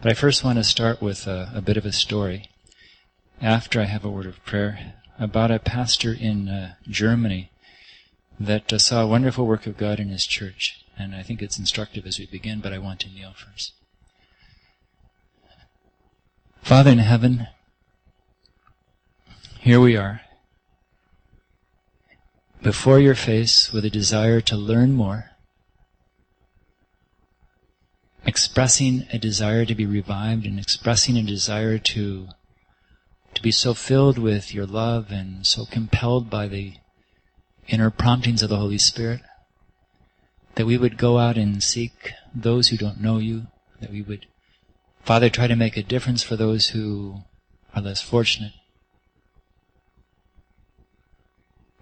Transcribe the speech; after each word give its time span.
But 0.00 0.12
I 0.12 0.14
first 0.14 0.44
want 0.44 0.58
to 0.58 0.64
start 0.64 1.02
with 1.02 1.26
a, 1.26 1.50
a 1.52 1.60
bit 1.60 1.76
of 1.76 1.84
a 1.84 1.90
story. 1.90 2.50
After 3.42 3.80
I 3.80 3.86
have 3.86 4.04
a 4.04 4.10
word 4.10 4.26
of 4.26 4.44
prayer 4.44 4.94
about 5.18 5.50
a 5.50 5.58
pastor 5.58 6.12
in 6.12 6.48
uh, 6.48 6.74
Germany 6.88 7.50
that 8.38 8.72
uh, 8.72 8.78
saw 8.78 9.02
a 9.02 9.08
wonderful 9.08 9.44
work 9.44 9.66
of 9.66 9.76
God 9.76 9.98
in 9.98 10.10
his 10.10 10.24
church. 10.24 10.84
And 10.96 11.16
I 11.16 11.24
think 11.24 11.42
it's 11.42 11.58
instructive 11.58 12.06
as 12.06 12.18
we 12.20 12.26
begin, 12.26 12.60
but 12.60 12.72
I 12.72 12.78
want 12.78 13.00
to 13.00 13.08
kneel 13.08 13.32
first. 13.32 13.72
Father 16.62 16.92
in 16.92 16.98
heaven, 16.98 17.48
here 19.58 19.80
we 19.80 19.96
are, 19.96 20.20
before 22.62 23.00
your 23.00 23.14
face 23.16 23.72
with 23.72 23.84
a 23.84 23.90
desire 23.90 24.40
to 24.42 24.56
learn 24.56 24.92
more, 24.92 25.30
expressing 28.24 29.06
a 29.12 29.18
desire 29.18 29.64
to 29.64 29.74
be 29.74 29.86
revived 29.86 30.44
and 30.44 30.58
expressing 30.58 31.16
a 31.16 31.22
desire 31.22 31.78
to 31.78 32.28
to 33.34 33.42
be 33.42 33.50
so 33.50 33.74
filled 33.74 34.18
with 34.18 34.52
your 34.52 34.66
love 34.66 35.10
and 35.10 35.46
so 35.46 35.64
compelled 35.64 36.28
by 36.28 36.48
the 36.48 36.74
inner 37.68 37.90
promptings 37.90 38.42
of 38.42 38.48
the 38.48 38.56
Holy 38.56 38.78
Spirit 38.78 39.20
that 40.56 40.66
we 40.66 40.76
would 40.76 40.98
go 40.98 41.18
out 41.18 41.36
and 41.36 41.62
seek 41.62 42.12
those 42.34 42.68
who 42.68 42.76
don't 42.76 43.00
know 43.00 43.18
you, 43.18 43.46
that 43.80 43.92
we 43.92 44.02
would, 44.02 44.26
Father, 45.04 45.30
try 45.30 45.46
to 45.46 45.54
make 45.54 45.76
a 45.76 45.82
difference 45.84 46.22
for 46.22 46.34
those 46.34 46.70
who 46.70 47.22
are 47.74 47.82
less 47.82 48.00
fortunate. 48.00 48.52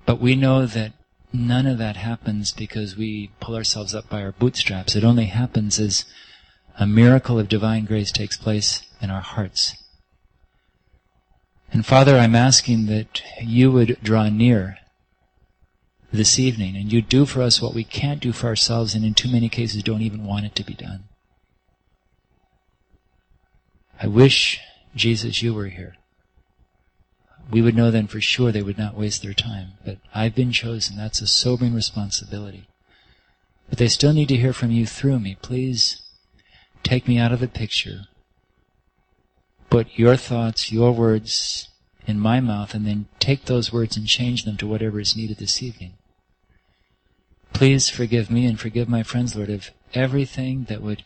But 0.05 0.21
we 0.21 0.37
know 0.37 0.67
that 0.67 0.93
none 1.33 1.67
of 1.67 1.79
that 1.79 1.97
happens 1.97 2.53
because 2.53 2.97
we 2.97 3.31
pull 3.41 3.57
ourselves 3.57 3.95
up 3.95 4.11
by 4.11 4.23
our 4.23 4.33
bootstraps. 4.33 4.95
It 4.95 5.05
only 5.05 5.27
happens 5.27 5.79
as 5.79 6.05
a 6.79 6.87
miracle 6.87 7.39
of 7.39 7.49
divine 7.49 7.85
grace 7.85 8.13
takes 8.13 8.37
place 8.37 8.83
in 9.01 9.11
our 9.11 9.21
hearts. 9.21 9.75
And 11.73 11.85
Father, 11.85 12.19
I'm 12.19 12.35
asking 12.35 12.87
that 12.87 13.23
you 13.41 13.73
would 13.73 13.99
draw 14.03 14.29
near 14.29 14.79
this 16.13 16.39
evening 16.39 16.77
and 16.77 16.93
you 16.93 17.03
do 17.03 17.27
for 17.27 17.43
us 17.43 17.61
what 17.61 17.75
we 17.75 17.85
can't 17.85 18.21
do 18.21 18.33
for 18.33 18.47
ourselves 18.47 18.95
and 18.95 19.05
in 19.05 19.15
too 19.15 19.31
many 19.31 19.49
cases 19.49 19.83
don't 19.83 20.03
even 20.03 20.25
want 20.25 20.47
it 20.47 20.55
to 20.55 20.65
be 20.65 20.75
done. 20.75 21.05
I 24.01 24.07
wish, 24.07 24.61
Jesus, 24.95 25.43
you 25.43 25.55
were 25.55 25.67
here. 25.67 25.97
We 27.51 27.63
would 27.63 27.77
know 27.77 27.91
then 27.91 28.07
for 28.07 28.21
sure 28.21 28.53
they 28.53 28.63
would 28.63 28.79
not 28.79 28.97
waste 28.97 29.23
their 29.23 29.35
time. 29.35 29.73
But 29.85 29.99
I've 30.15 30.35
been 30.35 30.53
chosen. 30.53 30.97
That's 30.97 31.21
a 31.21 31.27
sobering 31.27 31.75
responsibility. 31.75 32.69
But 33.69 33.79
they 33.79 33.89
still 33.89 34.13
need 34.13 34.29
to 34.29 34.37
hear 34.37 34.53
from 34.53 34.71
you 34.71 34.87
through 34.87 35.21
me. 35.21 35.37
Please 35.41 36.03
take 36.87 37.09
me 37.09 37.19
out 37.19 37.33
of 37.33 37.41
the 37.41 37.49
picture. 37.49 38.03
Put 39.71 39.89
your 39.97 40.17
thoughts, 40.17 40.71
your 40.71 40.93
words 40.93 41.69
in 42.07 42.21
my 42.21 42.41
mouth, 42.41 42.75
and 42.75 42.87
then 42.87 43.07
take 43.19 43.47
those 43.47 43.73
words 43.73 43.97
and 43.97 44.07
change 44.07 44.45
them 44.45 44.57
to 44.59 44.69
whatever 44.69 45.01
is 45.01 45.17
needed 45.17 45.39
this 45.39 45.61
evening. 45.63 45.95
Please 47.53 47.89
forgive 47.89 48.31
me 48.31 48.47
and 48.47 48.61
forgive 48.61 48.89
my 48.89 49.03
friends, 49.03 49.35
Lord, 49.35 49.51
of 49.51 49.73
everything 49.95 50.65
that 50.65 50.81
would 50.81 51.03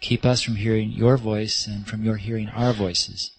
keep 0.00 0.24
us 0.24 0.40
from 0.40 0.56
hearing 0.56 0.90
your 0.90 1.18
voice 1.18 1.66
and 1.66 1.86
from 1.86 2.02
your 2.02 2.16
hearing 2.16 2.48
our 2.48 2.72
voices. 2.72 3.32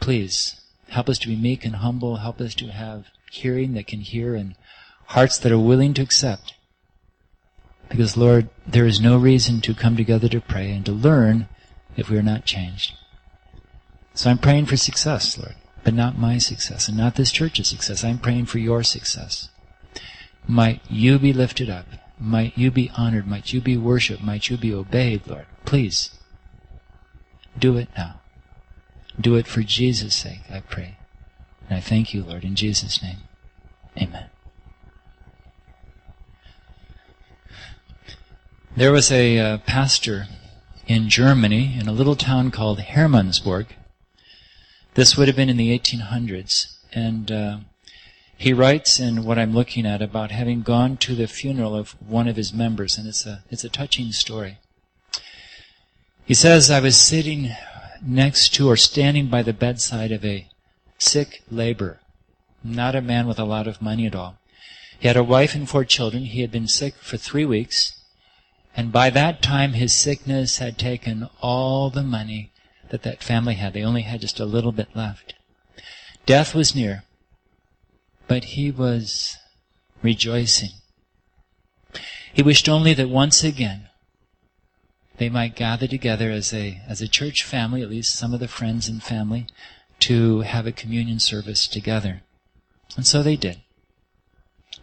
Please 0.00 0.60
help 0.88 1.08
us 1.08 1.18
to 1.20 1.28
be 1.28 1.36
meek 1.36 1.64
and 1.64 1.76
humble. 1.76 2.16
Help 2.16 2.40
us 2.40 2.54
to 2.56 2.66
have 2.66 3.06
hearing 3.30 3.72
that 3.74 3.86
can 3.86 4.00
hear 4.00 4.34
and 4.34 4.56
hearts 5.06 5.38
that 5.38 5.52
are 5.52 5.58
willing 5.58 5.94
to 5.94 6.02
accept. 6.02 6.52
Because, 7.92 8.16
Lord, 8.16 8.48
there 8.66 8.86
is 8.86 9.02
no 9.02 9.18
reason 9.18 9.60
to 9.60 9.74
come 9.74 9.98
together 9.98 10.26
to 10.28 10.40
pray 10.40 10.72
and 10.72 10.84
to 10.86 10.92
learn 10.92 11.46
if 11.94 12.08
we 12.08 12.16
are 12.16 12.22
not 12.22 12.46
changed. 12.46 12.94
So 14.14 14.30
I'm 14.30 14.38
praying 14.38 14.64
for 14.64 14.78
success, 14.78 15.36
Lord, 15.36 15.56
but 15.84 15.92
not 15.92 16.16
my 16.16 16.38
success 16.38 16.88
and 16.88 16.96
not 16.96 17.16
this 17.16 17.30
church's 17.30 17.68
success. 17.68 18.02
I'm 18.02 18.18
praying 18.18 18.46
for 18.46 18.58
your 18.58 18.82
success. 18.82 19.50
Might 20.48 20.80
you 20.88 21.18
be 21.18 21.34
lifted 21.34 21.68
up. 21.68 21.84
Might 22.18 22.56
you 22.56 22.70
be 22.70 22.90
honored. 22.96 23.26
Might 23.26 23.52
you 23.52 23.60
be 23.60 23.76
worshiped. 23.76 24.22
Might 24.22 24.48
you 24.48 24.56
be 24.56 24.72
obeyed, 24.72 25.26
Lord. 25.26 25.46
Please, 25.66 26.12
do 27.58 27.76
it 27.76 27.88
now. 27.94 28.20
Do 29.20 29.34
it 29.34 29.46
for 29.46 29.62
Jesus' 29.62 30.14
sake, 30.14 30.40
I 30.50 30.60
pray. 30.60 30.96
And 31.68 31.76
I 31.76 31.80
thank 31.82 32.14
you, 32.14 32.22
Lord, 32.22 32.42
in 32.42 32.54
Jesus' 32.54 33.02
name. 33.02 33.18
Amen. 34.00 34.31
There 38.74 38.90
was 38.90 39.12
a 39.12 39.38
uh, 39.38 39.58
pastor 39.58 40.28
in 40.86 41.10
Germany 41.10 41.78
in 41.78 41.88
a 41.88 41.92
little 41.92 42.16
town 42.16 42.50
called 42.50 42.78
Hermannsburg. 42.78 43.66
This 44.94 45.14
would 45.14 45.28
have 45.28 45.36
been 45.36 45.50
in 45.50 45.58
the 45.58 45.78
1800s. 45.78 46.78
And 46.90 47.30
uh, 47.30 47.58
he 48.38 48.54
writes 48.54 48.98
in 48.98 49.24
what 49.24 49.38
I'm 49.38 49.52
looking 49.52 49.84
at 49.84 50.00
about 50.00 50.30
having 50.30 50.62
gone 50.62 50.96
to 50.98 51.14
the 51.14 51.26
funeral 51.26 51.76
of 51.76 51.90
one 52.00 52.26
of 52.26 52.36
his 52.36 52.54
members, 52.54 52.96
and 52.96 53.06
it's 53.06 53.26
a, 53.26 53.44
it's 53.50 53.62
a 53.62 53.68
touching 53.68 54.10
story. 54.10 54.56
He 56.24 56.32
says, 56.32 56.70
I 56.70 56.80
was 56.80 56.96
sitting 56.96 57.50
next 58.02 58.54
to 58.54 58.70
or 58.70 58.78
standing 58.78 59.26
by 59.26 59.42
the 59.42 59.52
bedside 59.52 60.12
of 60.12 60.24
a 60.24 60.48
sick 60.96 61.42
laborer, 61.50 62.00
not 62.64 62.94
a 62.94 63.02
man 63.02 63.26
with 63.26 63.38
a 63.38 63.44
lot 63.44 63.66
of 63.66 63.82
money 63.82 64.06
at 64.06 64.14
all. 64.14 64.38
He 64.98 65.08
had 65.08 65.16
a 65.18 65.22
wife 65.22 65.54
and 65.54 65.68
four 65.68 65.84
children. 65.84 66.24
He 66.24 66.40
had 66.40 66.50
been 66.50 66.68
sick 66.68 66.94
for 66.94 67.18
three 67.18 67.44
weeks. 67.44 67.98
And 68.76 68.90
by 68.90 69.10
that 69.10 69.42
time, 69.42 69.74
his 69.74 69.92
sickness 69.92 70.58
had 70.58 70.78
taken 70.78 71.28
all 71.40 71.90
the 71.90 72.02
money 72.02 72.52
that 72.90 73.02
that 73.02 73.22
family 73.22 73.54
had. 73.54 73.72
They 73.74 73.82
only 73.82 74.02
had 74.02 74.20
just 74.20 74.40
a 74.40 74.44
little 74.44 74.72
bit 74.72 74.94
left. 74.94 75.34
Death 76.24 76.54
was 76.54 76.74
near, 76.74 77.04
but 78.28 78.44
he 78.44 78.70
was 78.70 79.36
rejoicing. 80.02 80.70
He 82.32 82.42
wished 82.42 82.68
only 82.68 82.94
that 82.94 83.08
once 83.08 83.44
again 83.44 83.88
they 85.18 85.28
might 85.28 85.54
gather 85.54 85.86
together 85.86 86.30
as 86.30 86.52
a, 86.54 86.80
as 86.88 87.02
a 87.02 87.08
church 87.08 87.44
family, 87.44 87.82
at 87.82 87.90
least 87.90 88.14
some 88.14 88.32
of 88.32 88.40
the 88.40 88.48
friends 88.48 88.88
and 88.88 89.02
family, 89.02 89.46
to 90.00 90.40
have 90.40 90.66
a 90.66 90.72
communion 90.72 91.18
service 91.18 91.66
together. 91.66 92.22
And 92.96 93.06
so 93.06 93.22
they 93.22 93.36
did. 93.36 93.60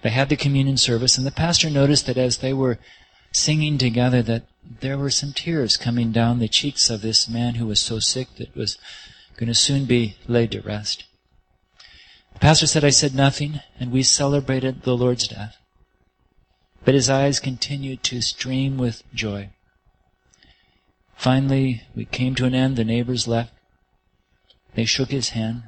They 0.02 0.12
had 0.12 0.30
the 0.30 0.36
communion 0.38 0.78
service, 0.78 1.18
and 1.18 1.26
the 1.26 1.32
pastor 1.32 1.70
noticed 1.70 2.06
that 2.06 2.18
as 2.18 2.38
they 2.38 2.54
were 2.54 2.80
singing 3.32 3.78
together 3.78 4.22
that 4.24 4.44
there 4.82 4.98
were 4.98 5.10
some 5.10 5.34
tears 5.34 5.78
coming 5.78 6.12
down 6.12 6.40
the 6.40 6.48
cheeks 6.48 6.90
of 6.90 7.02
this 7.02 7.28
man 7.28 7.56
who 7.56 7.66
was 7.66 7.80
so 7.80 8.00
sick 8.00 8.28
that 8.38 8.56
was 8.56 8.78
going 9.38 9.48
to 9.48 9.56
soon 9.56 9.86
be 9.86 10.16
laid 10.28 10.52
to 10.52 10.62
rest. 10.62 11.06
The 12.34 12.40
pastor 12.40 12.68
said, 12.68 12.84
I 12.84 12.90
said 12.90 13.16
nothing, 13.16 13.62
and 13.80 13.92
we 13.92 14.04
celebrated 14.04 14.84
the 14.84 14.96
Lord's 14.96 15.28
death. 15.28 15.58
But 16.86 16.94
his 16.94 17.10
eyes 17.10 17.40
continued 17.40 18.04
to 18.04 18.22
stream 18.22 18.78
with 18.78 19.04
joy. 19.14 19.50
Finally, 21.16 21.84
we 21.96 22.06
came 22.06 22.36
to 22.36 22.46
an 22.46 22.56
end. 22.56 22.78
The 22.78 22.86
neighbors 22.86 23.28
left. 23.28 23.54
They 24.76 24.86
shook 24.86 25.12
his 25.12 25.30
hand. 25.30 25.64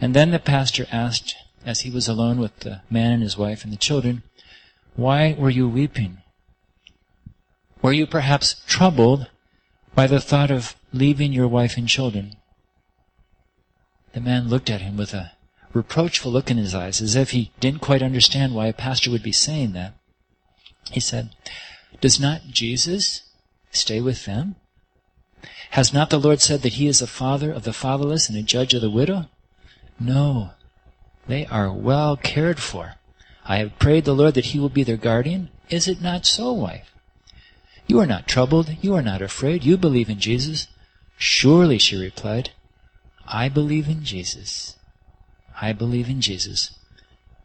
And 0.00 0.14
then 0.14 0.30
the 0.30 0.38
pastor 0.38 0.86
asked, 0.92 1.34
as 1.64 1.80
he 1.80 1.90
was 1.90 2.08
alone 2.08 2.38
with 2.38 2.60
the 2.60 2.82
man 2.90 3.12
and 3.12 3.22
his 3.22 3.38
wife 3.38 3.64
and 3.64 3.72
the 3.72 3.78
children, 3.78 4.22
why 4.96 5.34
were 5.38 5.50
you 5.50 5.68
weeping? 5.68 6.18
Were 7.82 7.92
you 7.92 8.06
perhaps 8.06 8.62
troubled 8.66 9.28
by 9.94 10.06
the 10.06 10.20
thought 10.20 10.50
of 10.50 10.76
leaving 10.92 11.32
your 11.32 11.48
wife 11.48 11.76
and 11.76 11.88
children? 11.88 12.36
The 14.12 14.20
man 14.20 14.48
looked 14.48 14.68
at 14.68 14.82
him 14.82 14.96
with 14.96 15.14
a 15.14 15.32
reproachful 15.72 16.32
look 16.32 16.50
in 16.50 16.56
his 16.56 16.74
eyes, 16.74 17.00
as 17.00 17.14
if 17.14 17.30
he 17.30 17.52
didn't 17.60 17.80
quite 17.80 18.02
understand 18.02 18.54
why 18.54 18.66
a 18.66 18.72
pastor 18.72 19.10
would 19.10 19.22
be 19.22 19.32
saying 19.32 19.72
that. 19.72 19.94
He 20.90 21.00
said, 21.00 21.30
Does 22.00 22.18
not 22.18 22.48
Jesus 22.48 23.22
stay 23.70 24.00
with 24.00 24.24
them? 24.24 24.56
Has 25.70 25.92
not 25.92 26.10
the 26.10 26.18
Lord 26.18 26.40
said 26.40 26.62
that 26.62 26.74
he 26.74 26.88
is 26.88 27.00
a 27.00 27.06
father 27.06 27.52
of 27.52 27.62
the 27.62 27.72
fatherless 27.72 28.28
and 28.28 28.36
a 28.36 28.42
judge 28.42 28.74
of 28.74 28.80
the 28.80 28.90
widow? 28.90 29.28
No, 29.98 30.50
they 31.28 31.46
are 31.46 31.72
well 31.72 32.16
cared 32.16 32.58
for. 32.58 32.96
I 33.50 33.56
have 33.56 33.80
prayed 33.80 34.04
the 34.04 34.14
Lord 34.14 34.34
that 34.34 34.52
he 34.54 34.60
will 34.60 34.68
be 34.68 34.84
their 34.84 34.96
guardian. 34.96 35.48
Is 35.70 35.88
it 35.88 36.00
not 36.00 36.24
so, 36.24 36.52
wife? 36.52 36.94
You 37.88 37.98
are 37.98 38.06
not 38.06 38.28
troubled. 38.28 38.76
You 38.80 38.94
are 38.94 39.02
not 39.02 39.22
afraid. 39.22 39.64
You 39.64 39.76
believe 39.76 40.08
in 40.08 40.20
Jesus. 40.20 40.68
Surely, 41.18 41.76
she 41.76 41.96
replied, 41.96 42.50
I 43.26 43.48
believe 43.48 43.88
in 43.88 44.04
Jesus. 44.04 44.76
I 45.60 45.72
believe 45.72 46.08
in 46.08 46.20
Jesus. 46.20 46.78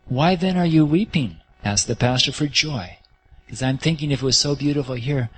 Why 0.06 0.36
then 0.36 0.58
are 0.58 0.66
you 0.68 0.86
weeping? 0.86 1.38
asked 1.64 1.88
the 1.88 1.96
pastor 1.96 2.32
for 2.32 2.46
joy. 2.46 3.00
Because 3.48 3.64
I'm 3.64 3.80
thinking 3.80 4.12
if 4.12 4.22
it 4.22 4.26
was 4.26 4.38
so 4.38 4.56
beautiful 4.56 4.94
here, 4.94 5.32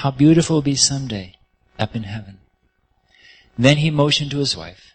how 0.00 0.10
beautiful 0.10 0.54
it 0.54 0.56
will 0.56 0.62
be 0.62 0.74
someday 0.74 1.34
up 1.78 1.94
in 1.94 2.04
heaven. 2.04 2.38
Then 3.58 3.76
he 3.76 3.90
motioned 3.90 4.30
to 4.30 4.38
his 4.38 4.56
wife. 4.56 4.94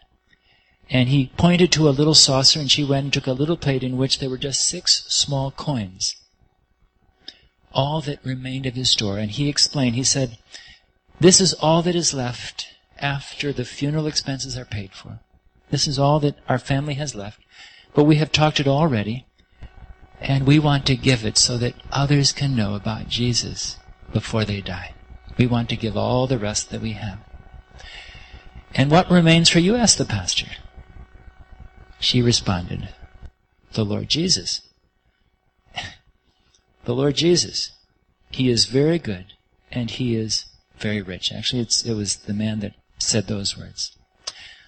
And 0.94 1.10
he 1.10 1.32
pointed 1.38 1.72
to 1.74 1.90
a 1.90 1.98
little 1.98 2.14
saucer, 2.14 2.60
and 2.60 2.72
she 2.72 2.84
went 2.84 3.06
and 3.06 3.14
took 3.14 3.26
a 3.28 3.34
little 3.34 3.58
plate 3.58 3.84
in 3.84 3.98
which 3.98 4.20
there 4.20 4.30
were 4.30 4.38
just 4.38 4.64
six 4.66 5.04
small 5.08 5.52
coins. 5.52 6.16
all 7.74 8.02
that 8.02 8.24
remained 8.24 8.68
of 8.68 8.76
his 8.76 8.92
store. 8.92 9.18
And 9.18 9.32
he 9.32 9.50
explained, 9.50 9.96
he 9.96 10.04
said, 10.04 10.38
This 11.20 11.42
is 11.42 11.56
all 11.56 11.82
that 11.82 11.96
is 11.96 12.14
left 12.14 12.68
after 13.00 13.52
the 13.52 13.66
funeral 13.66 14.06
expenses 14.06 14.56
are 14.56 14.66
paid 14.66 14.94
for. 14.94 15.20
This 15.72 15.88
is 15.88 15.98
all 15.98 16.20
that 16.20 16.38
our 16.48 16.60
family 16.60 16.94
has 16.94 17.16
left. 17.16 17.42
But 17.96 18.04
we 18.04 18.18
have 18.18 18.32
talked 18.32 18.60
it 18.60 18.68
already, 18.68 19.26
and 20.20 20.46
we 20.46 20.60
want 20.60 20.86
to 20.86 20.96
give 20.96 21.26
it 21.26 21.38
so 21.38 21.58
that 21.58 21.74
others 21.92 22.32
can 22.32 22.56
know 22.56 22.76
about 22.76 23.08
Jesus 23.08 23.78
before 24.12 24.46
they 24.46 24.62
die. 24.62 24.94
We 25.38 25.48
want 25.48 25.70
to 25.70 25.76
give 25.76 25.98
all 25.98 26.28
the 26.28 26.38
rest 26.38 26.70
that 26.70 26.82
we 26.82 26.92
have. 26.94 27.20
And 28.76 28.92
what 28.92 29.10
remains 29.10 29.50
for 29.50 29.60
you? 29.60 29.76
asked 29.76 29.98
the 29.98 30.06
pastor. 30.06 30.48
She 32.04 32.22
responded, 32.22 32.90
The 33.72 33.86
Lord 33.86 34.10
Jesus. 34.10 34.60
the 36.84 36.94
Lord 36.94 37.16
Jesus. 37.16 37.72
He 38.30 38.50
is 38.50 38.66
very 38.66 39.00
good 39.00 39.28
and 39.72 39.90
he 39.90 40.14
is 40.14 40.44
very 40.78 41.02
rich. 41.02 41.32
Actually, 41.32 41.62
it 41.62 41.96
was 41.96 42.18
the 42.18 42.34
man 42.34 42.60
that 42.60 42.76
said 42.98 43.28
those 43.28 43.58
words. 43.58 43.96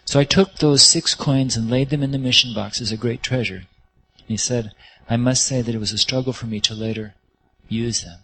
So 0.05 0.17
I 0.17 0.23
took 0.23 0.55
those 0.55 0.81
six 0.81 1.13
coins 1.13 1.57
and 1.57 1.69
laid 1.69 1.89
them 1.89 2.01
in 2.01 2.11
the 2.11 2.17
mission 2.17 2.53
box 2.53 2.79
as 2.79 2.93
a 2.93 2.97
great 2.97 3.21
treasure. 3.21 3.63
And 4.17 4.27
he 4.27 4.37
said, 4.37 4.71
I 5.09 5.17
must 5.17 5.45
say 5.45 5.61
that 5.61 5.75
it 5.75 5.79
was 5.79 5.91
a 5.91 5.97
struggle 5.97 6.31
for 6.31 6.45
me 6.45 6.61
to 6.61 6.73
later 6.73 7.15
use 7.67 8.01
them, 8.01 8.19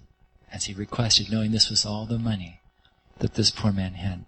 as 0.53 0.65
he 0.65 0.73
requested, 0.73 1.29
knowing 1.29 1.51
this 1.51 1.69
was 1.69 1.85
all 1.85 2.05
the 2.05 2.17
money 2.17 2.61
that 3.19 3.33
this 3.33 3.51
poor 3.51 3.73
man 3.73 3.95
had. 3.95 4.23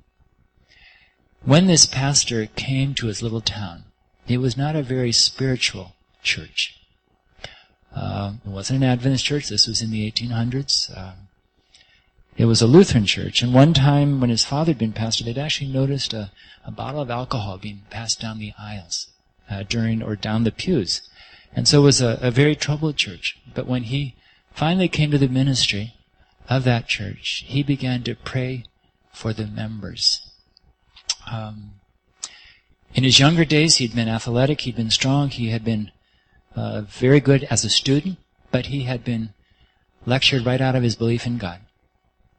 When 1.41 1.67
this 1.67 1.85
pastor 1.85 2.47
came 2.47 2.93
to 2.95 3.07
his 3.07 3.23
little 3.23 3.41
town, 3.41 3.85
it 4.27 4.37
was 4.37 4.57
not 4.57 4.75
a 4.75 4.83
very 4.83 5.11
spiritual 5.11 5.95
church. 6.21 6.79
Uh, 7.95 8.33
it 8.45 8.49
wasn't 8.49 8.83
an 8.83 8.89
Adventist 8.89 9.25
church. 9.25 9.49
This 9.49 9.67
was 9.67 9.81
in 9.81 9.91
the 9.91 10.09
1800s. 10.09 10.95
Uh, 10.97 11.13
it 12.35 12.45
was 12.45 12.61
a 12.61 12.67
Lutheran 12.67 13.05
church. 13.05 13.43
And 13.43 13.53
one 13.53 13.73
time 13.73 14.19
when 14.19 14.29
his 14.29 14.43
father 14.43 14.71
had 14.71 14.79
been 14.79 14.93
pastor, 14.93 15.23
they'd 15.23 15.37
actually 15.37 15.71
noticed 15.71 16.13
a, 16.13 16.31
a 16.65 16.71
bottle 16.71 17.01
of 17.01 17.11
alcohol 17.11 17.57
being 17.57 17.81
passed 17.89 18.19
down 18.19 18.39
the 18.39 18.53
aisles 18.57 19.07
uh, 19.49 19.63
during 19.63 20.01
or 20.01 20.15
down 20.15 20.43
the 20.43 20.51
pews. 20.51 21.01
And 21.55 21.67
so 21.67 21.81
it 21.81 21.83
was 21.83 22.01
a, 22.01 22.17
a 22.21 22.31
very 22.31 22.55
troubled 22.55 22.97
church. 22.97 23.37
But 23.53 23.67
when 23.67 23.83
he 23.83 24.15
finally 24.53 24.87
came 24.87 25.11
to 25.11 25.19
the 25.19 25.27
ministry 25.27 25.93
of 26.49 26.63
that 26.63 26.87
church, 26.87 27.43
he 27.45 27.61
began 27.61 28.03
to 28.03 28.15
pray 28.15 28.65
for 29.11 29.33
the 29.33 29.45
members. 29.45 30.27
Um, 31.31 31.73
in 32.93 33.03
his 33.03 33.19
younger 33.19 33.45
days, 33.45 33.77
he'd 33.77 33.95
been 33.95 34.07
athletic, 34.07 34.61
he'd 34.61 34.75
been 34.75 34.91
strong, 34.91 35.29
he 35.29 35.49
had 35.49 35.63
been 35.63 35.91
uh, 36.55 36.81
very 36.81 37.19
good 37.19 37.43
as 37.45 37.65
a 37.65 37.69
student, 37.69 38.17
but 38.51 38.67
he 38.67 38.83
had 38.83 39.03
been 39.03 39.33
lectured 40.05 40.45
right 40.45 40.61
out 40.61 40.75
of 40.75 40.83
his 40.83 40.95
belief 40.95 41.25
in 41.25 41.37
God. 41.37 41.61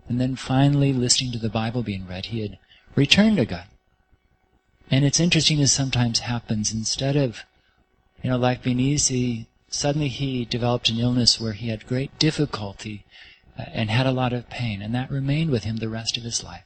And 0.09 0.21
then 0.21 0.37
finally, 0.37 0.93
listening 0.93 1.33
to 1.33 1.39
the 1.39 1.49
Bible 1.49 1.83
being 1.83 2.07
read, 2.07 2.27
he 2.27 2.43
had 2.43 2.59
returned 2.95 3.39
to 3.39 3.47
God. 3.47 3.65
And 4.91 5.05
it's 5.05 5.19
interesting 5.19 5.61
as 5.61 5.73
sometimes 5.73 6.21
happens. 6.21 6.73
Instead 6.73 7.17
of, 7.17 7.45
you 8.23 8.31
know, 8.31 8.37
life 8.37 8.63
being 8.63 8.79
easy, 8.79 9.47
suddenly 9.69 10.09
he 10.09 10.45
developed 10.45 10.91
an 10.91 10.99
illness 10.99 11.41
where 11.41 11.55
he 11.55 11.69
had 11.69 11.87
great 11.87 12.17
difficulty 12.19 13.05
uh, 13.59 13.65
and 13.73 13.91
had 13.91 14.07
a 14.07 14.13
lot 14.13 14.33
of 14.33 14.51
pain, 14.51 14.83
and 14.83 14.95
that 14.95 15.11
remained 15.11 15.51
with 15.51 15.65
him 15.65 15.79
the 15.79 15.89
rest 15.89 16.17
of 16.17 16.23
his 16.23 16.45
life. 16.45 16.65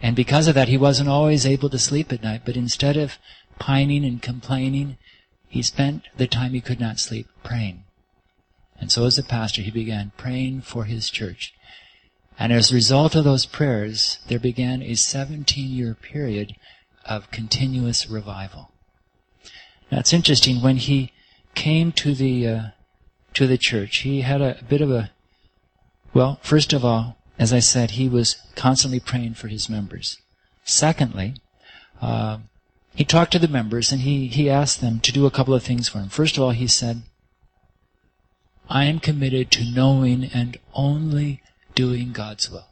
And 0.00 0.14
because 0.14 0.46
of 0.46 0.54
that, 0.54 0.68
he 0.68 0.76
wasn't 0.76 1.08
always 1.08 1.46
able 1.46 1.70
to 1.70 1.78
sleep 1.78 2.12
at 2.12 2.22
night, 2.22 2.42
but 2.44 2.56
instead 2.56 2.96
of 2.96 3.18
pining 3.58 4.04
and 4.04 4.20
complaining, 4.20 4.98
he 5.48 5.62
spent 5.62 6.04
the 6.16 6.26
time 6.26 6.52
he 6.52 6.60
could 6.60 6.80
not 6.80 6.98
sleep 6.98 7.28
praying. 7.42 7.84
And 8.78 8.92
so 8.92 9.06
as 9.06 9.16
a 9.16 9.22
pastor, 9.22 9.62
he 9.62 9.70
began 9.70 10.12
praying 10.16 10.62
for 10.62 10.84
his 10.84 11.08
church. 11.08 11.54
And 12.38 12.52
as 12.52 12.70
a 12.70 12.74
result 12.74 13.14
of 13.14 13.24
those 13.24 13.46
prayers, 13.46 14.18
there 14.28 14.38
began 14.38 14.82
a 14.82 14.94
17 14.94 15.70
year 15.70 15.94
period 15.94 16.54
of 17.06 17.30
continuous 17.30 18.08
revival. 18.08 18.72
Now 19.90 20.00
it's 20.00 20.12
interesting, 20.12 20.60
when 20.60 20.76
he 20.76 21.12
came 21.54 21.92
to 21.92 22.14
the, 22.14 22.46
uh, 22.46 22.62
to 23.34 23.46
the 23.46 23.56
church, 23.56 23.98
he 23.98 24.22
had 24.22 24.42
a, 24.42 24.58
a 24.58 24.64
bit 24.64 24.82
of 24.82 24.90
a, 24.90 25.10
well, 26.12 26.38
first 26.42 26.72
of 26.72 26.84
all, 26.84 27.16
as 27.38 27.52
I 27.52 27.58
said, 27.58 27.92
he 27.92 28.08
was 28.08 28.36
constantly 28.54 29.00
praying 29.00 29.34
for 29.34 29.48
his 29.48 29.68
members. 29.68 30.18
Secondly, 30.64 31.34
uh, 32.00 32.38
he 32.94 33.04
talked 33.04 33.32
to 33.32 33.38
the 33.38 33.48
members 33.48 33.92
and 33.92 34.02
he, 34.02 34.28
he 34.28 34.48
asked 34.48 34.80
them 34.80 35.00
to 35.00 35.12
do 35.12 35.26
a 35.26 35.30
couple 35.30 35.54
of 35.54 35.62
things 35.62 35.88
for 35.88 35.98
him. 35.98 36.08
First 36.08 36.36
of 36.36 36.42
all, 36.42 36.50
he 36.50 36.66
said, 36.66 37.02
I 38.68 38.84
am 38.84 39.00
committed 39.00 39.50
to 39.52 39.64
knowing 39.64 40.24
and 40.24 40.58
only 40.74 41.42
doing 41.74 42.12
God's 42.12 42.50
will. 42.50 42.66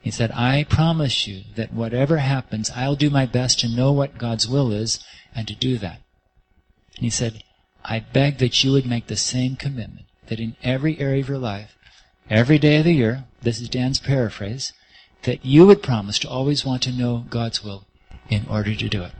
He 0.00 0.10
said, 0.10 0.32
I 0.32 0.64
promise 0.64 1.26
you 1.26 1.42
that 1.56 1.72
whatever 1.72 2.18
happens, 2.18 2.70
I'll 2.74 2.96
do 2.96 3.10
my 3.10 3.26
best 3.26 3.60
to 3.60 3.68
know 3.68 3.92
what 3.92 4.18
God's 4.18 4.48
will 4.48 4.72
is 4.72 4.98
and 5.34 5.46
to 5.46 5.54
do 5.54 5.78
that. 5.78 6.00
And 6.96 7.04
he 7.04 7.10
said, 7.10 7.44
I 7.84 8.00
beg 8.00 8.38
that 8.38 8.64
you 8.64 8.72
would 8.72 8.86
make 8.86 9.06
the 9.06 9.16
same 9.16 9.56
commitment, 9.56 10.06
that 10.26 10.40
in 10.40 10.56
every 10.62 10.98
area 10.98 11.22
of 11.22 11.28
your 11.28 11.38
life, 11.38 11.76
every 12.30 12.58
day 12.58 12.78
of 12.78 12.84
the 12.84 12.94
year, 12.94 13.24
this 13.42 13.60
is 13.60 13.68
Dan's 13.68 13.98
paraphrase, 13.98 14.72
that 15.22 15.44
you 15.44 15.66
would 15.66 15.82
promise 15.82 16.18
to 16.20 16.28
always 16.28 16.64
want 16.64 16.82
to 16.82 16.92
know 16.92 17.26
God's 17.28 17.62
will 17.62 17.86
in 18.30 18.46
order 18.48 18.74
to 18.74 18.88
do 18.88 19.02
it. 19.02 19.12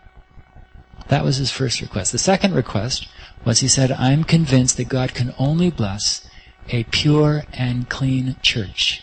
That 1.09 1.25
was 1.25 1.37
his 1.37 1.51
first 1.51 1.81
request. 1.81 2.13
The 2.13 2.19
second 2.19 2.55
request 2.55 3.09
was 3.45 3.61
he 3.61 3.69
said, 3.69 3.91
I'm 3.91 4.23
convinced 4.25 4.77
that 4.77 4.89
God 4.89 5.13
can 5.13 5.35
only 5.39 5.71
bless 5.71 6.27
a 6.69 6.85
pure 6.85 7.45
and 7.53 7.89
clean 7.89 8.37
church. 8.43 9.03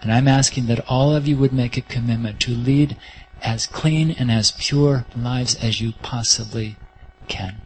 And 0.00 0.12
I'm 0.12 0.28
asking 0.28 0.66
that 0.66 0.88
all 0.88 1.14
of 1.14 1.26
you 1.26 1.36
would 1.36 1.52
make 1.52 1.76
a 1.76 1.82
commitment 1.82 2.40
to 2.40 2.52
lead 2.52 2.96
as 3.42 3.66
clean 3.66 4.12
and 4.12 4.30
as 4.30 4.52
pure 4.52 5.06
lives 5.16 5.56
as 5.56 5.80
you 5.80 5.92
possibly 6.02 6.76
can. 7.26 7.62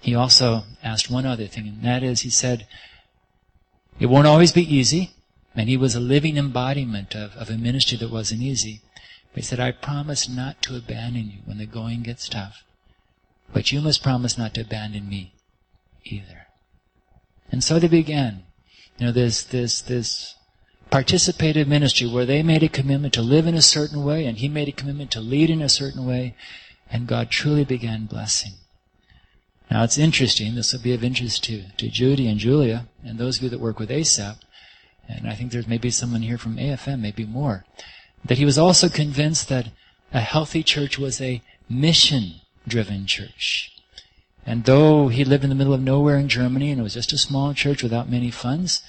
He 0.00 0.14
also 0.14 0.64
asked 0.82 1.10
one 1.10 1.24
other 1.24 1.46
thing, 1.46 1.68
and 1.68 1.82
that 1.82 2.02
is, 2.02 2.22
he 2.22 2.30
said, 2.30 2.66
it 3.98 4.06
won't 4.06 4.26
always 4.26 4.52
be 4.52 4.74
easy. 4.74 5.12
And 5.56 5.68
he 5.68 5.76
was 5.76 5.94
a 5.94 6.00
living 6.00 6.36
embodiment 6.36 7.14
of, 7.14 7.34
of 7.36 7.48
a 7.48 7.56
ministry 7.56 7.96
that 7.98 8.10
wasn't 8.10 8.42
easy. 8.42 8.80
But 9.32 9.42
he 9.42 9.46
said, 9.46 9.60
I 9.60 9.70
promise 9.70 10.28
not 10.28 10.62
to 10.62 10.76
abandon 10.76 11.30
you 11.30 11.38
when 11.44 11.58
the 11.58 11.66
going 11.66 12.02
gets 12.02 12.28
tough. 12.28 12.64
But 13.52 13.70
you 13.70 13.80
must 13.80 14.02
promise 14.02 14.36
not 14.36 14.54
to 14.54 14.62
abandon 14.62 15.08
me 15.08 15.32
either. 16.04 16.46
And 17.52 17.62
so 17.62 17.78
they 17.78 17.88
began. 17.88 18.42
You 18.98 19.06
know, 19.06 19.12
this, 19.12 19.42
this, 19.42 19.80
this 19.80 20.34
participative 20.90 21.66
ministry 21.66 22.08
where 22.08 22.26
they 22.26 22.42
made 22.42 22.62
a 22.62 22.68
commitment 22.68 23.14
to 23.14 23.22
live 23.22 23.46
in 23.46 23.54
a 23.54 23.62
certain 23.62 24.04
way 24.04 24.26
and 24.26 24.38
he 24.38 24.48
made 24.48 24.68
a 24.68 24.72
commitment 24.72 25.10
to 25.12 25.20
lead 25.20 25.50
in 25.50 25.62
a 25.62 25.68
certain 25.68 26.04
way 26.04 26.34
and 26.90 27.06
God 27.06 27.30
truly 27.30 27.64
began 27.64 28.06
blessing. 28.06 28.52
Now 29.74 29.82
it's 29.82 29.98
interesting, 29.98 30.54
this 30.54 30.72
will 30.72 30.78
be 30.78 30.94
of 30.94 31.02
interest 31.02 31.42
to, 31.44 31.64
to 31.78 31.88
Judy 31.88 32.28
and 32.28 32.38
Julia 32.38 32.86
and 33.04 33.18
those 33.18 33.38
of 33.38 33.42
you 33.42 33.48
that 33.48 33.58
work 33.58 33.80
with 33.80 33.90
ASAP, 33.90 34.36
and 35.08 35.28
I 35.28 35.34
think 35.34 35.50
there's 35.50 35.66
maybe 35.66 35.90
someone 35.90 36.22
here 36.22 36.38
from 36.38 36.58
AFM, 36.58 37.00
maybe 37.00 37.26
more, 37.26 37.64
that 38.24 38.38
he 38.38 38.44
was 38.44 38.56
also 38.56 38.88
convinced 38.88 39.48
that 39.48 39.70
a 40.12 40.20
healthy 40.20 40.62
church 40.62 40.96
was 40.96 41.20
a 41.20 41.42
mission 41.68 42.34
driven 42.68 43.06
church. 43.06 43.72
And 44.46 44.62
though 44.62 45.08
he 45.08 45.24
lived 45.24 45.42
in 45.42 45.50
the 45.50 45.56
middle 45.56 45.74
of 45.74 45.82
nowhere 45.82 46.18
in 46.18 46.28
Germany 46.28 46.70
and 46.70 46.78
it 46.78 46.84
was 46.84 46.94
just 46.94 47.12
a 47.12 47.18
small 47.18 47.52
church 47.52 47.82
without 47.82 48.08
many 48.08 48.30
funds, 48.30 48.80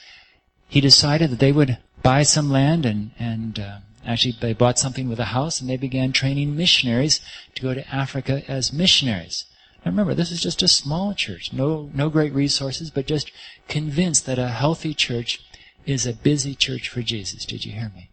he 0.70 0.82
decided 0.82 1.32
that 1.32 1.40
they 1.40 1.52
would 1.52 1.80
buy 2.04 2.22
some 2.22 2.52
land 2.52 2.86
and, 2.86 3.10
and 3.18 3.58
uh, 3.58 3.78
actually 4.06 4.36
they 4.40 4.54
bought 4.54 4.78
something 4.78 5.10
with 5.10 5.20
a 5.20 5.34
house 5.34 5.60
and 5.60 5.68
they 5.68 5.78
began 5.78 6.12
training 6.12 6.56
missionaries 6.56 7.22
to 7.56 7.64
go 7.64 7.74
to 7.74 7.90
Africa 7.90 8.44
as 8.48 8.72
missionaries. 8.72 9.46
Remember, 9.86 10.16
this 10.16 10.32
is 10.32 10.42
just 10.42 10.64
a 10.64 10.68
small 10.68 11.14
church, 11.14 11.54
no, 11.54 11.92
no 11.94 12.10
great 12.10 12.34
resources, 12.34 12.90
but 12.90 13.06
just 13.06 13.32
convinced 13.68 14.26
that 14.26 14.40
a 14.40 14.48
healthy 14.48 14.96
church 14.96 15.40
is 15.86 16.08
a 16.08 16.14
busy 16.14 16.56
church 16.56 16.90
for 16.90 17.04
Jesus. 17.04 17.46
Did 17.46 17.66
you 17.66 17.74
hear 17.74 17.92
me? 17.94 18.10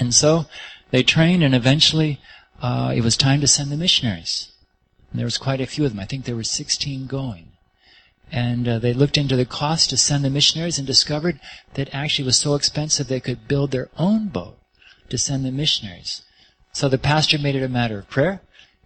And 0.00 0.12
so 0.12 0.46
they 0.90 1.04
trained, 1.04 1.44
and 1.44 1.54
eventually 1.54 2.20
uh, 2.60 2.92
it 2.94 3.02
was 3.02 3.16
time 3.16 3.40
to 3.40 3.46
send 3.46 3.70
the 3.70 3.76
missionaries. 3.76 4.50
And 5.10 5.20
there 5.20 5.26
was 5.26 5.38
quite 5.38 5.60
a 5.60 5.66
few 5.66 5.84
of 5.84 5.92
them. 5.92 6.00
I 6.00 6.06
think 6.06 6.24
there 6.24 6.34
were 6.34 6.42
16 6.42 7.06
going. 7.06 7.52
And 8.32 8.66
uh, 8.66 8.78
they 8.80 8.92
looked 8.92 9.16
into 9.16 9.36
the 9.36 9.44
cost 9.44 9.90
to 9.90 9.96
send 9.96 10.24
the 10.24 10.30
missionaries 10.30 10.78
and 10.78 10.86
discovered 10.86 11.38
that 11.74 11.94
actually 11.94 12.24
was 12.26 12.38
so 12.38 12.56
expensive 12.56 13.06
they 13.06 13.20
could 13.20 13.46
build 13.46 13.70
their 13.70 13.90
own 13.96 14.26
boat 14.28 14.58
to 15.08 15.18
send 15.18 15.44
the 15.44 15.52
missionaries. 15.52 16.22
So 16.72 16.88
the 16.88 16.98
pastor 16.98 17.38
made 17.38 17.54
it 17.54 17.62
a 17.62 17.68
matter 17.68 18.00
of 18.00 18.10
prayer 18.10 18.40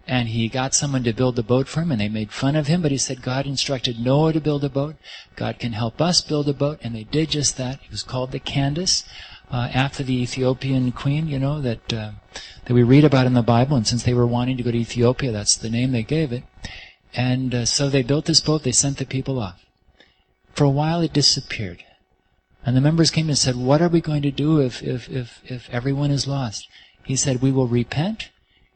and 0.08 0.28
he 0.30 0.48
got 0.48 0.74
someone 0.74 1.04
to 1.04 1.12
build 1.12 1.36
the 1.36 1.42
boat 1.42 1.68
for 1.68 1.82
him 1.82 1.92
and 1.92 2.00
they 2.00 2.08
made 2.08 2.32
fun 2.32 2.56
of 2.56 2.66
him 2.66 2.80
but 2.80 2.90
he 2.90 2.96
said 2.96 3.20
god 3.20 3.46
instructed 3.46 4.00
noah 4.00 4.32
to 4.32 4.40
build 4.40 4.64
a 4.64 4.70
boat. 4.70 4.96
God 5.36 5.58
can 5.58 5.74
help 5.74 6.00
us 6.00 6.22
build 6.22 6.48
a 6.48 6.54
boat. 6.54 6.78
And 6.82 6.94
they 6.94 7.04
did 7.04 7.30
just 7.30 7.58
that. 7.58 7.80
It 7.84 7.90
was 7.90 8.02
called 8.02 8.32
the 8.32 8.38
candace 8.38 9.04
uh, 9.52 9.68
after 9.72 10.02
the 10.02 10.22
ethiopian 10.22 10.92
queen 10.92 11.28
you 11.28 11.38
know 11.38 11.60
that 11.60 11.92
uh, 11.92 12.12
that 12.64 12.74
we 12.74 12.82
read 12.82 13.04
about 13.04 13.26
in 13.26 13.34
the 13.34 13.42
bible. 13.42 13.76
And 13.76 13.86
since 13.86 14.02
they 14.02 14.14
were 14.14 14.26
wanting 14.26 14.56
to 14.56 14.62
go 14.62 14.70
to 14.70 14.78
ethiopia 14.78 15.30
that's 15.30 15.56
the 15.56 15.70
name 15.70 15.92
they 15.92 16.02
gave 16.02 16.32
it. 16.32 16.44
And 17.14 17.54
uh, 17.54 17.64
so 17.66 17.88
they 17.88 18.02
built 18.02 18.24
this 18.24 18.40
boat. 18.40 18.62
They 18.62 18.72
sent 18.72 18.96
the 18.96 19.06
people 19.06 19.38
off. 19.38 19.60
For 20.54 20.64
a 20.64 20.70
while 20.70 21.02
it 21.02 21.12
disappeared. 21.12 21.84
And 22.64 22.76
the 22.76 22.80
members 22.80 23.10
came 23.10 23.28
and 23.28 23.38
said, 23.38 23.56
What 23.56 23.80
are 23.80 23.88
we 23.88 24.00
going 24.00 24.22
to 24.22 24.30
do 24.30 24.60
if, 24.60 24.82
if, 24.82 25.08
if, 25.08 25.40
if 25.44 25.70
everyone 25.70 26.10
is 26.10 26.26
lost? 26.26 26.68
He 27.04 27.16
said, 27.16 27.40
We 27.40 27.52
will 27.52 27.68
repent, 27.68 28.30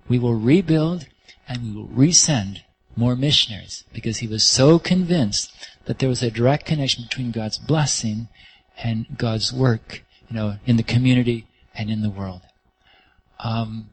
we 0.09 0.19
will 0.19 0.35
rebuild, 0.35 1.07
and 1.49 1.63
we 1.63 1.73
will 1.73 1.89
resend 1.89 2.61
more 2.97 3.17
missionaries 3.17 3.85
because 3.93 4.19
he 4.19 4.27
was 4.27 4.45
so 4.45 4.79
convinced 4.79 5.53
that 5.87 5.99
there 5.99 6.09
was 6.09 6.23
a 6.23 6.31
direct 6.31 6.67
connection 6.67 7.05
between 7.05 7.31
God's 7.31 7.59
blessing 7.59 8.29
and 8.83 9.07
God's 9.17 9.53
work, 9.53 10.03
you 10.29 10.37
know, 10.37 10.57
in 10.67 10.77
the 10.77 10.83
community 10.83 11.47
and 11.75 11.91
in 11.91 12.03
the 12.03 12.11
world. 12.11 12.43
Um, 13.41 13.91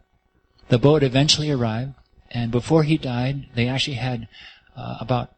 the 0.68 0.78
boat 0.78 1.02
eventually 1.02 1.50
arrived, 1.50 1.94
and 2.30 2.52
before 2.52 2.84
he 2.84 2.98
died, 2.98 3.48
they 3.56 3.68
actually 3.68 3.96
had 3.96 4.28
uh, 4.78 4.98
about 5.00 5.34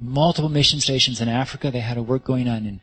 multiple 0.00 0.48
mission 0.48 0.80
stations 0.80 1.20
in 1.20 1.28
Africa. 1.28 1.70
They 1.70 1.80
had 1.80 1.96
a 1.96 2.02
work 2.02 2.24
going 2.24 2.48
on 2.48 2.66
in 2.66 2.80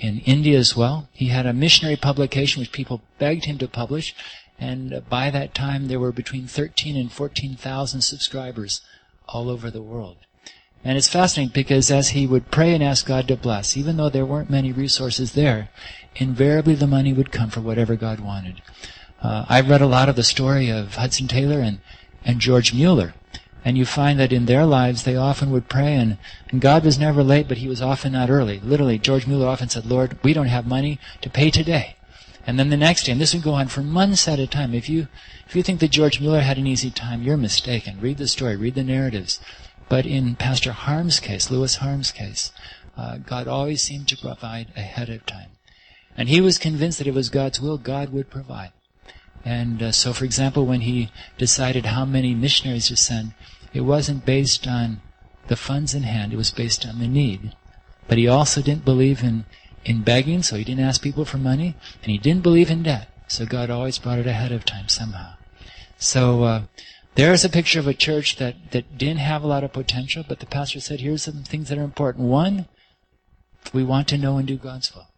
in 0.00 0.20
India 0.20 0.58
as 0.58 0.74
well. 0.74 1.08
He 1.12 1.28
had 1.28 1.46
a 1.46 1.52
missionary 1.52 1.96
publication 1.96 2.60
which 2.60 2.72
people 2.72 3.02
begged 3.18 3.44
him 3.44 3.58
to 3.58 3.68
publish, 3.68 4.14
and 4.60 5.02
by 5.08 5.30
that 5.30 5.54
time 5.54 5.88
there 5.88 5.98
were 5.98 6.12
between 6.12 6.46
13 6.46 6.96
and 6.96 7.10
14,000 7.10 8.02
subscribers 8.02 8.82
all 9.26 9.48
over 9.48 9.70
the 9.70 9.82
world. 9.82 10.18
And 10.84 10.96
it's 10.96 11.08
fascinating 11.08 11.52
because 11.52 11.90
as 11.90 12.10
he 12.10 12.26
would 12.26 12.50
pray 12.50 12.74
and 12.74 12.82
ask 12.82 13.06
God 13.06 13.28
to 13.28 13.36
bless, 13.36 13.76
even 13.76 13.96
though 13.96 14.08
there 14.08 14.24
weren't 14.24 14.50
many 14.50 14.72
resources 14.72 15.32
there, 15.32 15.70
invariably 16.16 16.74
the 16.74 16.86
money 16.86 17.12
would 17.12 17.32
come 17.32 17.50
for 17.50 17.60
whatever 17.60 17.96
God 17.96 18.20
wanted. 18.20 18.62
Uh, 19.22 19.44
I've 19.48 19.68
read 19.68 19.82
a 19.82 19.86
lot 19.86 20.08
of 20.08 20.16
the 20.16 20.22
story 20.22 20.70
of 20.70 20.94
Hudson 20.94 21.28
Taylor 21.28 21.60
and, 21.60 21.80
and 22.24 22.40
George 22.40 22.72
Mueller. 22.72 23.14
And 23.62 23.76
you 23.76 23.84
find 23.84 24.18
that 24.18 24.32
in 24.32 24.46
their 24.46 24.64
lives, 24.64 25.02
they 25.02 25.16
often 25.16 25.50
would 25.50 25.68
pray, 25.68 25.94
and, 25.94 26.16
and 26.48 26.62
God 26.62 26.82
was 26.82 26.98
never 26.98 27.22
late, 27.22 27.46
but 27.46 27.58
he 27.58 27.68
was 27.68 27.82
often 27.82 28.12
not 28.12 28.30
early. 28.30 28.58
Literally, 28.60 28.98
George 28.98 29.26
Mueller 29.26 29.48
often 29.48 29.68
said, 29.68 29.84
Lord, 29.84 30.16
we 30.22 30.32
don't 30.32 30.46
have 30.46 30.66
money 30.66 30.98
to 31.20 31.28
pay 31.28 31.50
today. 31.50 31.96
And 32.50 32.58
then 32.58 32.70
the 32.70 32.76
next 32.76 33.04
day, 33.04 33.12
and 33.12 33.20
this 33.20 33.32
would 33.32 33.44
go 33.44 33.52
on 33.52 33.68
for 33.68 33.80
months 33.80 34.26
at 34.26 34.40
a 34.40 34.46
time. 34.48 34.74
If 34.74 34.88
you, 34.88 35.06
if 35.46 35.54
you 35.54 35.62
think 35.62 35.78
that 35.78 35.92
George 35.92 36.18
Mueller 36.20 36.40
had 36.40 36.58
an 36.58 36.66
easy 36.66 36.90
time, 36.90 37.22
you're 37.22 37.36
mistaken. 37.36 38.00
Read 38.00 38.18
the 38.18 38.26
story, 38.26 38.56
read 38.56 38.74
the 38.74 38.82
narratives. 38.82 39.38
But 39.88 40.04
in 40.04 40.34
Pastor 40.34 40.72
Harms' 40.72 41.20
case, 41.20 41.48
Lewis 41.48 41.76
Harms' 41.76 42.10
case, 42.10 42.50
uh, 42.96 43.18
God 43.18 43.46
always 43.46 43.82
seemed 43.82 44.08
to 44.08 44.16
provide 44.16 44.72
ahead 44.74 45.10
of 45.10 45.24
time. 45.26 45.50
And 46.16 46.28
he 46.28 46.40
was 46.40 46.58
convinced 46.58 46.98
that 46.98 47.06
it 47.06 47.14
was 47.14 47.28
God's 47.28 47.60
will, 47.60 47.78
God 47.78 48.12
would 48.12 48.30
provide. 48.30 48.72
And 49.44 49.80
uh, 49.80 49.92
so, 49.92 50.12
for 50.12 50.24
example, 50.24 50.66
when 50.66 50.80
he 50.80 51.12
decided 51.38 51.86
how 51.86 52.04
many 52.04 52.34
missionaries 52.34 52.88
to 52.88 52.96
send, 52.96 53.32
it 53.72 53.82
wasn't 53.82 54.26
based 54.26 54.66
on 54.66 55.02
the 55.46 55.54
funds 55.54 55.94
in 55.94 56.02
hand, 56.02 56.32
it 56.32 56.36
was 56.36 56.50
based 56.50 56.84
on 56.84 56.98
the 56.98 57.06
need. 57.06 57.54
But 58.08 58.18
he 58.18 58.26
also 58.26 58.60
didn't 58.60 58.84
believe 58.84 59.22
in, 59.22 59.44
in 59.84 60.02
begging, 60.02 60.42
so 60.42 60.56
he 60.56 60.64
didn't 60.64 60.84
ask 60.84 61.02
people 61.02 61.24
for 61.24 61.38
money, 61.38 61.74
and 62.02 62.10
he 62.10 62.18
didn't 62.18 62.42
believe 62.42 62.70
in 62.70 62.82
debt. 62.82 63.08
So 63.28 63.46
God 63.46 63.70
always 63.70 63.98
brought 63.98 64.18
it 64.18 64.26
ahead 64.26 64.52
of 64.52 64.64
time 64.64 64.88
somehow. 64.88 65.34
So 65.98 66.42
uh, 66.42 66.62
there's 67.14 67.44
a 67.44 67.48
picture 67.48 67.78
of 67.78 67.86
a 67.86 67.94
church 67.94 68.36
that, 68.36 68.72
that 68.72 68.98
didn't 68.98 69.18
have 69.18 69.42
a 69.42 69.46
lot 69.46 69.64
of 69.64 69.72
potential, 69.72 70.24
but 70.26 70.40
the 70.40 70.46
pastor 70.46 70.80
said, 70.80 71.00
here's 71.00 71.22
some 71.22 71.44
things 71.44 71.68
that 71.68 71.78
are 71.78 71.82
important. 71.82 72.26
One, 72.26 72.66
we 73.72 73.84
want 73.84 74.08
to 74.08 74.18
know 74.18 74.36
and 74.36 74.48
do 74.48 74.56
God's 74.56 74.94
will. 74.94 75.08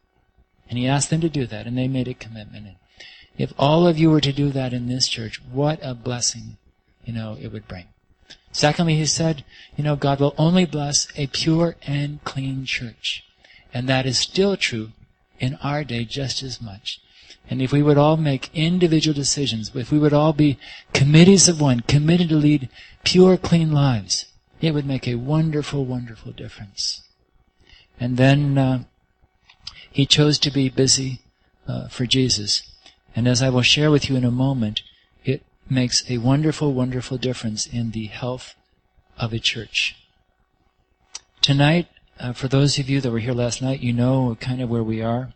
And 0.69 0.79
he 0.79 0.87
asked 0.87 1.11
them 1.11 1.21
to 1.21 1.29
do 1.29 1.47
that, 1.47 1.67
and 1.67 1.77
they 1.77 1.89
made 1.89 2.09
a 2.09 2.15
commitment. 2.15 2.67
And 2.67 2.77
if 3.39 3.53
all 3.59 3.87
of 3.87 3.99
you 3.99 4.11
were 4.11 4.21
to 4.21 4.33
do 4.33 4.51
that 4.51 4.73
in 4.73 4.89
this 4.89 5.09
church, 5.09 5.41
what 5.51 5.79
a 5.83 5.95
blessing, 5.95 6.57
you 7.05 7.13
know, 7.13 7.37
it 7.41 7.53
would 7.53 7.69
bring. 7.69 7.87
Secondly, 8.53 8.97
he 8.97 9.07
said, 9.07 9.45
you 9.77 9.85
know, 9.85 9.97
God 9.97 10.21
will 10.21 10.35
only 10.37 10.67
bless 10.67 11.09
a 11.17 11.27
pure 11.29 11.77
and 11.87 12.23
clean 12.25 12.65
church. 12.67 13.25
And 13.73 13.89
that 13.89 14.07
is 14.07 14.19
still 14.19 14.57
true 14.57 14.93
in 15.39 15.57
our 15.63 15.85
day 15.85 16.05
just 16.05 16.43
as 16.43 16.61
much. 16.61 17.01
And 17.51 17.61
if 17.61 17.73
we 17.73 17.83
would 17.83 17.99
all 17.99 18.17
make 18.17 18.51
individual 18.55 19.15
decisions, 19.15 19.75
if 19.75 19.91
we 19.91 19.99
would 19.99 20.13
all 20.13 20.33
be 20.33 20.59
committees 20.93 21.49
of 21.49 21.61
one, 21.61 21.81
committed 21.81 22.29
to 22.29 22.37
lead 22.37 22.69
pure, 23.05 23.37
clean 23.37 23.73
lives, 23.73 24.27
it 24.61 24.73
would 24.73 24.87
make 24.87 25.09
a 25.09 25.17
wonderful, 25.17 25.85
wonderful 25.85 26.33
difference. 26.33 27.03
And 27.99 28.17
then 28.17 28.59
uh, 28.59 28.85
he 29.91 30.07
chose 30.07 30.39
to 30.41 30.51
be 30.51 30.69
busy 30.69 31.21
uh, 31.67 31.89
for 31.89 32.07
Jesus. 32.07 32.63
And 33.15 33.27
as 33.27 33.43
I 33.43 33.51
will 33.51 33.63
share 33.63 33.91
with 33.91 34.09
you 34.09 34.17
in 34.17 34.25
a 34.25 34.31
moment, 34.31 34.83
it 35.25 35.43
makes 35.69 36.09
a 36.11 36.19
wonderful, 36.19 36.73
wonderful 36.73 37.19
difference 37.19 37.67
in 37.67 37.91
the 37.91 38.07
health 38.07 38.55
of 39.19 39.33
a 39.33 39.39
church. 39.39 39.97
Tonight, 41.41 41.89
uh, 42.21 42.33
for 42.33 42.49
those 42.49 42.79
of 42.79 42.89
you 42.89 43.01
that 43.01 43.11
were 43.11 43.19
here 43.19 43.33
last 43.33 43.63
night, 43.63 43.81
you 43.81 43.93
know 43.93 44.37
kind 44.41 44.61
of 44.61 44.71
where 44.71 44.83
we 44.83 45.03
are. 45.03 45.33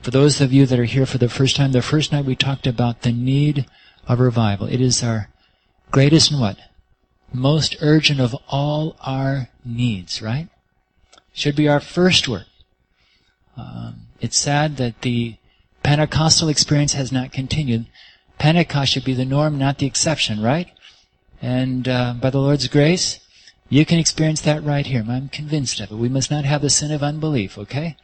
For 0.00 0.10
those 0.10 0.40
of 0.40 0.52
you 0.52 0.66
that 0.66 0.78
are 0.78 0.84
here 0.84 1.06
for 1.06 1.18
the 1.18 1.28
first 1.28 1.56
time, 1.56 1.72
the 1.72 1.80
first 1.80 2.12
night 2.12 2.24
we 2.24 2.36
talked 2.36 2.66
about 2.66 3.02
the 3.02 3.12
need 3.12 3.66
of 4.06 4.20
revival. 4.20 4.66
It 4.66 4.80
is 4.80 5.02
our 5.02 5.28
greatest 5.90 6.30
and 6.30 6.40
what? 6.40 6.58
Most 7.32 7.76
urgent 7.80 8.20
of 8.20 8.36
all 8.48 8.96
our 9.00 9.48
needs, 9.64 10.20
right? 10.20 10.48
Should 11.32 11.56
be 11.56 11.68
our 11.68 11.80
first 11.80 12.28
work. 12.28 12.46
Um, 13.56 14.06
it's 14.20 14.36
sad 14.36 14.76
that 14.76 15.02
the 15.02 15.36
Pentecostal 15.82 16.48
experience 16.48 16.94
has 16.94 17.12
not 17.12 17.32
continued. 17.32 17.86
Pentecost 18.38 18.92
should 18.92 19.04
be 19.04 19.14
the 19.14 19.24
norm, 19.24 19.58
not 19.58 19.78
the 19.78 19.86
exception, 19.86 20.42
right? 20.42 20.70
And 21.40 21.88
uh, 21.88 22.14
by 22.20 22.30
the 22.30 22.40
Lord's 22.40 22.68
grace, 22.68 23.20
you 23.68 23.86
can 23.86 23.98
experience 23.98 24.40
that 24.42 24.62
right 24.62 24.86
here. 24.86 25.04
I'm 25.08 25.28
convinced 25.28 25.80
of 25.80 25.90
it. 25.90 25.96
We 25.96 26.08
must 26.08 26.30
not 26.30 26.44
have 26.44 26.62
the 26.62 26.70
sin 26.70 26.92
of 26.92 27.02
unbelief, 27.02 27.56
okay? 27.58 27.96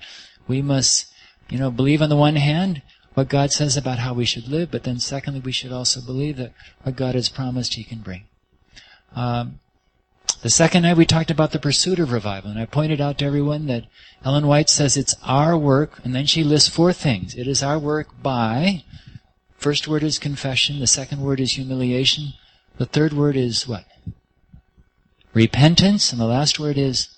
We 0.48 0.62
must, 0.62 1.12
you 1.48 1.58
know, 1.58 1.70
believe 1.70 2.02
on 2.02 2.08
the 2.08 2.16
one 2.16 2.36
hand 2.36 2.82
what 3.14 3.28
God 3.28 3.52
says 3.52 3.76
about 3.76 3.98
how 3.98 4.14
we 4.14 4.24
should 4.24 4.48
live, 4.48 4.70
but 4.70 4.84
then 4.84 5.00
secondly, 5.00 5.40
we 5.40 5.52
should 5.52 5.72
also 5.72 6.00
believe 6.00 6.36
that 6.36 6.52
what 6.82 6.96
God 6.96 7.14
has 7.14 7.28
promised 7.28 7.74
He 7.74 7.84
can 7.84 7.98
bring. 7.98 8.24
Um, 9.14 9.60
the 10.42 10.50
second 10.50 10.84
night 10.84 10.96
we 10.96 11.04
talked 11.04 11.30
about 11.30 11.52
the 11.52 11.58
pursuit 11.58 11.98
of 11.98 12.12
revival, 12.12 12.50
and 12.50 12.58
I 12.58 12.64
pointed 12.64 13.00
out 13.00 13.18
to 13.18 13.26
everyone 13.26 13.66
that 13.66 13.84
Ellen 14.24 14.46
White 14.46 14.70
says 14.70 14.96
it's 14.96 15.14
our 15.22 15.56
work, 15.58 16.00
and 16.02 16.14
then 16.14 16.24
she 16.24 16.42
lists 16.42 16.68
four 16.68 16.92
things. 16.94 17.34
It 17.34 17.46
is 17.46 17.62
our 17.62 17.78
work 17.78 18.22
by, 18.22 18.84
first 19.58 19.86
word 19.86 20.02
is 20.02 20.18
confession, 20.18 20.80
the 20.80 20.86
second 20.86 21.20
word 21.20 21.40
is 21.40 21.52
humiliation, 21.52 22.32
the 22.78 22.86
third 22.86 23.12
word 23.12 23.36
is 23.36 23.68
what? 23.68 23.84
Repentance, 25.32 26.12
and 26.12 26.20
the 26.20 26.26
last 26.26 26.58
word 26.58 26.76
is 26.76 27.08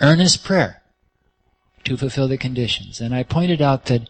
earnest 0.00 0.44
prayer 0.44 0.82
to 1.84 1.96
fulfill 1.96 2.28
the 2.28 2.38
conditions. 2.38 3.00
And 3.00 3.14
I 3.14 3.22
pointed 3.22 3.60
out 3.60 3.86
that 3.86 4.08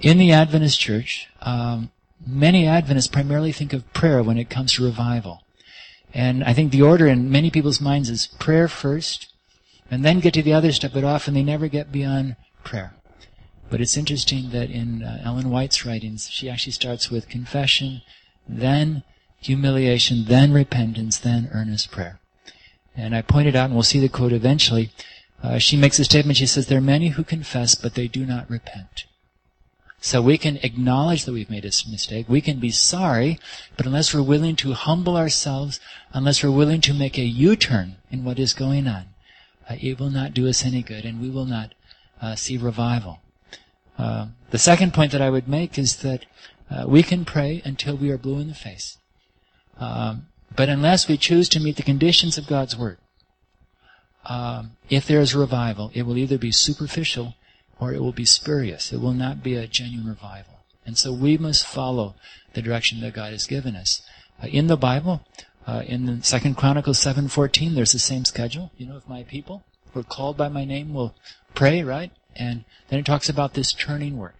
in 0.00 0.18
the 0.18 0.32
Adventist 0.32 0.78
church, 0.78 1.28
um, 1.40 1.90
many 2.26 2.66
Adventists 2.66 3.06
primarily 3.06 3.52
think 3.52 3.72
of 3.72 3.90
prayer 3.92 4.22
when 4.22 4.38
it 4.38 4.50
comes 4.50 4.74
to 4.74 4.84
revival. 4.84 5.42
And 6.12 6.42
I 6.44 6.52
think 6.52 6.72
the 6.72 6.82
order 6.82 7.06
in 7.06 7.30
many 7.30 7.50
people's 7.50 7.80
minds 7.80 8.10
is 8.10 8.26
prayer 8.38 8.68
first, 8.68 9.32
and 9.90 10.04
then 10.04 10.20
get 10.20 10.34
to 10.34 10.42
the 10.42 10.52
other 10.52 10.72
stuff, 10.72 10.92
but 10.92 11.04
often 11.04 11.34
they 11.34 11.42
never 11.42 11.68
get 11.68 11.92
beyond 11.92 12.36
prayer. 12.64 12.94
But 13.70 13.80
it's 13.80 13.96
interesting 13.96 14.50
that 14.50 14.70
in 14.70 15.02
uh, 15.02 15.22
Ellen 15.24 15.50
White's 15.50 15.86
writings, 15.86 16.28
she 16.30 16.50
actually 16.50 16.72
starts 16.72 17.10
with 17.10 17.28
confession, 17.28 18.02
then 18.48 19.04
humiliation, 19.40 20.24
then 20.26 20.52
repentance, 20.52 21.18
then 21.18 21.48
earnest 21.52 21.90
prayer. 21.90 22.19
And 22.96 23.14
I 23.14 23.22
pointed 23.22 23.56
out, 23.56 23.66
and 23.66 23.74
we'll 23.74 23.82
see 23.82 24.00
the 24.00 24.08
quote 24.08 24.32
eventually, 24.32 24.90
uh, 25.42 25.58
she 25.58 25.76
makes 25.76 25.98
a 25.98 26.04
statement, 26.04 26.36
she 26.36 26.46
says, 26.46 26.66
There 26.66 26.78
are 26.78 26.82
many 26.82 27.08
who 27.08 27.24
confess, 27.24 27.74
but 27.74 27.94
they 27.94 28.08
do 28.08 28.26
not 28.26 28.50
repent. 28.50 29.04
So 30.02 30.22
we 30.22 30.38
can 30.38 30.58
acknowledge 30.62 31.24
that 31.24 31.32
we've 31.32 31.50
made 31.50 31.64
a 31.64 31.72
mistake. 31.90 32.26
We 32.28 32.40
can 32.40 32.58
be 32.58 32.70
sorry, 32.70 33.38
but 33.76 33.86
unless 33.86 34.14
we're 34.14 34.22
willing 34.22 34.56
to 34.56 34.72
humble 34.72 35.16
ourselves, 35.16 35.78
unless 36.12 36.42
we're 36.42 36.50
willing 36.50 36.80
to 36.82 36.94
make 36.94 37.18
a 37.18 37.22
U-turn 37.22 37.96
in 38.10 38.24
what 38.24 38.38
is 38.38 38.54
going 38.54 38.86
on, 38.86 39.06
uh, 39.68 39.76
it 39.78 40.00
will 40.00 40.10
not 40.10 40.32
do 40.32 40.48
us 40.48 40.64
any 40.64 40.82
good, 40.82 41.04
and 41.04 41.20
we 41.20 41.28
will 41.28 41.44
not 41.44 41.74
uh, 42.20 42.34
see 42.34 42.56
revival. 42.56 43.20
Uh, 43.98 44.28
the 44.50 44.58
second 44.58 44.94
point 44.94 45.12
that 45.12 45.20
I 45.20 45.28
would 45.28 45.46
make 45.46 45.78
is 45.78 45.96
that 45.98 46.24
uh, 46.70 46.84
we 46.86 47.02
can 47.02 47.26
pray 47.26 47.60
until 47.64 47.96
we 47.96 48.10
are 48.10 48.16
blue 48.16 48.40
in 48.40 48.48
the 48.48 48.54
face. 48.54 48.96
Um, 49.78 50.28
but 50.54 50.68
unless 50.68 51.08
we 51.08 51.16
choose 51.16 51.48
to 51.50 51.60
meet 51.60 51.76
the 51.76 51.82
conditions 51.82 52.38
of 52.38 52.46
God's 52.46 52.76
Word, 52.76 52.98
um, 54.26 54.72
if 54.88 55.06
there 55.06 55.20
is 55.20 55.34
revival, 55.34 55.90
it 55.94 56.02
will 56.02 56.18
either 56.18 56.38
be 56.38 56.52
superficial 56.52 57.34
or 57.78 57.94
it 57.94 58.00
will 58.00 58.12
be 58.12 58.24
spurious. 58.24 58.92
It 58.92 59.00
will 59.00 59.14
not 59.14 59.42
be 59.42 59.54
a 59.54 59.66
genuine 59.66 60.08
revival. 60.08 60.60
And 60.84 60.98
so 60.98 61.12
we 61.12 61.38
must 61.38 61.66
follow 61.66 62.14
the 62.52 62.62
direction 62.62 63.00
that 63.00 63.14
God 63.14 63.32
has 63.32 63.46
given 63.46 63.76
us. 63.76 64.02
Uh, 64.42 64.48
in 64.48 64.66
the 64.66 64.76
Bible, 64.76 65.26
uh, 65.66 65.82
in 65.86 66.06
the 66.06 66.22
Second 66.22 66.56
Chronicles 66.56 66.98
seven 66.98 67.28
fourteen, 67.28 67.74
there's 67.74 67.92
the 67.92 67.98
same 67.98 68.24
schedule. 68.24 68.70
You 68.76 68.86
know, 68.86 68.96
if 68.96 69.08
my 69.08 69.22
people 69.22 69.64
who 69.92 70.00
are 70.00 70.04
called 70.04 70.36
by 70.36 70.48
my 70.48 70.64
name 70.64 70.92
will 70.92 71.14
pray, 71.54 71.82
right? 71.82 72.12
And 72.36 72.64
then 72.88 72.98
it 73.00 73.06
talks 73.06 73.28
about 73.28 73.54
this 73.54 73.72
turning 73.72 74.16
work. 74.16 74.36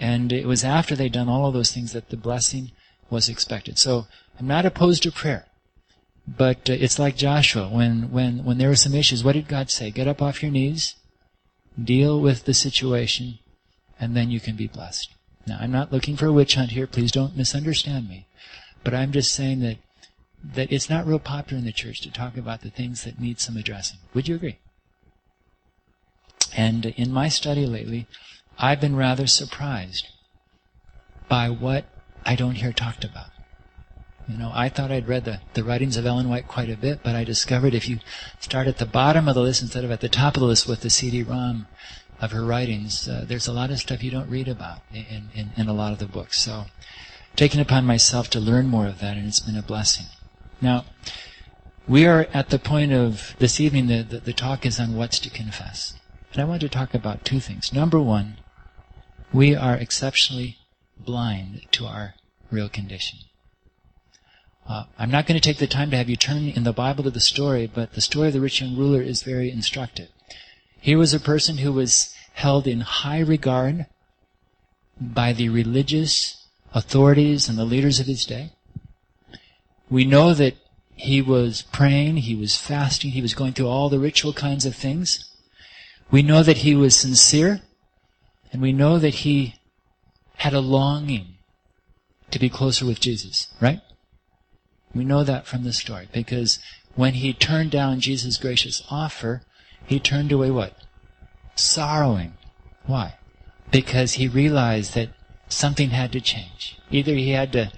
And 0.00 0.32
it 0.32 0.46
was 0.46 0.64
after 0.64 0.96
they'd 0.96 1.12
done 1.12 1.28
all 1.28 1.46
of 1.46 1.54
those 1.54 1.72
things 1.72 1.92
that 1.92 2.10
the 2.10 2.16
blessing 2.16 2.72
was 3.10 3.28
expected. 3.28 3.78
So 3.78 4.06
I'm 4.38 4.46
not 4.46 4.66
opposed 4.66 5.02
to 5.04 5.12
prayer. 5.12 5.46
But 6.26 6.70
uh, 6.70 6.74
it's 6.74 6.98
like 6.98 7.16
Joshua 7.16 7.68
when, 7.68 8.10
when, 8.12 8.44
when 8.44 8.58
there 8.58 8.68
were 8.68 8.76
some 8.76 8.94
issues. 8.94 9.24
What 9.24 9.32
did 9.32 9.48
God 9.48 9.70
say? 9.70 9.90
Get 9.90 10.08
up 10.08 10.22
off 10.22 10.42
your 10.42 10.52
knees 10.52 10.94
deal 11.82 12.20
with 12.20 12.44
the 12.44 12.54
situation, 12.54 13.38
and 13.98 14.16
then 14.16 14.30
you 14.30 14.40
can 14.40 14.56
be 14.56 14.66
blessed. 14.66 15.14
Now, 15.46 15.58
I'm 15.60 15.72
not 15.72 15.92
looking 15.92 16.16
for 16.16 16.26
a 16.26 16.32
witch 16.32 16.54
hunt 16.54 16.72
here. 16.72 16.86
Please 16.86 17.10
don't 17.10 17.36
misunderstand 17.36 18.08
me. 18.08 18.26
But 18.84 18.94
I'm 18.94 19.12
just 19.12 19.32
saying 19.32 19.60
that, 19.60 19.78
that 20.42 20.72
it's 20.72 20.90
not 20.90 21.06
real 21.06 21.18
popular 21.18 21.58
in 21.58 21.64
the 21.64 21.72
church 21.72 22.00
to 22.02 22.10
talk 22.10 22.36
about 22.36 22.60
the 22.62 22.70
things 22.70 23.04
that 23.04 23.20
need 23.20 23.40
some 23.40 23.56
addressing. 23.56 23.98
Would 24.14 24.28
you 24.28 24.36
agree? 24.36 24.58
And 26.56 26.86
in 26.86 27.12
my 27.12 27.28
study 27.28 27.66
lately, 27.66 28.06
I've 28.58 28.80
been 28.80 28.96
rather 28.96 29.26
surprised 29.26 30.08
by 31.28 31.48
what 31.48 31.86
I 32.24 32.36
don't 32.36 32.56
hear 32.56 32.72
talked 32.72 33.04
about. 33.04 33.30
You 34.28 34.38
know, 34.38 34.52
I 34.54 34.68
thought 34.68 34.92
I'd 34.92 35.08
read 35.08 35.24
the, 35.24 35.40
the 35.54 35.64
writings 35.64 35.96
of 35.96 36.06
Ellen 36.06 36.28
White 36.28 36.46
quite 36.46 36.70
a 36.70 36.76
bit, 36.76 37.00
but 37.02 37.16
I 37.16 37.24
discovered 37.24 37.74
if 37.74 37.88
you 37.88 37.98
start 38.38 38.68
at 38.68 38.78
the 38.78 38.86
bottom 38.86 39.28
of 39.28 39.34
the 39.34 39.40
list 39.40 39.62
instead 39.62 39.84
of 39.84 39.90
at 39.90 40.00
the 40.00 40.08
top 40.08 40.36
of 40.36 40.40
the 40.40 40.46
list 40.46 40.68
with 40.68 40.80
the 40.80 40.90
CD-ROM 40.90 41.66
of 42.20 42.30
her 42.30 42.44
writings, 42.44 43.08
uh, 43.08 43.24
there's 43.26 43.48
a 43.48 43.52
lot 43.52 43.70
of 43.70 43.80
stuff 43.80 44.02
you 44.02 44.12
don't 44.12 44.30
read 44.30 44.46
about 44.46 44.78
in, 44.92 45.28
in, 45.34 45.50
in 45.56 45.68
a 45.68 45.72
lot 45.72 45.92
of 45.92 45.98
the 45.98 46.06
books. 46.06 46.38
So, 46.40 46.66
taken 47.34 47.58
upon 47.58 47.84
myself 47.84 48.30
to 48.30 48.40
learn 48.40 48.68
more 48.68 48.86
of 48.86 49.00
that, 49.00 49.16
and 49.16 49.26
it's 49.26 49.40
been 49.40 49.56
a 49.56 49.62
blessing. 49.62 50.06
Now, 50.60 50.84
we 51.88 52.06
are 52.06 52.28
at 52.32 52.50
the 52.50 52.58
point 52.58 52.92
of 52.92 53.34
this 53.40 53.58
evening, 53.58 53.88
the, 53.88 54.02
the, 54.02 54.18
the 54.18 54.32
talk 54.32 54.64
is 54.64 54.78
on 54.78 54.94
what's 54.94 55.18
to 55.20 55.30
confess. 55.30 55.94
And 56.32 56.40
I 56.40 56.44
want 56.44 56.60
to 56.60 56.68
talk 56.68 56.94
about 56.94 57.24
two 57.24 57.40
things. 57.40 57.72
Number 57.72 58.00
one, 58.00 58.36
we 59.32 59.56
are 59.56 59.74
exceptionally 59.74 60.58
blind 60.96 61.66
to 61.72 61.86
our 61.86 62.14
real 62.50 62.68
condition. 62.68 63.18
Uh, 64.68 64.84
I'm 64.98 65.10
not 65.10 65.26
going 65.26 65.38
to 65.38 65.46
take 65.46 65.58
the 65.58 65.66
time 65.66 65.90
to 65.90 65.96
have 65.96 66.08
you 66.08 66.16
turn 66.16 66.48
in 66.48 66.64
the 66.64 66.72
Bible 66.72 67.04
to 67.04 67.10
the 67.10 67.20
story, 67.20 67.70
but 67.72 67.94
the 67.94 68.00
story 68.00 68.28
of 68.28 68.34
the 68.34 68.40
rich 68.40 68.60
young 68.60 68.76
ruler 68.76 69.02
is 69.02 69.22
very 69.22 69.50
instructive. 69.50 70.08
Here 70.80 70.98
was 70.98 71.12
a 71.12 71.20
person 71.20 71.58
who 71.58 71.72
was 71.72 72.14
held 72.34 72.66
in 72.66 72.80
high 72.80 73.20
regard 73.20 73.86
by 75.00 75.32
the 75.32 75.48
religious 75.48 76.46
authorities 76.74 77.48
and 77.48 77.58
the 77.58 77.64
leaders 77.64 78.00
of 78.00 78.06
his 78.06 78.24
day. 78.24 78.52
We 79.90 80.04
know 80.04 80.32
that 80.34 80.56
he 80.94 81.20
was 81.20 81.62
praying, 81.62 82.18
he 82.18 82.34
was 82.34 82.56
fasting, 82.56 83.10
he 83.10 83.22
was 83.22 83.34
going 83.34 83.52
through 83.52 83.68
all 83.68 83.88
the 83.88 83.98
ritual 83.98 84.32
kinds 84.32 84.64
of 84.64 84.74
things. 84.74 85.28
We 86.10 86.22
know 86.22 86.42
that 86.42 86.58
he 86.58 86.74
was 86.74 86.94
sincere, 86.94 87.62
and 88.52 88.62
we 88.62 88.72
know 88.72 88.98
that 88.98 89.16
he 89.16 89.56
had 90.36 90.54
a 90.54 90.60
longing 90.60 91.38
to 92.30 92.38
be 92.38 92.48
closer 92.48 92.86
with 92.86 93.00
Jesus, 93.00 93.48
right? 93.60 93.80
We 94.94 95.04
know 95.04 95.24
that 95.24 95.46
from 95.46 95.64
the 95.64 95.72
story 95.72 96.08
because 96.12 96.58
when 96.94 97.14
he 97.14 97.32
turned 97.32 97.70
down 97.70 98.00
Jesus' 98.00 98.36
gracious 98.36 98.82
offer, 98.90 99.42
he 99.86 99.98
turned 99.98 100.32
away 100.32 100.50
what? 100.50 100.76
Sorrowing. 101.54 102.34
Why? 102.86 103.14
Because 103.70 104.14
he 104.14 104.28
realized 104.28 104.94
that 104.94 105.10
something 105.48 105.90
had 105.90 106.12
to 106.12 106.20
change. 106.20 106.78
Either 106.90 107.14
he 107.14 107.30
had 107.30 107.52
to, 107.52 107.72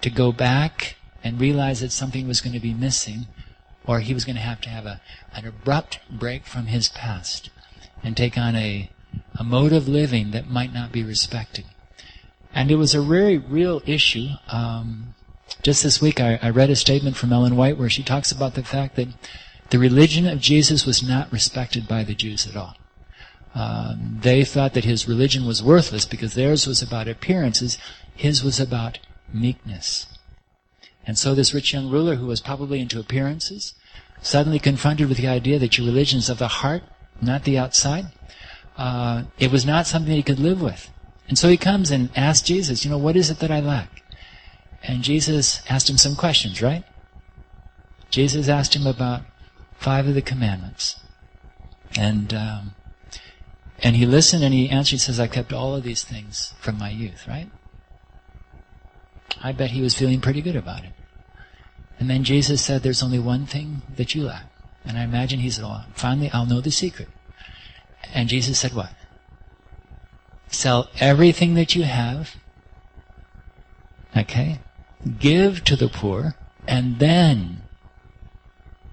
to 0.00 0.10
go 0.10 0.32
back 0.32 0.96
and 1.22 1.40
realize 1.40 1.80
that 1.80 1.92
something 1.92 2.26
was 2.26 2.40
going 2.40 2.52
to 2.52 2.60
be 2.60 2.74
missing, 2.74 3.26
or 3.86 4.00
he 4.00 4.14
was 4.14 4.24
going 4.24 4.36
to 4.36 4.42
have 4.42 4.60
to 4.62 4.68
have 4.68 4.86
a, 4.86 5.00
an 5.34 5.46
abrupt 5.46 6.00
break 6.10 6.46
from 6.46 6.66
his 6.66 6.88
past 6.88 7.50
and 8.02 8.16
take 8.16 8.36
on 8.36 8.56
a, 8.56 8.90
a 9.38 9.44
mode 9.44 9.72
of 9.72 9.86
living 9.86 10.32
that 10.32 10.48
might 10.48 10.74
not 10.74 10.90
be 10.90 11.04
respected. 11.04 11.64
And 12.54 12.70
it 12.70 12.76
was 12.76 12.94
a 12.94 13.02
very 13.02 13.38
real 13.38 13.80
issue. 13.86 14.30
Um, 14.48 15.14
just 15.62 15.82
this 15.82 16.00
week, 16.00 16.20
I, 16.20 16.38
I 16.42 16.50
read 16.50 16.70
a 16.70 16.76
statement 16.76 17.16
from 17.16 17.32
Ellen 17.32 17.56
White 17.56 17.78
where 17.78 17.90
she 17.90 18.02
talks 18.02 18.32
about 18.32 18.54
the 18.54 18.64
fact 18.64 18.96
that 18.96 19.08
the 19.70 19.78
religion 19.78 20.26
of 20.26 20.40
Jesus 20.40 20.86
was 20.86 21.02
not 21.02 21.32
respected 21.32 21.88
by 21.88 22.04
the 22.04 22.14
Jews 22.14 22.46
at 22.46 22.56
all. 22.56 22.76
Um, 23.54 24.18
they 24.20 24.44
thought 24.44 24.74
that 24.74 24.84
his 24.84 25.08
religion 25.08 25.46
was 25.46 25.62
worthless 25.62 26.06
because 26.06 26.34
theirs 26.34 26.66
was 26.66 26.82
about 26.82 27.08
appearances, 27.08 27.78
his 28.14 28.42
was 28.42 28.58
about 28.58 28.98
meekness. 29.32 30.06
And 31.06 31.18
so 31.18 31.34
this 31.34 31.52
rich 31.52 31.72
young 31.72 31.90
ruler 31.90 32.16
who 32.16 32.26
was 32.26 32.40
probably 32.40 32.80
into 32.80 33.00
appearances, 33.00 33.74
suddenly 34.20 34.58
confronted 34.58 35.08
with 35.08 35.18
the 35.18 35.28
idea 35.28 35.58
that 35.58 35.76
your 35.76 35.86
religion 35.86 36.18
is 36.18 36.30
of 36.30 36.38
the 36.38 36.48
heart, 36.48 36.82
not 37.20 37.44
the 37.44 37.58
outside, 37.58 38.06
uh, 38.78 39.24
it 39.38 39.50
was 39.50 39.66
not 39.66 39.86
something 39.86 40.14
he 40.14 40.22
could 40.22 40.38
live 40.38 40.62
with. 40.62 40.90
And 41.28 41.38
so 41.38 41.48
he 41.48 41.56
comes 41.56 41.90
and 41.90 42.10
asks 42.16 42.46
Jesus, 42.46 42.84
you 42.84 42.90
know, 42.90 42.98
what 42.98 43.16
is 43.16 43.30
it 43.30 43.38
that 43.40 43.50
I 43.50 43.60
lack? 43.60 44.01
And 44.82 45.02
Jesus 45.02 45.62
asked 45.68 45.88
him 45.88 45.98
some 45.98 46.16
questions, 46.16 46.60
right? 46.60 46.84
Jesus 48.10 48.48
asked 48.48 48.74
him 48.74 48.86
about 48.86 49.22
five 49.78 50.06
of 50.06 50.14
the 50.14 50.22
commandments. 50.22 50.96
And, 51.96 52.32
um, 52.34 52.74
and 53.82 53.96
he 53.96 54.06
listened 54.06 54.42
and 54.42 54.52
he 54.52 54.68
answered, 54.68 54.92
he 54.92 54.98
says, 54.98 55.20
I 55.20 55.26
kept 55.26 55.52
all 55.52 55.74
of 55.74 55.82
these 55.82 56.02
things 56.02 56.54
from 56.58 56.78
my 56.78 56.90
youth, 56.90 57.26
right? 57.28 57.50
I 59.42 59.52
bet 59.52 59.70
he 59.70 59.82
was 59.82 59.94
feeling 59.94 60.20
pretty 60.20 60.42
good 60.42 60.56
about 60.56 60.84
it. 60.84 60.92
And 61.98 62.10
then 62.10 62.24
Jesus 62.24 62.62
said, 62.62 62.82
there's 62.82 63.02
only 63.02 63.18
one 63.18 63.46
thing 63.46 63.82
that 63.96 64.14
you 64.14 64.24
lack. 64.24 64.46
And 64.84 64.98
I 64.98 65.04
imagine 65.04 65.40
he 65.40 65.50
said, 65.50 65.64
well, 65.64 65.86
finally 65.94 66.30
I'll 66.32 66.46
know 66.46 66.60
the 66.60 66.70
secret. 66.70 67.08
And 68.12 68.28
Jesus 68.28 68.58
said 68.58 68.74
what? 68.74 68.90
Sell 70.48 70.90
everything 70.98 71.54
that 71.54 71.74
you 71.74 71.84
have. 71.84 72.36
Okay? 74.16 74.58
Give 75.18 75.64
to 75.64 75.76
the 75.76 75.88
poor, 75.88 76.36
and 76.66 76.98
then 76.98 77.62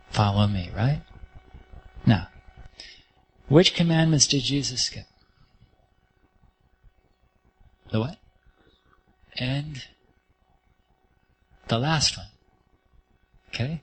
follow 0.09 0.47
me, 0.47 0.69
right? 0.75 1.01
Now, 2.05 2.27
which 3.47 3.75
commandments 3.75 4.27
did 4.27 4.43
Jesus 4.43 4.83
skip? 4.83 5.05
The 7.91 7.99
what? 7.99 8.17
And 9.37 9.83
the 11.67 11.79
last 11.79 12.17
one. 12.17 12.27
Okay? 13.49 13.81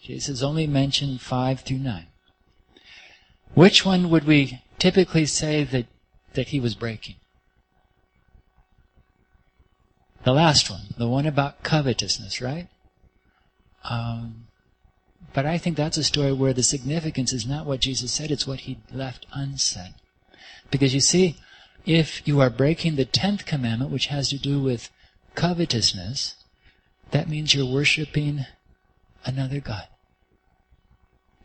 Jesus 0.00 0.42
only 0.42 0.66
mentioned 0.66 1.20
five 1.20 1.60
through 1.60 1.78
nine. 1.78 2.06
Which 3.54 3.84
one 3.84 4.10
would 4.10 4.24
we 4.24 4.62
typically 4.78 5.26
say 5.26 5.64
that, 5.64 5.86
that 6.34 6.48
he 6.48 6.60
was 6.60 6.74
breaking? 6.74 7.16
The 10.28 10.34
last 10.34 10.68
one, 10.68 10.88
the 10.98 11.08
one 11.08 11.24
about 11.24 11.62
covetousness, 11.62 12.42
right? 12.42 12.68
Um, 13.82 14.48
but 15.32 15.46
I 15.46 15.56
think 15.56 15.74
that's 15.74 15.96
a 15.96 16.04
story 16.04 16.34
where 16.34 16.52
the 16.52 16.62
significance 16.62 17.32
is 17.32 17.46
not 17.46 17.64
what 17.64 17.80
Jesus 17.80 18.12
said, 18.12 18.30
it's 18.30 18.46
what 18.46 18.60
he 18.60 18.76
left 18.92 19.24
unsaid. 19.32 19.94
Because 20.70 20.92
you 20.92 21.00
see, 21.00 21.38
if 21.86 22.28
you 22.28 22.40
are 22.42 22.50
breaking 22.50 22.96
the 22.96 23.06
tenth 23.06 23.46
commandment, 23.46 23.90
which 23.90 24.08
has 24.08 24.28
to 24.28 24.38
do 24.38 24.60
with 24.60 24.90
covetousness, 25.34 26.34
that 27.10 27.30
means 27.30 27.54
you're 27.54 27.64
worshiping 27.64 28.44
another 29.24 29.60
God. 29.60 29.86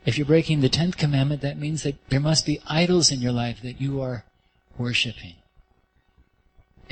If 0.05 0.17
you're 0.17 0.27
breaking 0.27 0.59
the 0.59 0.67
tenth 0.67 0.97
commandment, 0.97 1.41
that 1.41 1.57
means 1.57 1.83
that 1.83 1.95
there 2.09 2.19
must 2.19 2.45
be 2.45 2.59
idols 2.67 3.13
in 3.13 3.21
your 3.21 3.31
life 3.31 3.61
that 3.61 3.79
you 3.79 4.01
are 4.01 4.25
worshiping. 4.77 5.35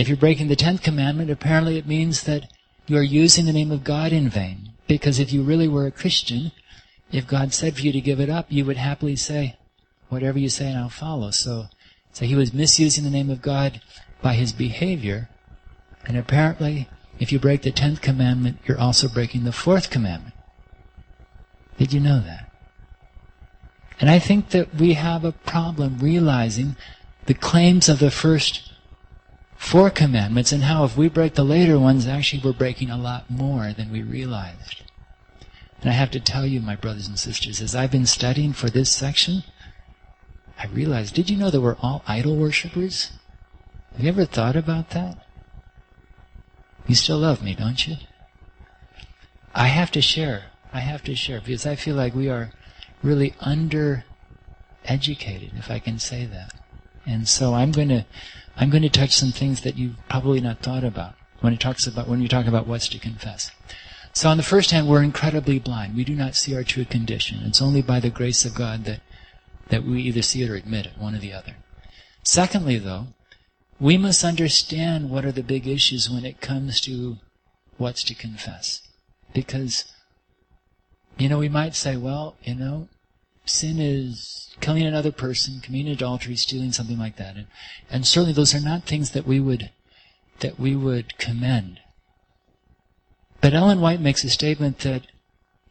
If 0.01 0.07
you're 0.07 0.17
breaking 0.17 0.47
the 0.47 0.55
tenth 0.55 0.81
commandment, 0.81 1.29
apparently 1.29 1.77
it 1.77 1.85
means 1.85 2.23
that 2.23 2.51
you 2.87 2.97
are 2.97 3.03
using 3.03 3.45
the 3.45 3.53
name 3.53 3.69
of 3.69 3.83
God 3.83 4.11
in 4.11 4.29
vain. 4.29 4.71
Because 4.87 5.19
if 5.19 5.31
you 5.31 5.43
really 5.43 5.67
were 5.67 5.85
a 5.85 5.91
Christian, 5.91 6.51
if 7.11 7.27
God 7.27 7.53
said 7.53 7.75
for 7.75 7.81
you 7.81 7.91
to 7.91 8.01
give 8.01 8.19
it 8.19 8.27
up, 8.27 8.47
you 8.49 8.65
would 8.65 8.77
happily 8.77 9.15
say, 9.15 9.57
whatever 10.09 10.39
you 10.39 10.49
say 10.49 10.69
and 10.69 10.79
I'll 10.79 10.89
follow. 10.89 11.29
So, 11.29 11.67
so 12.13 12.25
he 12.25 12.33
was 12.33 12.51
misusing 12.51 13.03
the 13.03 13.11
name 13.11 13.29
of 13.29 13.43
God 13.43 13.79
by 14.23 14.33
his 14.33 14.53
behavior. 14.53 15.29
And 16.07 16.17
apparently, 16.17 16.89
if 17.19 17.31
you 17.31 17.37
break 17.37 17.61
the 17.61 17.71
tenth 17.71 18.01
commandment, 18.01 18.57
you're 18.65 18.79
also 18.79 19.07
breaking 19.07 19.43
the 19.43 19.51
fourth 19.51 19.91
commandment. 19.91 20.33
Did 21.77 21.93
you 21.93 21.99
know 21.99 22.19
that? 22.21 22.51
And 23.99 24.09
I 24.09 24.17
think 24.17 24.49
that 24.49 24.73
we 24.73 24.93
have 24.93 25.23
a 25.23 25.31
problem 25.31 25.99
realizing 25.99 26.75
the 27.27 27.35
claims 27.35 27.87
of 27.87 27.99
the 27.99 28.09
first 28.09 28.70
four 29.61 29.91
commandments 29.91 30.51
and 30.51 30.63
how 30.63 30.83
if 30.83 30.97
we 30.97 31.07
break 31.07 31.35
the 31.35 31.43
later 31.43 31.77
ones, 31.77 32.07
actually 32.07 32.41
we're 32.43 32.51
breaking 32.51 32.89
a 32.89 32.97
lot 32.97 33.29
more 33.29 33.71
than 33.71 33.91
we 33.91 34.01
realized. 34.01 34.81
And 35.79 35.89
I 35.89 35.93
have 35.93 36.09
to 36.11 36.19
tell 36.19 36.47
you, 36.47 36.59
my 36.59 36.75
brothers 36.75 37.07
and 37.07 37.17
sisters, 37.17 37.61
as 37.61 37.75
I've 37.75 37.91
been 37.91 38.07
studying 38.07 38.53
for 38.53 38.71
this 38.71 38.91
section, 38.91 39.43
I 40.57 40.65
realized, 40.65 41.13
did 41.13 41.29
you 41.29 41.37
know 41.37 41.51
that 41.51 41.61
we're 41.61 41.77
all 41.79 42.03
idol 42.07 42.35
worshippers? 42.37 43.11
Have 43.93 44.01
you 44.01 44.09
ever 44.09 44.25
thought 44.25 44.55
about 44.55 44.89
that? 44.89 45.25
You 46.87 46.95
still 46.95 47.19
love 47.19 47.43
me, 47.43 47.53
don't 47.53 47.87
you? 47.87 47.97
I 49.53 49.67
have 49.67 49.91
to 49.91 50.01
share. 50.01 50.45
I 50.73 50.79
have 50.79 51.03
to 51.03 51.15
share 51.15 51.39
because 51.39 51.67
I 51.67 51.75
feel 51.75 51.95
like 51.95 52.15
we 52.15 52.29
are 52.29 52.51
really 53.03 53.35
under 53.39 54.05
educated, 54.85 55.51
if 55.55 55.69
I 55.69 55.77
can 55.77 55.99
say 55.99 56.25
that. 56.25 56.51
And 57.05 57.27
so 57.29 57.53
I'm 57.53 57.71
going 57.71 57.89
to 57.89 58.05
I'm 58.57 58.69
going 58.69 58.83
to 58.83 58.89
touch 58.89 59.15
some 59.15 59.31
things 59.31 59.61
that 59.61 59.77
you've 59.77 59.97
probably 60.09 60.41
not 60.41 60.59
thought 60.59 60.83
about 60.83 61.15
when 61.39 61.53
it 61.53 61.59
talks 61.59 61.87
about 61.87 62.07
when 62.07 62.21
you 62.21 62.27
talk 62.27 62.47
about 62.47 62.67
what's 62.67 62.87
to 62.89 62.99
confess. 62.99 63.51
So 64.13 64.29
on 64.29 64.37
the 64.37 64.43
first 64.43 64.71
hand, 64.71 64.87
we're 64.87 65.03
incredibly 65.03 65.57
blind. 65.59 65.95
We 65.95 66.03
do 66.03 66.15
not 66.15 66.35
see 66.35 66.55
our 66.55 66.63
true 66.63 66.85
condition. 66.85 67.39
It's 67.43 67.61
only 67.61 67.81
by 67.81 67.99
the 67.99 68.09
grace 68.09 68.45
of 68.45 68.53
God 68.53 68.85
that 68.85 69.01
That 69.69 69.85
we 69.85 70.01
either 70.01 70.21
see 70.21 70.43
it 70.43 70.49
or 70.49 70.55
admit 70.55 70.85
it, 70.85 70.97
one 70.97 71.15
or 71.15 71.19
the 71.19 71.31
other. 71.31 71.55
Secondly, 72.23 72.77
though, 72.77 73.07
we 73.79 73.97
must 73.97 74.23
understand 74.23 75.09
what 75.09 75.23
are 75.23 75.31
the 75.31 75.41
big 75.43 75.65
issues 75.65 76.09
when 76.09 76.25
it 76.25 76.41
comes 76.41 76.81
to 76.81 77.17
what's 77.77 78.03
to 78.03 78.13
confess. 78.13 78.81
Because, 79.33 79.85
you 81.17 81.29
know, 81.29 81.39
we 81.39 81.47
might 81.47 81.73
say, 81.73 81.95
well, 81.95 82.35
you 82.43 82.53
know, 82.53 82.89
sin 83.45 83.79
is 83.79 84.55
killing 84.59 84.83
another 84.83 85.11
person, 85.11 85.59
committing 85.61 85.91
adultery, 85.91 86.35
stealing, 86.35 86.71
something 86.71 86.99
like 86.99 87.17
that. 87.17 87.35
And, 87.35 87.47
and 87.89 88.05
certainly 88.05 88.33
those 88.33 88.53
are 88.53 88.59
not 88.59 88.83
things 88.83 89.11
that 89.11 89.27
we 89.27 89.39
would, 89.39 89.71
that 90.39 90.59
we 90.59 90.75
would 90.75 91.17
commend. 91.17 91.79
But 93.41 93.53
Ellen 93.53 93.81
White 93.81 93.99
makes 93.99 94.23
a 94.23 94.29
statement 94.29 94.79
that 94.79 95.07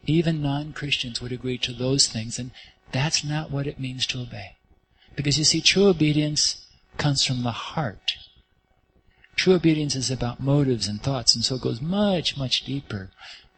even 0.07 0.43
non-Christians 0.43 1.21
would 1.21 1.33
agree 1.33 1.59
to 1.59 1.73
those 1.73 2.09
things, 2.09 2.39
and 2.39 2.51
that's 2.91 3.23
not 3.23 3.51
what 3.51 3.67
it 3.67 3.79
means 3.79 4.07
to 4.07 4.21
obey. 4.21 4.57
Because 5.15 5.39
you 5.39 5.45
see, 5.45 5.61
true 5.61 5.87
obedience 5.87 6.67
comes 6.97 7.25
from 7.25 7.43
the 7.43 7.53
heart. 7.53 8.13
True 9.37 9.55
obedience 9.55 9.95
is 9.95 10.11
about 10.11 10.41
motives 10.41 10.89
and 10.89 11.01
thoughts, 11.01 11.35
and 11.35 11.45
so 11.45 11.55
it 11.55 11.63
goes 11.63 11.81
much, 11.81 12.37
much 12.37 12.65
deeper 12.65 13.11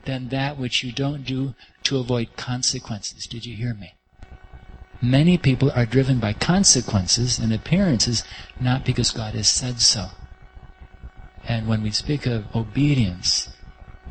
than 0.04 0.28
that 0.28 0.58
which 0.58 0.84
you 0.84 0.92
don't 0.92 1.24
do 1.24 1.54
to 1.84 1.98
avoid 1.98 2.36
consequences. 2.36 3.26
Did 3.26 3.46
you 3.46 3.56
hear 3.56 3.74
me? 3.74 3.94
Many 5.04 5.36
people 5.36 5.72
are 5.74 5.84
driven 5.84 6.20
by 6.20 6.32
consequences 6.32 7.40
and 7.40 7.52
appearances, 7.52 8.22
not 8.60 8.84
because 8.84 9.10
God 9.10 9.34
has 9.34 9.48
said 9.48 9.80
so. 9.80 10.10
And 11.44 11.66
when 11.66 11.82
we 11.82 11.90
speak 11.90 12.24
of 12.24 12.54
obedience, 12.54 13.48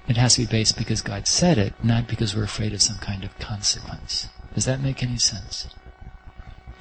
it 0.10 0.18
has 0.18 0.36
to 0.36 0.42
be 0.42 0.48
based 0.48 0.78
because 0.78 1.02
God 1.02 1.30
said 1.30 1.58
it, 1.58 1.74
not 1.82 2.10
because 2.10 2.36
we're 2.36 2.44
afraid 2.44 2.74
of 2.74 2.82
some 2.82 2.98
kind 2.98 3.24
of 3.24 3.40
consequence. 3.40 4.28
Does 4.54 4.66
that 4.66 4.82
make 4.82 5.02
any 5.02 5.18
sense? 5.18 5.70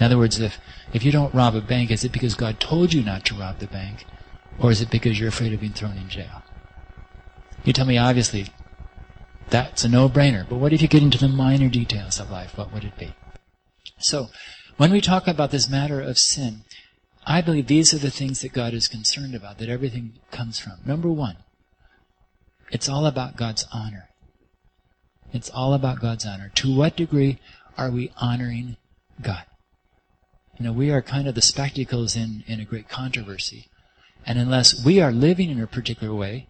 In 0.00 0.06
other 0.06 0.18
words, 0.18 0.40
if, 0.40 0.58
if 0.92 1.04
you 1.04 1.12
don't 1.12 1.32
rob 1.32 1.54
a 1.54 1.60
bank, 1.60 1.92
is 1.92 2.02
it 2.02 2.10
because 2.10 2.34
God 2.34 2.58
told 2.58 2.92
you 2.92 3.04
not 3.04 3.24
to 3.26 3.34
rob 3.34 3.60
the 3.60 3.68
bank? 3.68 4.06
Or 4.58 4.72
is 4.72 4.80
it 4.80 4.90
because 4.90 5.20
you're 5.20 5.28
afraid 5.28 5.52
of 5.52 5.60
being 5.60 5.72
thrown 5.72 5.96
in 5.96 6.08
jail? 6.08 6.42
You 7.64 7.72
tell 7.72 7.86
me, 7.86 7.96
obviously, 7.96 8.46
that's 9.50 9.84
a 9.84 9.88
no-brainer. 9.88 10.48
But 10.48 10.56
what 10.56 10.72
if 10.72 10.82
you 10.82 10.88
get 10.88 11.02
into 11.02 11.18
the 11.18 11.28
minor 11.28 11.68
details 11.68 12.18
of 12.18 12.30
life? 12.30 12.58
What 12.58 12.72
would 12.72 12.82
it 12.82 12.98
be? 12.98 13.14
So, 14.00 14.30
when 14.76 14.92
we 14.92 15.00
talk 15.00 15.28
about 15.28 15.50
this 15.50 15.68
matter 15.68 16.00
of 16.00 16.18
sin, 16.18 16.64
I 17.26 17.42
believe 17.42 17.66
these 17.66 17.92
are 17.92 17.98
the 17.98 18.10
things 18.10 18.40
that 18.40 18.52
God 18.52 18.72
is 18.72 18.88
concerned 18.88 19.34
about, 19.34 19.58
that 19.58 19.68
everything 19.68 20.14
comes 20.30 20.58
from. 20.58 20.78
Number 20.86 21.10
one, 21.10 21.36
it's 22.70 22.88
all 22.88 23.06
about 23.06 23.36
God's 23.36 23.66
honor. 23.72 24.08
It's 25.32 25.50
all 25.50 25.74
about 25.74 26.00
God's 26.00 26.26
honor. 26.26 26.50
To 26.56 26.74
what 26.74 26.96
degree 26.96 27.38
are 27.76 27.90
we 27.90 28.10
honoring 28.16 28.76
God? 29.20 29.44
You 30.58 30.66
know, 30.66 30.72
we 30.72 30.90
are 30.90 31.02
kind 31.02 31.28
of 31.28 31.34
the 31.34 31.42
spectacles 31.42 32.16
in, 32.16 32.44
in 32.46 32.60
a 32.60 32.64
great 32.64 32.88
controversy. 32.88 33.68
And 34.26 34.38
unless 34.38 34.84
we 34.84 35.00
are 35.00 35.12
living 35.12 35.50
in 35.50 35.60
a 35.60 35.66
particular 35.66 36.14
way, 36.14 36.48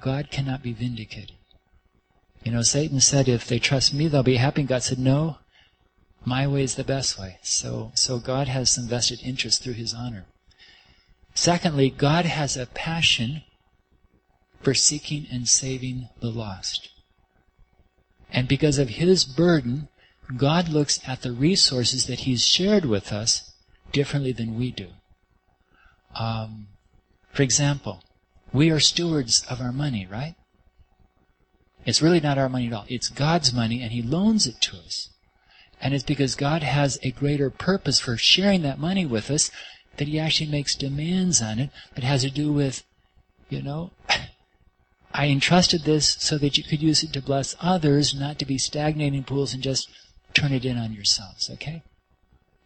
God 0.00 0.30
cannot 0.30 0.62
be 0.62 0.72
vindicated. 0.72 1.36
You 2.44 2.52
know, 2.52 2.62
Satan 2.62 3.00
said, 3.00 3.28
if 3.28 3.46
they 3.46 3.58
trust 3.58 3.94
me, 3.94 4.08
they'll 4.08 4.22
be 4.22 4.36
happy. 4.36 4.62
God 4.62 4.82
said, 4.82 4.98
no, 4.98 5.38
my 6.28 6.46
way 6.46 6.62
is 6.62 6.74
the 6.74 6.84
best 6.84 7.18
way. 7.18 7.38
So, 7.42 7.92
so 7.94 8.18
God 8.18 8.48
has 8.48 8.70
some 8.70 8.86
vested 8.86 9.20
interest 9.22 9.62
through 9.62 9.74
his 9.74 9.94
honor. 9.94 10.26
Secondly, 11.34 11.90
God 11.90 12.24
has 12.24 12.56
a 12.56 12.66
passion 12.66 13.42
for 14.60 14.74
seeking 14.74 15.26
and 15.30 15.48
saving 15.48 16.08
the 16.20 16.30
lost. 16.30 16.90
And 18.30 18.48
because 18.48 18.78
of 18.78 18.90
his 18.90 19.24
burden, 19.24 19.88
God 20.36 20.68
looks 20.68 21.00
at 21.06 21.22
the 21.22 21.32
resources 21.32 22.06
that 22.06 22.20
he's 22.20 22.46
shared 22.46 22.84
with 22.84 23.12
us 23.12 23.52
differently 23.92 24.32
than 24.32 24.58
we 24.58 24.70
do. 24.70 24.88
Um, 26.14 26.66
for 27.32 27.42
example, 27.42 28.02
we 28.52 28.70
are 28.70 28.80
stewards 28.80 29.44
of 29.48 29.60
our 29.60 29.72
money, 29.72 30.06
right? 30.10 30.34
It's 31.86 32.02
really 32.02 32.20
not 32.20 32.36
our 32.36 32.48
money 32.48 32.66
at 32.66 32.72
all. 32.72 32.84
It's 32.88 33.08
God's 33.08 33.52
money, 33.52 33.80
and 33.82 33.92
he 33.92 34.02
loans 34.02 34.46
it 34.46 34.60
to 34.62 34.76
us. 34.76 35.08
And 35.80 35.94
it's 35.94 36.04
because 36.04 36.34
God 36.34 36.62
has 36.62 36.98
a 37.02 37.12
greater 37.12 37.50
purpose 37.50 38.00
for 38.00 38.16
sharing 38.16 38.62
that 38.62 38.78
money 38.78 39.06
with 39.06 39.30
us 39.30 39.50
that 39.96 40.08
he 40.08 40.18
actually 40.18 40.50
makes 40.50 40.74
demands 40.74 41.40
on 41.40 41.58
it 41.58 41.70
that 41.94 42.04
has 42.04 42.22
to 42.22 42.30
do 42.30 42.52
with, 42.52 42.84
you 43.48 43.62
know, 43.62 43.90
I 45.12 45.28
entrusted 45.28 45.84
this 45.84 46.16
so 46.20 46.36
that 46.38 46.58
you 46.58 46.64
could 46.64 46.82
use 46.82 47.02
it 47.02 47.12
to 47.14 47.22
bless 47.22 47.56
others, 47.60 48.14
not 48.14 48.38
to 48.38 48.44
be 48.44 48.58
stagnating 48.58 49.24
pools 49.24 49.54
and 49.54 49.62
just 49.62 49.88
turn 50.34 50.52
it 50.52 50.64
in 50.64 50.76
on 50.76 50.92
yourselves, 50.92 51.48
okay? 51.50 51.82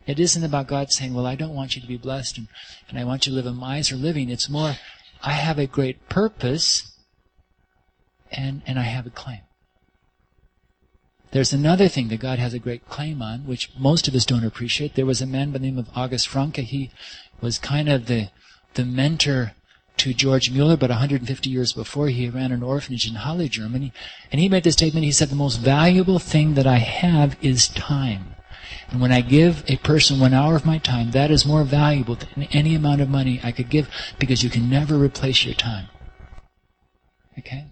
It 0.06 0.18
isn't 0.18 0.42
about 0.42 0.66
God 0.66 0.90
saying, 0.90 1.14
well, 1.14 1.26
I 1.26 1.36
don't 1.36 1.54
want 1.54 1.76
you 1.76 1.82
to 1.82 1.88
be 1.88 1.96
blessed 1.96 2.38
and, 2.38 2.48
and 2.88 2.98
I 2.98 3.04
want 3.04 3.26
you 3.26 3.30
to 3.30 3.36
live 3.36 3.46
a 3.46 3.52
miser 3.52 3.94
living. 3.94 4.28
It's 4.28 4.48
more, 4.48 4.76
I 5.22 5.32
have 5.32 5.58
a 5.58 5.66
great 5.66 6.08
purpose 6.08 6.92
and, 8.30 8.62
and 8.66 8.78
I 8.78 8.82
have 8.82 9.06
a 9.06 9.10
claim. 9.10 9.42
There's 11.32 11.52
another 11.54 11.88
thing 11.88 12.08
that 12.08 12.20
God 12.20 12.38
has 12.38 12.52
a 12.52 12.58
great 12.58 12.86
claim 12.90 13.22
on, 13.22 13.46
which 13.46 13.70
most 13.78 14.06
of 14.06 14.14
us 14.14 14.26
don't 14.26 14.44
appreciate. 14.44 14.94
There 14.94 15.06
was 15.06 15.22
a 15.22 15.26
man 15.26 15.50
by 15.50 15.58
the 15.58 15.64
name 15.64 15.78
of 15.78 15.88
August 15.96 16.28
Francke. 16.28 16.62
He 16.62 16.90
was 17.40 17.58
kind 17.58 17.88
of 17.88 18.04
the, 18.04 18.28
the 18.74 18.84
mentor 18.84 19.54
to 19.96 20.12
George 20.12 20.50
Mueller, 20.50 20.76
but 20.76 20.90
150 20.90 21.48
years 21.48 21.72
before, 21.72 22.08
he 22.08 22.28
ran 22.28 22.52
an 22.52 22.62
orphanage 22.62 23.08
in 23.08 23.14
Halle, 23.14 23.48
Germany. 23.48 23.94
And 24.30 24.42
he 24.42 24.48
made 24.50 24.64
this 24.64 24.74
statement. 24.74 25.04
He 25.04 25.12
said, 25.12 25.30
the 25.30 25.34
most 25.34 25.56
valuable 25.56 26.18
thing 26.18 26.52
that 26.54 26.66
I 26.66 26.78
have 26.78 27.36
is 27.40 27.68
time. 27.68 28.34
And 28.90 29.00
when 29.00 29.12
I 29.12 29.22
give 29.22 29.64
a 29.68 29.76
person 29.76 30.20
one 30.20 30.34
hour 30.34 30.54
of 30.54 30.66
my 30.66 30.76
time, 30.76 31.12
that 31.12 31.30
is 31.30 31.46
more 31.46 31.64
valuable 31.64 32.16
than 32.16 32.44
any 32.52 32.74
amount 32.74 33.00
of 33.00 33.08
money 33.08 33.40
I 33.42 33.52
could 33.52 33.70
give 33.70 33.88
because 34.18 34.42
you 34.42 34.50
can 34.50 34.68
never 34.68 34.98
replace 34.98 35.46
your 35.46 35.54
time. 35.54 35.88
Okay? 37.38 37.70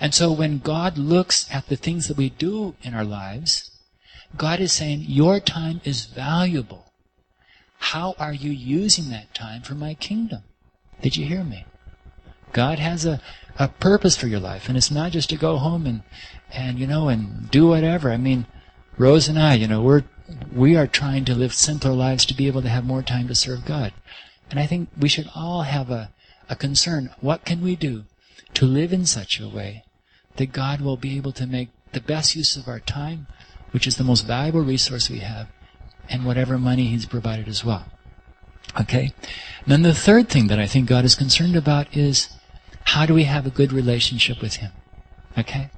And 0.00 0.14
so 0.14 0.32
when 0.32 0.58
God 0.58 0.98
looks 0.98 1.46
at 1.52 1.68
the 1.68 1.76
things 1.76 2.08
that 2.08 2.16
we 2.16 2.30
do 2.30 2.74
in 2.82 2.94
our 2.94 3.04
lives, 3.04 3.70
God 4.36 4.60
is 4.60 4.72
saying, 4.72 5.04
Your 5.06 5.40
time 5.40 5.80
is 5.84 6.06
valuable. 6.06 6.92
How 7.78 8.14
are 8.18 8.32
you 8.32 8.50
using 8.50 9.10
that 9.10 9.34
time 9.34 9.62
for 9.62 9.74
my 9.74 9.94
kingdom? 9.94 10.42
Did 11.02 11.16
you 11.16 11.26
hear 11.26 11.44
me? 11.44 11.66
God 12.52 12.78
has 12.78 13.04
a, 13.04 13.20
a 13.58 13.68
purpose 13.68 14.16
for 14.16 14.26
your 14.26 14.40
life, 14.40 14.68
and 14.68 14.76
it's 14.76 14.90
not 14.90 15.12
just 15.12 15.28
to 15.30 15.36
go 15.36 15.58
home 15.58 15.86
and, 15.86 16.02
and 16.52 16.78
you 16.78 16.86
know, 16.86 17.08
and 17.08 17.50
do 17.50 17.66
whatever. 17.68 18.10
I 18.10 18.16
mean, 18.16 18.46
Rose 18.96 19.28
and 19.28 19.38
I, 19.38 19.54
you 19.54 19.66
know, 19.66 19.82
we're 19.82 20.04
we 20.52 20.76
are 20.76 20.86
trying 20.86 21.24
to 21.26 21.34
live 21.34 21.52
simpler 21.52 21.92
lives 21.92 22.24
to 22.26 22.34
be 22.34 22.46
able 22.46 22.62
to 22.62 22.68
have 22.68 22.84
more 22.84 23.02
time 23.02 23.28
to 23.28 23.34
serve 23.34 23.66
God. 23.66 23.92
And 24.50 24.58
I 24.58 24.66
think 24.66 24.88
we 24.98 25.08
should 25.08 25.28
all 25.34 25.62
have 25.62 25.90
a, 25.90 26.10
a 26.48 26.56
concern. 26.56 27.10
What 27.20 27.44
can 27.44 27.60
we 27.60 27.76
do 27.76 28.04
to 28.54 28.64
live 28.66 28.92
in 28.92 29.06
such 29.06 29.40
a 29.40 29.48
way 29.48 29.84
that 30.36 30.52
God 30.52 30.80
will 30.80 30.96
be 30.96 31.16
able 31.16 31.32
to 31.32 31.46
make 31.46 31.68
the 31.92 32.00
best 32.00 32.34
use 32.34 32.56
of 32.56 32.68
our 32.68 32.80
time, 32.80 33.26
which 33.70 33.86
is 33.86 33.96
the 33.96 34.04
most 34.04 34.26
valuable 34.26 34.62
resource 34.62 35.08
we 35.08 35.20
have, 35.20 35.48
and 36.08 36.24
whatever 36.24 36.58
money 36.58 36.86
He's 36.86 37.06
provided 37.06 37.48
as 37.48 37.64
well. 37.64 37.86
Okay? 38.78 39.12
And 39.62 39.68
then 39.72 39.82
the 39.82 39.94
third 39.94 40.28
thing 40.28 40.48
that 40.48 40.58
I 40.58 40.66
think 40.66 40.88
God 40.88 41.04
is 41.04 41.14
concerned 41.14 41.56
about 41.56 41.96
is 41.96 42.28
how 42.84 43.06
do 43.06 43.14
we 43.14 43.24
have 43.24 43.46
a 43.46 43.50
good 43.50 43.72
relationship 43.72 44.40
with 44.40 44.56
Him? 44.56 44.72
Okay? 45.38 45.70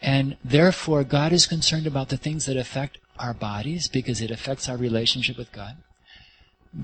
And 0.00 0.36
therefore, 0.44 1.04
God 1.04 1.32
is 1.32 1.46
concerned 1.46 1.86
about 1.86 2.08
the 2.08 2.16
things 2.16 2.46
that 2.46 2.56
affect 2.56 2.98
our 3.18 3.32
bodies 3.32 3.88
because 3.88 4.20
it 4.20 4.30
affects 4.30 4.68
our 4.68 4.76
relationship 4.76 5.38
with 5.38 5.52
God. 5.52 5.76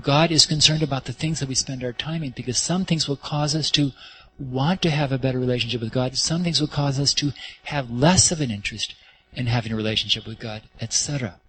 God 0.01 0.31
is 0.31 0.45
concerned 0.45 0.81
about 0.81 1.05
the 1.05 1.13
things 1.13 1.39
that 1.39 1.49
we 1.49 1.55
spend 1.55 1.83
our 1.83 1.91
time 1.91 2.23
in 2.23 2.31
because 2.31 2.57
some 2.57 2.85
things 2.85 3.07
will 3.07 3.17
cause 3.17 3.53
us 3.55 3.69
to 3.71 3.91
want 4.41 4.81
to 4.81 4.89
have 4.89 5.11
a 5.11 5.17
better 5.17 5.39
relationship 5.39 5.81
with 5.81 5.91
God. 5.91 6.17
Some 6.17 6.43
things 6.43 6.59
will 6.59 6.67
cause 6.67 6.99
us 6.99 7.13
to 7.15 7.31
have 7.63 7.91
less 7.91 8.31
of 8.31 8.41
an 8.41 8.51
interest 8.51 8.95
in 9.33 9.47
having 9.47 9.71
a 9.71 9.75
relationship 9.75 10.25
with 10.25 10.39
God, 10.39 10.63
etc. 10.79 11.39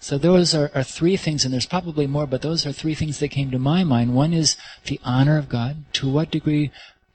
So 0.00 0.18
those 0.18 0.54
are, 0.54 0.70
are, 0.74 0.82
three 0.82 1.16
things, 1.16 1.44
and 1.44 1.54
there's 1.54 1.66
probably 1.66 2.06
more, 2.06 2.26
but 2.26 2.42
those 2.42 2.66
are 2.66 2.72
three 2.72 2.94
things 2.94 3.20
that 3.20 3.28
came 3.28 3.50
to 3.52 3.58
my 3.58 3.84
mind. 3.84 4.14
One 4.14 4.32
is 4.32 4.56
the 4.86 5.00
honor 5.04 5.38
of 5.38 5.48
God. 5.48 5.84
To 5.94 6.10
what 6.10 6.30
degree 6.30 6.72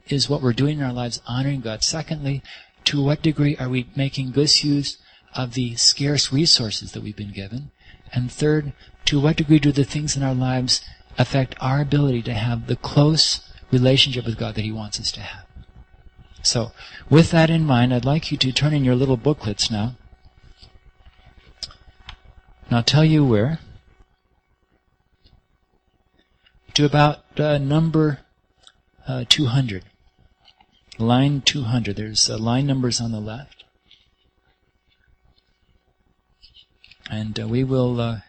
is 0.08 0.30
what 0.30 0.42
we're 0.42 0.54
doing 0.54 0.80
in 0.80 0.86
our 0.86 0.94
lives 0.94 1.22
honoring 1.28 1.62
God? 1.62 1.84
Secondly, 1.84 2.42
to 2.86 3.04
what 3.04 3.22
degree 3.22 3.58
are 3.58 3.68
we 3.68 3.88
making 3.96 4.32
good 4.32 4.64
use 4.64 4.98
of 5.36 5.54
the 5.54 5.76
scarce 5.76 6.32
resources 6.32 6.94
that 6.94 7.04
we've 7.04 7.16
been 7.16 7.34
given? 7.34 7.72
And 8.14 8.32
third, 8.32 8.72
to 9.06 9.20
what 9.20 9.36
degree 9.36 9.60
do 9.60 9.74
the 9.74 9.84
things 9.84 10.16
in 10.16 10.24
our 10.24 10.34
lives 10.34 10.82
affect 11.18 11.56
our 11.60 11.82
ability 11.82 12.22
to 12.24 12.34
have 12.34 12.68
the 12.68 12.78
close 12.78 13.42
relationship 13.72 14.26
with 14.26 14.38
God 14.38 14.56
that 14.56 14.66
He 14.66 14.72
wants 14.72 15.00
us 15.00 15.12
to 15.14 15.22
have. 15.22 15.46
So, 16.42 16.72
with 17.10 17.32
that 17.32 17.50
in 17.50 17.66
mind, 17.66 17.94
I'd 17.94 18.06
like 18.06 18.32
you 18.32 18.38
to 18.38 18.52
turn 18.52 18.74
in 18.74 18.86
your 18.86 18.96
little 18.96 19.18
booklets 19.18 19.70
now. 19.70 19.96
And 22.68 22.78
I'll 22.78 22.84
tell 22.84 23.06
you 23.06 23.26
where. 23.26 23.60
To 26.76 26.86
about 26.86 27.20
uh, 27.40 27.58
number 27.58 28.20
uh, 29.08 29.26
200. 29.28 29.84
Line 31.00 31.42
200. 31.42 31.96
There's 31.96 32.30
uh, 32.30 32.38
line 32.38 32.68
numbers 32.68 33.02
on 33.02 33.12
the 33.12 33.20
left. 33.20 33.64
And 37.10 37.40
uh, 37.40 37.48
we 37.48 37.64
will 37.64 38.00
uh, 38.00 38.20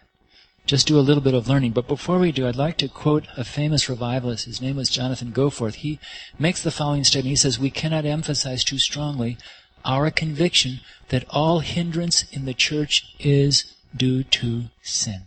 just 0.69 0.87
do 0.87 0.99
a 0.99 1.01
little 1.01 1.23
bit 1.23 1.35
of 1.35 1.49
learning. 1.49 1.73
But 1.73 1.89
before 1.89 2.19
we 2.19 2.31
do, 2.31 2.47
I'd 2.47 2.55
like 2.55 2.77
to 2.79 2.89
quote 2.89 3.27
a 3.37 3.43
famous 3.43 3.89
revivalist. 3.89 4.45
His 4.45 4.61
name 4.61 4.77
was 4.77 4.91
Jonathan 4.91 5.33
Goforth. 5.33 5.77
He 5.77 5.99
makes 6.39 6.63
the 6.63 6.71
following 6.71 7.05
statement. 7.05 7.31
He 7.31 7.37
says, 7.37 7.59
We 7.59 7.71
cannot 7.71 8.05
emphasize 8.05 8.63
too 8.63 8.79
strongly 8.79 9.39
our 9.85 10.11
conviction 10.11 10.81
that 11.09 11.25
all 11.31 11.61
hindrance 11.61 12.25
in 12.31 12.45
the 12.45 12.53
church 12.53 13.15
is 13.19 13.75
due 13.97 14.23
to 14.23 14.65
sin. 14.83 15.23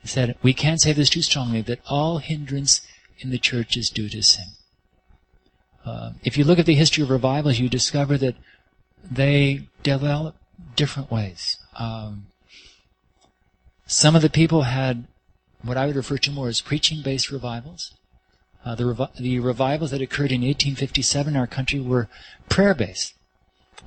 He 0.00 0.08
said, 0.08 0.36
we 0.42 0.52
can't 0.52 0.80
say 0.80 0.92
this 0.92 1.10
too 1.10 1.22
strongly, 1.22 1.62
that 1.62 1.80
all 1.88 2.18
hindrance 2.18 2.80
in 3.20 3.30
the 3.30 3.38
church 3.38 3.76
is 3.76 3.88
due 3.88 4.08
to 4.08 4.22
sin. 4.22 4.46
Uh, 5.84 6.12
if 6.24 6.36
you 6.36 6.42
look 6.42 6.58
at 6.58 6.66
the 6.66 6.74
history 6.74 7.04
of 7.04 7.10
revivals, 7.10 7.60
you 7.60 7.68
discover 7.68 8.18
that 8.18 8.34
they 9.08 9.68
develop 9.84 10.34
different 10.74 11.10
ways. 11.10 11.56
Um, 11.76 12.26
some 13.92 14.16
of 14.16 14.22
the 14.22 14.30
people 14.30 14.62
had 14.62 15.06
what 15.62 15.76
I 15.76 15.86
would 15.86 15.96
refer 15.96 16.18
to 16.18 16.30
more 16.30 16.48
as 16.48 16.60
preaching-based 16.60 17.30
revivals. 17.30 17.94
Uh, 18.64 18.74
the, 18.74 18.84
revi- 18.84 19.14
the, 19.16 19.38
revivals 19.38 19.90
that 19.90 20.00
occurred 20.00 20.32
in 20.32 20.40
1857 20.40 21.34
in 21.34 21.38
our 21.38 21.46
country 21.46 21.80
were 21.80 22.08
prayer-based. 22.48 23.14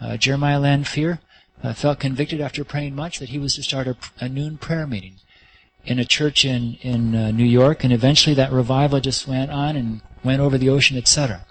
Uh, 0.02 0.18
Jeremiah 0.18 0.60
Lanphier 0.60 1.20
uh, 1.64 1.74
felt 1.74 2.00
convicted 2.00 2.42
after 2.42 2.64
praying 2.64 2.96
much 2.96 3.20
that 3.20 3.30
he 3.30 3.40
was 3.40 3.56
to 3.56 3.64
start 3.64 3.88
a, 3.88 3.98
a 4.20 4.30
noon 4.30 4.58
prayer 4.58 4.86
meeting 4.86 5.16
in 5.86 6.00
a 6.00 6.06
church 6.06 6.44
in 6.44 6.78
in 6.82 7.16
uh, 7.16 7.32
New 7.32 7.46
York, 7.46 7.84
and 7.84 7.94
eventually 7.94 8.36
that 8.36 8.52
revival 8.52 9.00
just 9.00 9.28
went 9.28 9.52
on 9.52 9.76
and 9.76 10.02
went 10.24 10.42
over 10.42 10.58
the 10.58 10.70
ocean, 10.70 10.98
etc. 10.98 11.46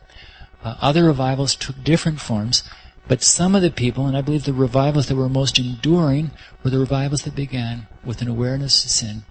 Uh, 0.63 0.77
other 0.81 1.05
revivals 1.05 1.55
took 1.55 1.83
different 1.83 2.21
forms, 2.21 2.63
but 3.07 3.23
some 3.23 3.55
of 3.55 3.63
the 3.63 3.71
people, 3.71 4.07
and 4.07 4.17
I 4.17 4.23
believe 4.23 4.45
the 4.45 4.53
revivals 4.53 5.09
that 5.09 5.17
were 5.17 5.29
most 5.29 5.59
enduring, 5.59 6.31
were 6.63 6.71
the 6.71 6.79
revivals 6.79 7.23
that 7.23 7.35
began 7.35 7.87
with 8.05 8.23
an 8.23 8.29
awareness 8.29 8.85
of 8.85 8.91
sin, 8.91 9.25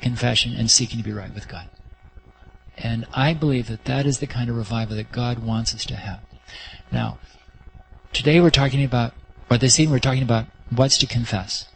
confession, 0.00 0.54
and 0.56 0.70
seeking 0.70 0.98
to 0.98 1.04
be 1.04 1.12
right 1.12 1.32
with 1.32 1.48
God. 1.48 1.68
And 2.76 3.06
I 3.12 3.34
believe 3.34 3.68
that 3.68 3.84
that 3.84 4.06
is 4.06 4.18
the 4.18 4.26
kind 4.26 4.50
of 4.50 4.56
revival 4.56 4.96
that 4.96 5.12
God 5.12 5.40
wants 5.40 5.74
us 5.74 5.84
to 5.86 5.96
have. 5.96 6.20
Now, 6.90 7.18
today 8.12 8.40
we're 8.40 8.50
talking 8.50 8.82
about, 8.82 9.12
or 9.50 9.58
this 9.58 9.78
evening 9.78 9.92
we're 9.92 10.00
talking 10.00 10.22
about 10.22 10.46
what's 10.70 10.98
to 10.98 11.06
confess. 11.06 11.66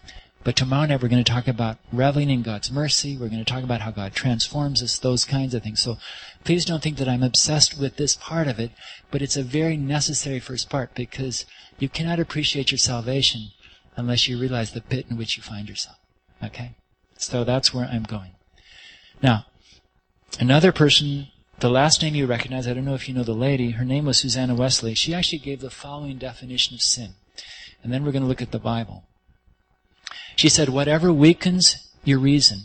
But 0.45 0.57
tomorrow 0.57 0.87
night 0.87 1.03
we're 1.03 1.09
going 1.09 1.25
to 1.25 1.33
talk 1.33 1.49
about 1.49 1.79
reveling 1.91 2.31
in 2.31 2.43
God's 2.43 2.71
mercy. 2.71 3.17
We're 3.17 3.31
going 3.31 3.45
to 3.45 3.51
talk 3.51 3.65
about 3.65 3.81
how 3.81 3.91
God 3.91 4.15
transforms 4.15 4.83
us, 4.83 4.99
those 4.99 5.25
kinds 5.25 5.55
of 5.55 5.63
things. 5.63 5.81
So 5.81 5.97
please 6.45 6.65
don't 6.65 6.83
think 6.83 6.99
that 6.99 7.09
I'm 7.09 7.23
obsessed 7.23 7.79
with 7.79 7.97
this 7.97 8.15
part 8.15 8.47
of 8.47 8.61
it, 8.61 8.71
but 9.11 9.23
it's 9.23 9.37
a 9.37 9.43
very 9.43 9.77
necessary 9.77 10.41
first 10.41 10.69
part 10.69 10.95
because 10.95 11.47
you 11.79 11.89
cannot 11.89 12.21
appreciate 12.21 12.71
your 12.71 12.79
salvation 12.79 13.49
unless 13.97 14.29
you 14.29 14.39
realize 14.39 14.73
the 14.73 14.81
pit 14.83 15.07
in 15.11 15.17
which 15.17 15.37
you 15.37 15.43
find 15.43 15.69
yourself. 15.69 15.97
Okay? 16.43 16.77
So 17.17 17.43
that's 17.43 17.73
where 17.73 17.87
I'm 17.87 18.03
going. 18.03 18.33
Now, 19.23 19.47
Another 20.41 20.73
person, 20.73 21.29
the 21.61 21.71
last 21.71 22.03
name 22.03 22.15
you 22.15 22.27
recognize, 22.27 22.67
I 22.67 22.75
don't 22.75 22.85
know 22.85 22.95
if 22.95 23.09
you 23.09 23.15
know 23.15 23.23
the 23.23 23.33
lady, 23.33 23.73
her 23.73 23.85
name 23.85 24.07
was 24.07 24.19
Susanna 24.19 24.55
Wesley. 24.55 24.95
She 24.95 25.15
actually 25.15 25.39
gave 25.39 25.61
the 25.61 25.71
following 25.71 26.19
definition 26.19 26.75
of 26.75 26.83
sin. 26.83 27.15
And 27.83 27.93
then 27.93 28.05
we're 28.05 28.13
going 28.13 28.23
to 28.23 28.29
look 28.29 28.43
at 28.43 28.51
the 28.51 28.59
Bible. 28.59 29.05
She 30.37 30.49
said, 30.49 30.69
whatever 30.69 31.13
weakens 31.13 31.89
your 32.05 32.19
reason. 32.19 32.61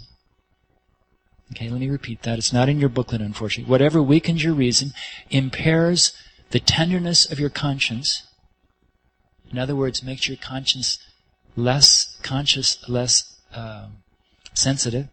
Okay, 1.51 1.69
let 1.69 1.79
me 1.79 1.89
repeat 1.89 2.21
that. 2.23 2.37
It's 2.37 2.53
not 2.53 2.69
in 2.69 2.79
your 2.79 2.89
booklet, 2.89 3.21
unfortunately. 3.21 3.69
Whatever 3.69 4.01
weakens 4.03 4.43
your 4.43 4.53
reason, 4.53 4.91
impairs 5.29 6.13
the 6.51 6.59
tenderness 6.59 7.29
of 7.31 7.39
your 7.39 7.49
conscience. 7.49 8.23
In 9.51 9.57
other 9.57 9.75
words, 9.75 10.03
makes 10.03 10.27
your 10.27 10.37
conscience 10.37 10.99
less 11.55 12.17
conscious, 12.21 12.87
less 12.87 13.37
uh, 13.53 13.87
sensitive, 14.53 15.07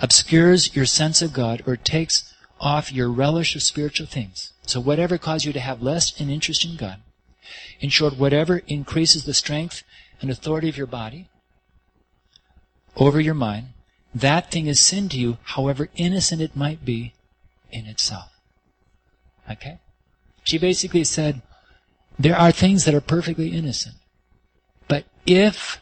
obscures 0.00 0.74
your 0.74 0.86
sense 0.86 1.20
of 1.20 1.32
God 1.32 1.62
or 1.66 1.76
takes 1.76 2.32
off 2.60 2.92
your 2.92 3.10
relish 3.10 3.54
of 3.54 3.62
spiritual 3.62 4.06
things. 4.06 4.52
So 4.66 4.80
whatever 4.80 5.18
causes 5.18 5.46
you 5.46 5.52
to 5.52 5.60
have 5.60 5.82
less 5.82 6.18
an 6.20 6.30
interest 6.30 6.64
in 6.64 6.76
God, 6.76 7.00
in 7.80 7.90
short, 7.90 8.16
whatever 8.16 8.62
increases 8.66 9.24
the 9.24 9.34
strength 9.34 9.82
and 10.20 10.30
authority 10.30 10.68
of 10.68 10.76
your 10.76 10.86
body 10.86 11.28
over 12.96 13.20
your 13.20 13.34
mind, 13.34 13.68
that 14.14 14.50
thing 14.50 14.66
is 14.66 14.80
sin 14.80 15.08
to 15.10 15.18
you, 15.18 15.38
however 15.42 15.88
innocent 15.96 16.42
it 16.42 16.56
might 16.56 16.84
be 16.84 17.14
in 17.70 17.86
itself. 17.86 18.30
Okay? 19.50 19.78
She 20.44 20.58
basically 20.58 21.04
said, 21.04 21.42
there 22.18 22.36
are 22.36 22.52
things 22.52 22.84
that 22.84 22.94
are 22.94 23.00
perfectly 23.00 23.48
innocent. 23.48 23.96
But 24.88 25.04
if 25.26 25.80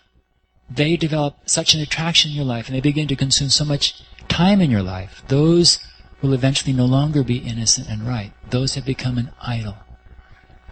they 0.70 0.96
develop 0.96 1.36
such 1.46 1.74
an 1.74 1.80
attraction 1.80 2.30
in 2.30 2.36
your 2.36 2.46
life 2.46 2.68
and 2.68 2.76
they 2.76 2.80
begin 2.80 3.08
to 3.08 3.16
consume 3.16 3.48
so 3.48 3.64
much 3.64 4.00
time 4.28 4.60
in 4.60 4.70
your 4.70 4.82
life, 4.82 5.22
those 5.28 5.84
will 6.22 6.32
eventually 6.32 6.72
no 6.72 6.84
longer 6.84 7.24
be 7.24 7.38
innocent 7.38 7.88
and 7.88 8.06
right. 8.06 8.32
Those 8.50 8.74
have 8.74 8.84
become 8.84 9.18
an 9.18 9.32
idol. 9.42 9.76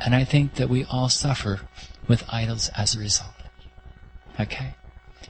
And 0.00 0.14
I 0.14 0.22
think 0.22 0.54
that 0.54 0.68
we 0.68 0.84
all 0.84 1.08
suffer 1.08 1.62
with 2.06 2.24
idols 2.28 2.70
as 2.76 2.94
a 2.94 3.00
result. 3.00 3.34
Okay? 4.38 4.74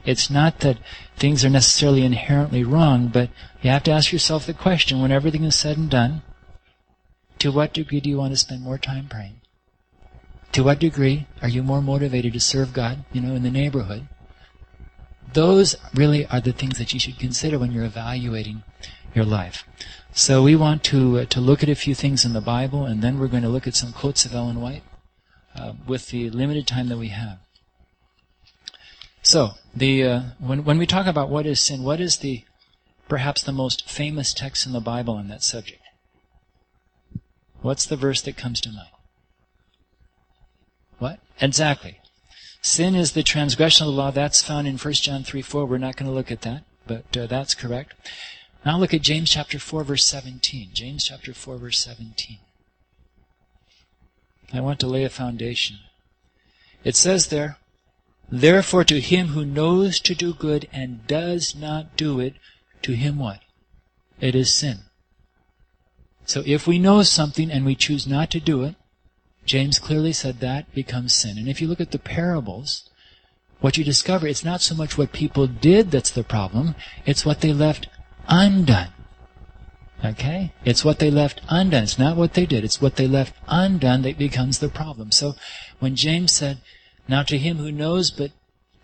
It's 0.05 0.29
not 0.29 0.59
that 0.59 0.77
things 1.17 1.43
are 1.43 1.49
necessarily 1.49 2.03
inherently 2.03 2.63
wrong, 2.63 3.07
but 3.07 3.29
you 3.61 3.69
have 3.69 3.83
to 3.83 3.91
ask 3.91 4.11
yourself 4.11 4.45
the 4.45 4.53
question 4.53 5.01
when 5.01 5.11
everything 5.11 5.43
is 5.43 5.55
said 5.55 5.77
and 5.77 5.89
done, 5.89 6.21
to 7.39 7.51
what 7.51 7.73
degree 7.73 7.99
do 7.99 8.09
you 8.09 8.17
want 8.17 8.33
to 8.33 8.37
spend 8.37 8.61
more 8.61 8.77
time 8.77 9.07
praying? 9.07 9.41
To 10.53 10.63
what 10.63 10.79
degree 10.79 11.27
are 11.41 11.49
you 11.49 11.63
more 11.63 11.81
motivated 11.81 12.33
to 12.33 12.39
serve 12.39 12.73
God, 12.73 13.05
you 13.13 13.21
know, 13.21 13.35
in 13.35 13.43
the 13.43 13.51
neighborhood? 13.51 14.07
those 15.33 15.75
really 15.93 16.25
are 16.27 16.41
the 16.41 16.53
things 16.53 16.77
that 16.77 16.93
you 16.93 16.99
should 16.99 17.19
consider 17.19 17.59
when 17.59 17.71
you're 17.71 17.85
evaluating 17.85 18.63
your 19.13 19.25
life. 19.25 19.65
So 20.13 20.41
we 20.41 20.55
want 20.55 20.83
to 20.85 21.19
uh, 21.19 21.25
to 21.25 21.39
look 21.39 21.63
at 21.63 21.69
a 21.69 21.75
few 21.75 21.95
things 21.95 22.25
in 22.25 22.33
the 22.33 22.41
Bible, 22.41 22.85
and 22.85 23.01
then 23.01 23.19
we're 23.19 23.27
going 23.27 23.43
to 23.43 23.49
look 23.49 23.67
at 23.67 23.75
some 23.75 23.93
quotes 23.93 24.25
of 24.25 24.33
Ellen 24.33 24.59
White 24.61 24.83
uh, 25.55 25.73
with 25.87 26.09
the 26.09 26.29
limited 26.29 26.67
time 26.67 26.87
that 26.89 26.97
we 26.97 27.09
have. 27.09 27.39
So 29.21 29.51
the 29.75 30.03
uh, 30.03 30.21
when 30.39 30.63
when 30.63 30.77
we 30.77 30.85
talk 30.85 31.05
about 31.05 31.29
what 31.29 31.45
is 31.45 31.59
sin, 31.59 31.83
what 31.83 31.99
is 31.99 32.17
the 32.17 32.43
perhaps 33.07 33.43
the 33.43 33.51
most 33.51 33.89
famous 33.89 34.33
text 34.33 34.65
in 34.65 34.71
the 34.71 34.79
Bible 34.79 35.15
on 35.15 35.27
that 35.27 35.43
subject? 35.43 35.81
What's 37.61 37.85
the 37.85 37.97
verse 37.97 38.21
that 38.21 38.37
comes 38.37 38.61
to 38.61 38.69
mind? 38.69 38.89
What 40.97 41.19
exactly? 41.41 41.99
Sin 42.61 42.95
is 42.95 43.13
the 43.13 43.23
transgression 43.23 43.87
of 43.87 43.93
the 43.93 43.97
law. 43.97 44.11
That's 44.11 44.41
found 44.41 44.67
in 44.67 44.77
1 44.77 44.93
John 44.95 45.23
3 45.23 45.41
4. 45.41 45.65
We're 45.65 45.77
not 45.77 45.95
going 45.95 46.09
to 46.09 46.15
look 46.15 46.31
at 46.31 46.41
that, 46.41 46.63
but 46.87 47.15
uh, 47.15 47.27
that's 47.27 47.55
correct. 47.55 47.93
Now 48.65 48.77
look 48.77 48.93
at 48.93 49.01
James 49.01 49.29
chapter 49.29 49.57
4, 49.57 49.83
verse 49.85 50.05
17. 50.05 50.71
James 50.73 51.05
chapter 51.05 51.33
4, 51.33 51.57
verse 51.57 51.79
17. 51.79 52.39
I 54.53 54.59
want 54.59 54.79
to 54.81 54.87
lay 54.87 55.05
a 55.05 55.09
foundation. 55.09 55.77
It 56.83 56.95
says 56.95 57.27
there, 57.27 57.57
Therefore 58.31 58.83
to 58.85 58.99
him 58.99 59.29
who 59.29 59.45
knows 59.45 59.99
to 60.01 60.13
do 60.13 60.33
good 60.33 60.67
and 60.71 61.05
does 61.07 61.55
not 61.55 61.97
do 61.97 62.19
it, 62.19 62.35
to 62.83 62.93
him 62.93 63.17
what? 63.17 63.41
It 64.21 64.35
is 64.35 64.53
sin. 64.53 64.79
So 66.25 66.43
if 66.45 66.67
we 66.67 66.77
know 66.77 67.01
something 67.01 67.49
and 67.49 67.65
we 67.65 67.75
choose 67.75 68.05
not 68.05 68.29
to 68.31 68.39
do 68.39 68.63
it, 68.63 68.75
James 69.45 69.79
clearly 69.79 70.13
said 70.13 70.39
that 70.39 70.71
becomes 70.75 71.15
sin. 71.15 71.39
And 71.39 71.47
if 71.47 71.59
you 71.59 71.67
look 71.67 71.81
at 71.81 71.89
the 71.89 71.97
parables, 71.97 72.87
what 73.61 73.77
you 73.77 73.83
discover, 73.83 74.27
it's 74.27 74.43
not 74.43 74.61
so 74.61 74.75
much 74.75 74.95
what 74.95 75.11
people 75.11 75.47
did 75.47 75.89
that's 75.89 76.11
the 76.11 76.23
problem, 76.23 76.75
it's 77.05 77.25
what 77.25 77.41
they 77.41 77.51
left 77.51 77.87
undone. 78.27 78.93
Okay? 80.05 80.53
It's 80.63 80.85
what 80.85 80.99
they 80.99 81.09
left 81.09 81.41
undone. 81.49 81.83
It's 81.83 81.99
not 81.99 82.15
what 82.15 82.35
they 82.35 82.45
did. 82.45 82.63
It's 82.63 82.81
what 82.81 82.95
they 82.95 83.07
left 83.07 83.33
undone 83.47 84.03
that 84.03 84.17
becomes 84.17 84.59
the 84.59 84.69
problem. 84.69 85.11
So 85.11 85.35
when 85.79 85.95
James 85.95 86.31
said, 86.31 86.59
Now 87.09 87.23
to 87.23 87.39
him 87.39 87.57
who 87.57 87.71
knows 87.71 88.11
but 88.11 88.31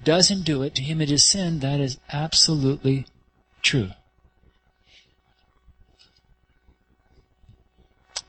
doesn't 0.03 0.45
do 0.45 0.63
it, 0.63 0.73
to 0.75 0.81
him 0.81 0.99
it 0.99 1.11
is 1.11 1.23
sin, 1.23 1.59
that 1.59 1.79
is 1.79 1.99
absolutely 2.11 3.05
true. 3.61 3.91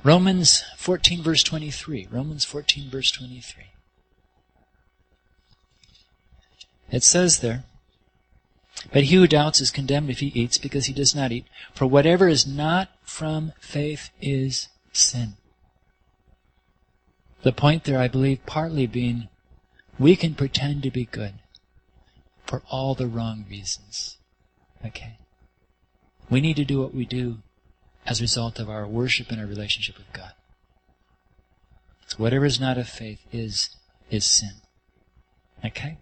Romans 0.05 0.63
14 0.77 1.23
verse 1.23 1.43
23. 1.43 2.09
Romans 2.11 2.45
14 2.45 2.91
verse 2.91 3.11
23. 3.11 3.65
It 6.91 7.03
says 7.03 7.41
there, 7.41 7.65
But 8.93 9.05
he 9.05 9.17
who 9.17 9.27
doubts 9.27 9.63
is 9.63 9.71
condemned 9.71 10.11
if 10.11 10.21
he 10.21 10.27
eats 10.27 10.59
because 10.59 10.87
he 10.87 10.93
does 10.93 11.15
not 11.15 11.33
eat. 11.33 11.47
For 11.73 11.87
whatever 11.87 12.29
is 12.29 12.47
not 12.47 12.91
from 13.03 13.53
faith 13.59 14.11
is 14.21 14.69
sin. 14.93 15.39
The 17.43 17.53
point 17.53 17.85
there, 17.85 17.99
I 17.99 18.09
believe, 18.09 18.45
partly 18.45 18.87
being 18.87 19.29
we 19.99 20.17
can 20.17 20.35
pretend 20.35 20.83
to 20.83 20.91
be 20.91 21.05
good 21.05 21.35
for 22.45 22.63
all 22.71 22.95
the 22.95 23.07
wrong 23.07 23.45
reasons. 23.49 24.19
Okay? 24.85 25.19
We 26.31 26.41
need 26.41 26.57
to 26.57 26.65
do 26.65 26.81
what 26.81 26.95
we 26.95 27.05
do 27.05 27.39
as 28.07 28.21
a 28.21 28.25
result 28.25 28.59
of 28.59 28.71
our 28.71 28.87
worship 28.87 29.31
and 29.31 29.41
our 29.41 29.47
relationship 29.47 29.97
with 29.97 30.13
God. 30.13 30.33
So 32.07 32.19
whatever 32.19 32.45
is 32.45 32.61
not 32.61 32.79
of 32.79 32.89
faith 32.89 33.27
is 33.33 33.71
is 34.11 34.25
sin. 34.25 34.53
Okay? 35.65 35.99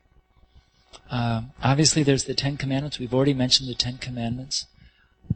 Um, 1.11 1.53
obviously, 1.63 2.03
there's 2.03 2.25
the 2.25 2.35
Ten 2.35 2.57
Commandments. 2.57 2.99
We've 2.99 3.15
already 3.15 3.35
mentioned 3.35 3.69
the 3.69 3.75
Ten 3.75 3.99
Commandments. 3.99 4.67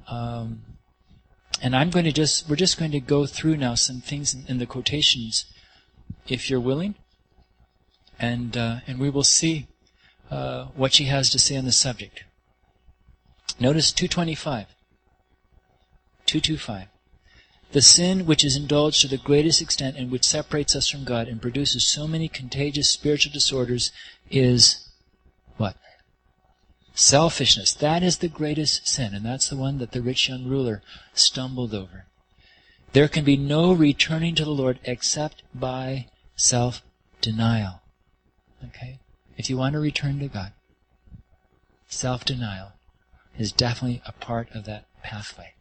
Um, 0.08 0.62
and 1.62 1.74
I'm 1.74 1.90
going 1.90 2.04
to 2.04 2.12
just, 2.12 2.48
we're 2.48 2.56
just 2.56 2.78
going 2.78 2.90
to 2.92 3.00
go 3.00 3.26
through 3.26 3.56
now 3.56 3.74
some 3.74 4.00
things 4.00 4.34
in, 4.34 4.44
in 4.46 4.58
the 4.58 4.66
quotations, 4.66 5.46
if 6.28 6.50
you're 6.50 6.60
willing. 6.60 6.94
And, 8.18 8.56
uh, 8.56 8.80
and 8.86 8.98
we 8.98 9.10
will 9.10 9.24
see 9.24 9.68
uh, 10.30 10.66
what 10.74 10.92
she 10.92 11.04
has 11.04 11.30
to 11.30 11.38
say 11.38 11.56
on 11.56 11.64
the 11.64 11.72
subject. 11.72 12.24
Notice 13.60 13.92
225. 13.92 14.66
225. 16.26 16.88
The 17.72 17.82
sin 17.82 18.24
which 18.24 18.44
is 18.44 18.56
indulged 18.56 19.00
to 19.02 19.08
the 19.08 19.18
greatest 19.18 19.60
extent 19.60 19.96
and 19.96 20.10
which 20.10 20.24
separates 20.24 20.74
us 20.74 20.88
from 20.88 21.04
God 21.04 21.28
and 21.28 21.42
produces 21.42 21.86
so 21.86 22.06
many 22.06 22.28
contagious 22.28 22.88
spiritual 22.88 23.32
disorders 23.32 23.92
is 24.30 24.88
what? 25.58 25.76
Selfishness. 26.94 27.72
That 27.74 28.02
is 28.02 28.18
the 28.18 28.28
greatest 28.28 28.88
sin, 28.88 29.14
and 29.14 29.24
that's 29.24 29.48
the 29.48 29.56
one 29.56 29.78
that 29.78 29.92
the 29.92 30.00
rich 30.00 30.28
young 30.28 30.46
ruler 30.46 30.82
stumbled 31.14 31.74
over. 31.74 32.06
There 32.92 33.08
can 33.08 33.24
be 33.24 33.36
no 33.36 33.72
returning 33.72 34.34
to 34.36 34.44
the 34.44 34.50
Lord 34.50 34.78
except 34.84 35.42
by 35.54 36.06
self 36.36 36.82
denial. 37.20 37.82
Okay? 38.64 38.98
If 39.36 39.48
you 39.48 39.56
want 39.56 39.74
to 39.74 39.80
return 39.80 40.18
to 40.18 40.28
God, 40.28 40.52
self 41.88 42.24
denial 42.24 42.72
is 43.38 43.52
definitely 43.52 44.02
a 44.04 44.12
part 44.12 44.48
of 44.54 44.64
that 44.64 44.86
pathway. 45.02 45.54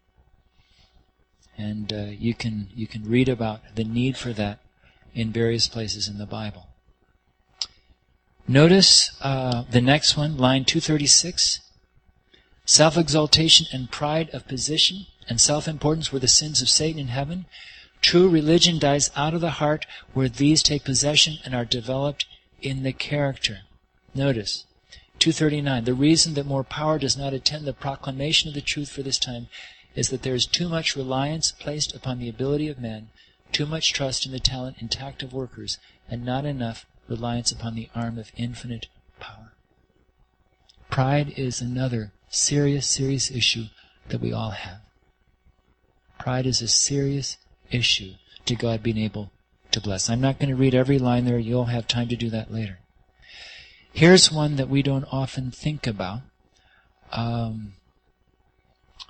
And 1.57 1.91
uh, 1.93 2.05
you 2.17 2.33
can 2.33 2.69
you 2.75 2.88
can 2.88 3.10
read 3.10 3.29
about 3.29 3.62
the 3.75 3.83
need 3.83 4.17
for 4.17 4.33
that 4.33 4.60
in 5.13 5.31
various 5.31 5.67
places 5.67 6.07
in 6.07 6.17
the 6.17 6.25
Bible. 6.25 6.67
Notice 8.47 9.12
uh, 9.21 9.63
the 9.69 9.81
next 9.81 10.15
one, 10.15 10.38
line 10.38 10.63
236. 10.65 11.60
Self 12.65 12.97
exaltation 12.97 13.65
and 13.71 13.91
pride 13.91 14.29
of 14.31 14.47
position 14.47 15.07
and 15.29 15.41
self 15.41 15.67
importance 15.67 16.12
were 16.12 16.19
the 16.19 16.27
sins 16.27 16.62
of 16.62 16.69
Satan 16.69 16.99
in 16.99 17.07
heaven. 17.07 17.45
True 18.01 18.29
religion 18.29 18.79
dies 18.79 19.12
out 19.15 19.33
of 19.33 19.41
the 19.41 19.51
heart 19.51 19.86
where 20.13 20.29
these 20.29 20.63
take 20.63 20.83
possession 20.83 21.39
and 21.43 21.55
are 21.55 21.65
developed 21.65 22.25
in 22.62 22.84
the 22.84 22.93
character. 22.93 23.60
Notice 24.13 24.65
239. 25.20 25.84
The 25.84 25.93
reason 25.93 26.34
that 26.36 26.46
more 26.46 26.63
power 26.63 27.00
does 27.00 27.17
not 27.17 27.34
attend 27.34 27.65
the 27.65 27.74
proclamation 27.74 28.48
of 28.48 28.54
the 28.54 28.62
truth 28.62 28.89
for 28.89 29.02
this 29.02 29.17
time 29.17 29.48
is 29.96 30.10
that 30.10 30.22
there 30.22 30.36
is 30.36 30.46
too 30.46 30.70
much 30.70 30.96
reliance 30.96 31.52
placed 31.52 31.96
upon 31.96 32.20
the 32.20 32.30
ability 32.30 32.67
of 32.67 32.80
men, 32.80 33.10
too 33.52 33.65
much 33.65 33.93
trust 33.93 34.26
in 34.26 34.32
the 34.32 34.39
talent 34.39 34.78
and 34.80 34.91
tact 34.91 35.24
of 35.24 35.34
workers, 35.34 35.80
and 36.10 36.24
not 36.24 36.46
enough 36.46 36.86
reliance 37.08 37.52
upon 37.52 37.76
the 37.76 37.89
arm 37.96 38.17
of 38.17 38.32
infinite 38.38 38.88
power. 39.20 39.54
Pride 40.89 41.34
is 41.36 41.62
another 41.62 42.12
serious, 42.30 42.88
serious 42.88 43.32
issue 43.32 43.65
that 44.10 44.22
we 44.22 44.32
all 44.32 44.52
have. 44.52 44.82
Pride 46.20 46.46
is 46.46 46.62
a 46.62 46.67
serious 46.67 47.38
issue 47.72 48.13
to 48.46 48.56
God 48.56 48.84
being 48.84 48.98
able 48.98 49.32
to 49.77 49.81
bless. 49.81 50.09
I'm 50.09 50.21
not 50.21 50.39
going 50.39 50.49
to 50.49 50.55
read 50.55 50.73
every 50.73 50.97
line 50.97 51.25
there. 51.25 51.37
You'll 51.37 51.65
have 51.65 51.87
time 51.87 52.07
to 52.09 52.15
do 52.15 52.29
that 52.31 52.51
later. 52.51 52.79
Here's 53.93 54.31
one 54.31 54.55
that 54.55 54.69
we 54.69 54.81
don't 54.81 55.05
often 55.11 55.51
think 55.51 55.85
about. 55.85 56.21
Um, 57.11 57.73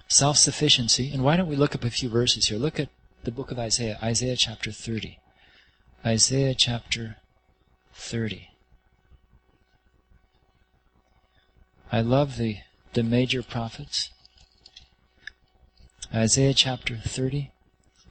self-sufficiency. 0.08 1.12
And 1.14 1.24
why 1.24 1.38
don't 1.38 1.48
we 1.48 1.56
look 1.56 1.74
up 1.74 1.84
a 1.84 1.90
few 1.90 2.10
verses 2.10 2.48
here? 2.48 2.58
Look 2.58 2.80
at 2.80 2.90
the 3.24 3.32
book 3.32 3.52
of 3.52 3.60
Isaiah, 3.60 3.98
Isaiah 4.04 4.36
chapter 4.36 4.72
30. 4.72 5.20
Isaiah 6.06 6.54
chapter 6.54 7.18
30. 7.94 8.50
I 11.92 12.02
love 12.02 12.38
the, 12.38 12.58
the 12.94 13.04
major 13.04 13.42
prophets. 13.42 14.10
Isaiah 16.14 16.54
chapter 16.54 16.98
30, 16.98 17.52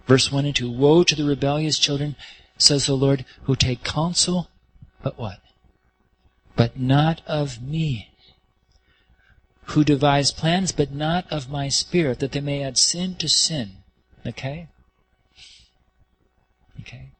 verse 0.06 0.30
1 0.30 0.44
and 0.44 0.56
2. 0.56 0.70
Woe 0.70 1.02
to 1.02 1.14
the 1.14 1.24
rebellious 1.24 1.78
children, 1.78 2.16
says 2.58 2.86
the 2.86 2.96
Lord, 2.96 3.24
who 3.44 3.56
take 3.56 3.84
counsel, 3.84 4.48
but 5.02 5.18
what? 5.18 5.40
But 6.54 6.78
not 6.78 7.22
of 7.26 7.62
me. 7.62 8.10
Who 9.70 9.84
devise 9.84 10.30
plans, 10.30 10.72
but 10.72 10.92
not 10.92 11.30
of 11.30 11.50
my 11.50 11.68
spirit, 11.68 12.20
that 12.20 12.32
they 12.32 12.40
may 12.40 12.62
add 12.62 12.78
sin 12.78 13.16
to 13.16 13.28
sin. 13.28 13.78
Okay? 14.24 14.68
Okay? 16.80 17.10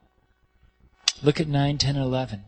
Look 1.23 1.41
at 1.41 1.49
9, 1.49 1.79
10, 1.79 1.97
11 1.97 2.45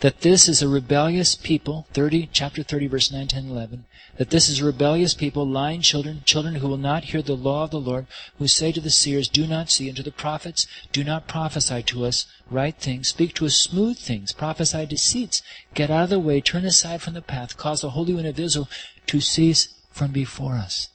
that 0.00 0.20
this 0.20 0.46
is 0.46 0.60
a 0.60 0.68
rebellious 0.68 1.34
people, 1.34 1.86
30, 1.94 2.28
chapter 2.30 2.62
30, 2.62 2.86
verse 2.86 3.10
9, 3.10 3.28
10, 3.28 3.48
11, 3.48 3.86
that 4.18 4.28
this 4.28 4.48
is 4.48 4.60
a 4.60 4.64
rebellious 4.64 5.14
people, 5.14 5.46
lying 5.46 5.80
children, 5.80 6.22
children 6.26 6.56
who 6.56 6.68
will 6.68 6.76
not 6.76 7.04
hear 7.04 7.22
the 7.22 7.34
law 7.34 7.64
of 7.64 7.70
the 7.70 7.80
Lord, 7.80 8.06
who 8.38 8.46
say 8.46 8.72
to 8.72 8.80
the 8.80 8.90
seers, 8.90 9.28
Do 9.28 9.46
not 9.46 9.70
see, 9.70 9.88
and 9.88 9.96
to 9.96 10.02
the 10.02 10.12
prophets, 10.12 10.66
Do 10.92 11.02
not 11.02 11.26
prophesy 11.26 11.82
to 11.84 12.04
us 12.04 12.26
right 12.50 12.76
things, 12.76 13.08
speak 13.08 13.34
to 13.34 13.46
us 13.46 13.54
smooth 13.54 13.98
things, 13.98 14.32
prophesy 14.32 14.84
deceits, 14.84 15.42
get 15.72 15.90
out 15.90 16.04
of 16.04 16.10
the 16.10 16.20
way, 16.20 16.42
turn 16.42 16.66
aside 16.66 17.00
from 17.00 17.14
the 17.14 17.22
path, 17.22 17.56
cause 17.56 17.80
the 17.80 17.90
Holy 17.90 18.12
One 18.12 18.26
of 18.26 18.38
Israel 18.38 18.68
to 19.06 19.20
cease 19.20 19.68
from 19.90 20.12
before 20.12 20.56
us. 20.56 20.88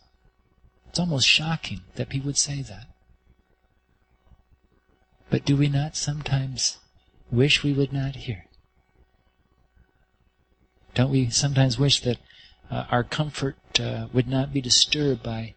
It's 0.89 0.99
almost 0.99 1.27
shocking 1.27 1.81
that 1.95 2.09
people 2.09 2.27
would 2.27 2.37
say 2.37 2.61
that. 2.61 2.85
But 5.31 5.45
do 5.45 5.55
we 5.55 5.69
not 5.69 5.95
sometimes 5.95 6.77
wish 7.31 7.63
we 7.63 7.73
would 7.73 7.93
not 7.93 8.15
hear? 8.15 8.45
Don't 10.93 11.12
we 11.12 11.30
sometimes 11.30 11.80
wish 11.80 12.01
that 12.01 12.17
uh, 12.69 12.86
our 12.91 13.04
comfort 13.04 13.58
uh, 13.80 14.08
would 14.13 14.27
not 14.27 14.54
be 14.54 14.62
disturbed 14.62 15.23
by 15.23 15.56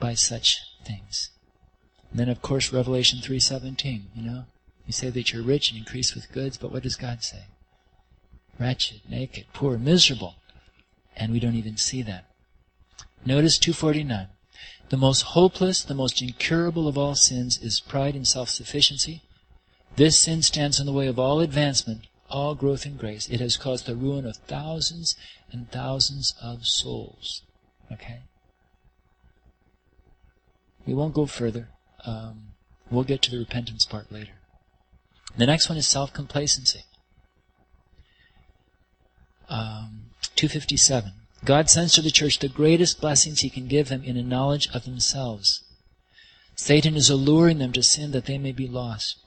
by 0.00 0.14
such 0.14 0.58
things? 0.84 1.30
And 2.10 2.18
then, 2.18 2.28
of 2.28 2.42
course, 2.42 2.72
Revelation 2.72 3.20
three 3.20 3.40
seventeen. 3.40 4.10
You 4.14 4.22
know, 4.22 4.44
you 4.86 4.92
say 4.92 5.10
that 5.10 5.32
you're 5.32 5.42
rich 5.42 5.70
and 5.70 5.78
increase 5.78 6.14
with 6.14 6.32
goods, 6.32 6.56
but 6.56 6.72
what 6.72 6.82
does 6.82 6.96
God 6.96 7.22
say? 7.22 7.44
Wretched, 8.58 9.02
naked, 9.08 9.46
poor, 9.52 9.78
miserable, 9.78 10.36
and 11.16 11.32
we 11.32 11.40
don't 11.40 11.54
even 11.54 11.76
see 11.76 12.02
that. 12.02 12.26
Notice 13.24 13.58
two 13.58 13.72
forty 13.72 14.02
nine. 14.02 14.28
The 14.88 14.96
most 14.96 15.22
hopeless, 15.22 15.82
the 15.82 15.94
most 15.94 16.20
incurable 16.20 16.86
of 16.86 16.98
all 16.98 17.14
sins 17.14 17.58
is 17.62 17.80
pride 17.80 18.14
and 18.14 18.28
self 18.28 18.50
sufficiency. 18.50 19.22
This 19.96 20.18
sin 20.18 20.42
stands 20.42 20.80
in 20.80 20.86
the 20.86 20.92
way 20.92 21.06
of 21.06 21.18
all 21.18 21.40
advancement 21.40 22.08
all 22.32 22.54
growth 22.54 22.86
in 22.86 22.96
grace. 22.96 23.28
It 23.28 23.40
has 23.40 23.56
caused 23.56 23.86
the 23.86 23.94
ruin 23.94 24.26
of 24.26 24.36
thousands 24.36 25.14
and 25.52 25.70
thousands 25.70 26.34
of 26.42 26.66
souls. 26.66 27.42
Okay? 27.92 28.20
We 30.86 30.94
won't 30.94 31.14
go 31.14 31.26
further. 31.26 31.68
Um, 32.04 32.54
we'll 32.90 33.04
get 33.04 33.22
to 33.22 33.30
the 33.30 33.38
repentance 33.38 33.84
part 33.84 34.10
later. 34.10 34.32
The 35.36 35.46
next 35.46 35.68
one 35.68 35.78
is 35.78 35.86
self 35.86 36.12
complacency. 36.12 36.84
Um, 39.48 40.06
257. 40.34 41.12
God 41.44 41.68
sends 41.68 41.92
to 41.94 42.02
the 42.02 42.10
church 42.10 42.38
the 42.38 42.48
greatest 42.48 43.00
blessings 43.00 43.40
he 43.40 43.50
can 43.50 43.66
give 43.66 43.88
them 43.88 44.02
in 44.02 44.16
a 44.16 44.22
knowledge 44.22 44.68
of 44.72 44.84
themselves. 44.84 45.62
Satan 46.54 46.96
is 46.96 47.10
alluring 47.10 47.58
them 47.58 47.72
to 47.72 47.82
sin 47.82 48.12
that 48.12 48.26
they 48.26 48.38
may 48.38 48.52
be 48.52 48.68
lost. 48.68 49.21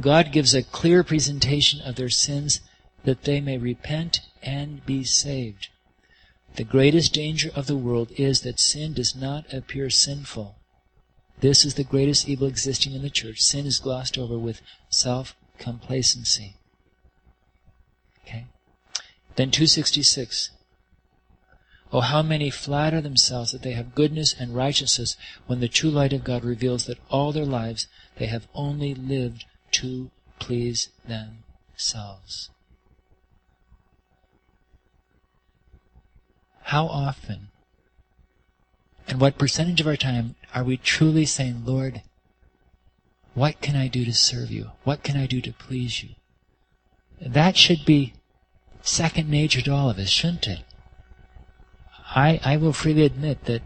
God 0.00 0.32
gives 0.32 0.54
a 0.54 0.62
clear 0.62 1.04
presentation 1.04 1.80
of 1.80 1.94
their 1.94 2.10
sins 2.10 2.60
that 3.04 3.24
they 3.24 3.40
may 3.40 3.58
repent 3.58 4.20
and 4.42 4.84
be 4.84 5.04
saved. 5.04 5.68
The 6.56 6.64
greatest 6.64 7.12
danger 7.12 7.50
of 7.54 7.66
the 7.66 7.76
world 7.76 8.10
is 8.16 8.40
that 8.42 8.60
sin 8.60 8.92
does 8.92 9.14
not 9.14 9.52
appear 9.52 9.90
sinful. 9.90 10.56
This 11.40 11.64
is 11.64 11.74
the 11.74 11.84
greatest 11.84 12.28
evil 12.28 12.46
existing 12.46 12.94
in 12.94 13.02
the 13.02 13.10
church. 13.10 13.40
Sin 13.40 13.66
is 13.66 13.78
glossed 13.78 14.16
over 14.16 14.38
with 14.38 14.62
self 14.88 15.36
complacency. 15.58 16.56
Okay? 18.24 18.46
Then 19.36 19.50
266. 19.50 20.50
Oh, 21.92 22.00
how 22.00 22.22
many 22.22 22.50
flatter 22.50 23.00
themselves 23.00 23.52
that 23.52 23.62
they 23.62 23.72
have 23.72 23.94
goodness 23.94 24.34
and 24.36 24.54
righteousness 24.54 25.16
when 25.46 25.60
the 25.60 25.68
true 25.68 25.90
light 25.90 26.12
of 26.12 26.24
God 26.24 26.44
reveals 26.44 26.86
that 26.86 26.98
all 27.08 27.30
their 27.30 27.44
lives 27.44 27.86
they 28.16 28.26
have 28.26 28.48
only 28.54 28.94
lived 28.94 29.44
to 29.74 30.10
please 30.38 30.90
themselves. 31.06 32.50
How 36.62 36.86
often 36.86 37.48
and 39.06 39.20
what 39.20 39.38
percentage 39.38 39.80
of 39.80 39.86
our 39.86 39.96
time 39.96 40.34
are 40.54 40.64
we 40.64 40.76
truly 40.76 41.26
saying, 41.26 41.64
Lord, 41.64 42.02
what 43.34 43.60
can 43.60 43.76
I 43.76 43.88
do 43.88 44.04
to 44.04 44.14
serve 44.14 44.50
you? 44.50 44.70
What 44.84 45.02
can 45.02 45.16
I 45.16 45.26
do 45.26 45.40
to 45.42 45.52
please 45.52 46.02
you? 46.02 46.10
That 47.20 47.56
should 47.56 47.84
be 47.84 48.14
second 48.82 49.28
nature 49.28 49.60
to 49.62 49.72
all 49.72 49.90
of 49.90 49.98
us, 49.98 50.08
shouldn't 50.08 50.46
it? 50.48 50.60
I, 52.14 52.40
I 52.44 52.56
will 52.56 52.72
freely 52.72 53.04
admit 53.04 53.44
that 53.46 53.62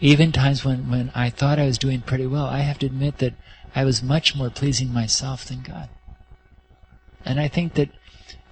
even 0.00 0.32
times 0.32 0.64
when, 0.64 0.90
when 0.90 1.12
I 1.14 1.30
thought 1.30 1.58
I 1.58 1.66
was 1.66 1.78
doing 1.78 2.00
pretty 2.00 2.26
well, 2.26 2.46
I 2.46 2.60
have 2.60 2.78
to 2.80 2.86
admit 2.86 3.18
that 3.18 3.34
I 3.74 3.84
was 3.84 4.02
much 4.02 4.36
more 4.36 4.50
pleasing 4.50 4.92
myself 4.92 5.44
than 5.44 5.62
God. 5.62 5.88
And 7.24 7.40
I 7.40 7.48
think 7.48 7.74
that 7.74 7.90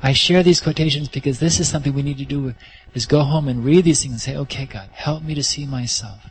I 0.02 0.12
share 0.12 0.42
these 0.42 0.60
quotations 0.60 1.08
because 1.08 1.40
this 1.40 1.60
is 1.60 1.68
something 1.68 1.92
we 1.92 2.02
need 2.02 2.18
to 2.18 2.24
do 2.24 2.54
is 2.94 3.06
go 3.06 3.22
home 3.22 3.48
and 3.48 3.64
read 3.64 3.84
these 3.84 4.02
things 4.02 4.12
and 4.12 4.20
say, 4.20 4.36
okay, 4.36 4.64
God, 4.64 4.88
help 4.92 5.22
me 5.22 5.34
to 5.34 5.42
see 5.42 5.66
myself. 5.66 6.30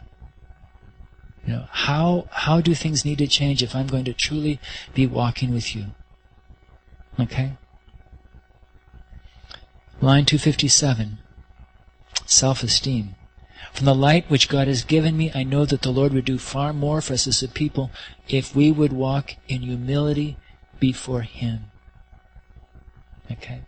You 1.45 1.53
know, 1.53 1.65
how, 1.69 2.27
how 2.31 2.61
do 2.61 2.73
things 2.73 3.05
need 3.05 3.19
to 3.19 3.27
change 3.27 3.61
if 3.61 3.75
I'm 3.75 3.87
going 3.87 4.05
to 4.05 4.13
truly 4.13 4.59
be 4.93 5.05
walking 5.05 5.53
with 5.53 5.75
you? 5.75 5.87
Okay? 7.19 7.53
Line 10.01 10.25
257. 10.25 11.19
Self-esteem. 12.25 13.15
From 13.73 13.85
the 13.85 13.95
light 13.95 14.29
which 14.29 14.49
God 14.49 14.67
has 14.67 14.83
given 14.83 15.15
me, 15.15 15.31
I 15.33 15.43
know 15.43 15.65
that 15.65 15.81
the 15.81 15.91
Lord 15.91 16.13
would 16.13 16.25
do 16.25 16.37
far 16.37 16.73
more 16.73 17.01
for 17.01 17.13
us 17.13 17.27
as 17.27 17.41
a 17.41 17.47
people 17.47 17.91
if 18.27 18.55
we 18.55 18.71
would 18.71 18.91
walk 18.91 19.35
in 19.47 19.61
humility 19.61 20.37
before 20.79 21.21
Him. 21.21 21.71
Okay? 23.31 23.61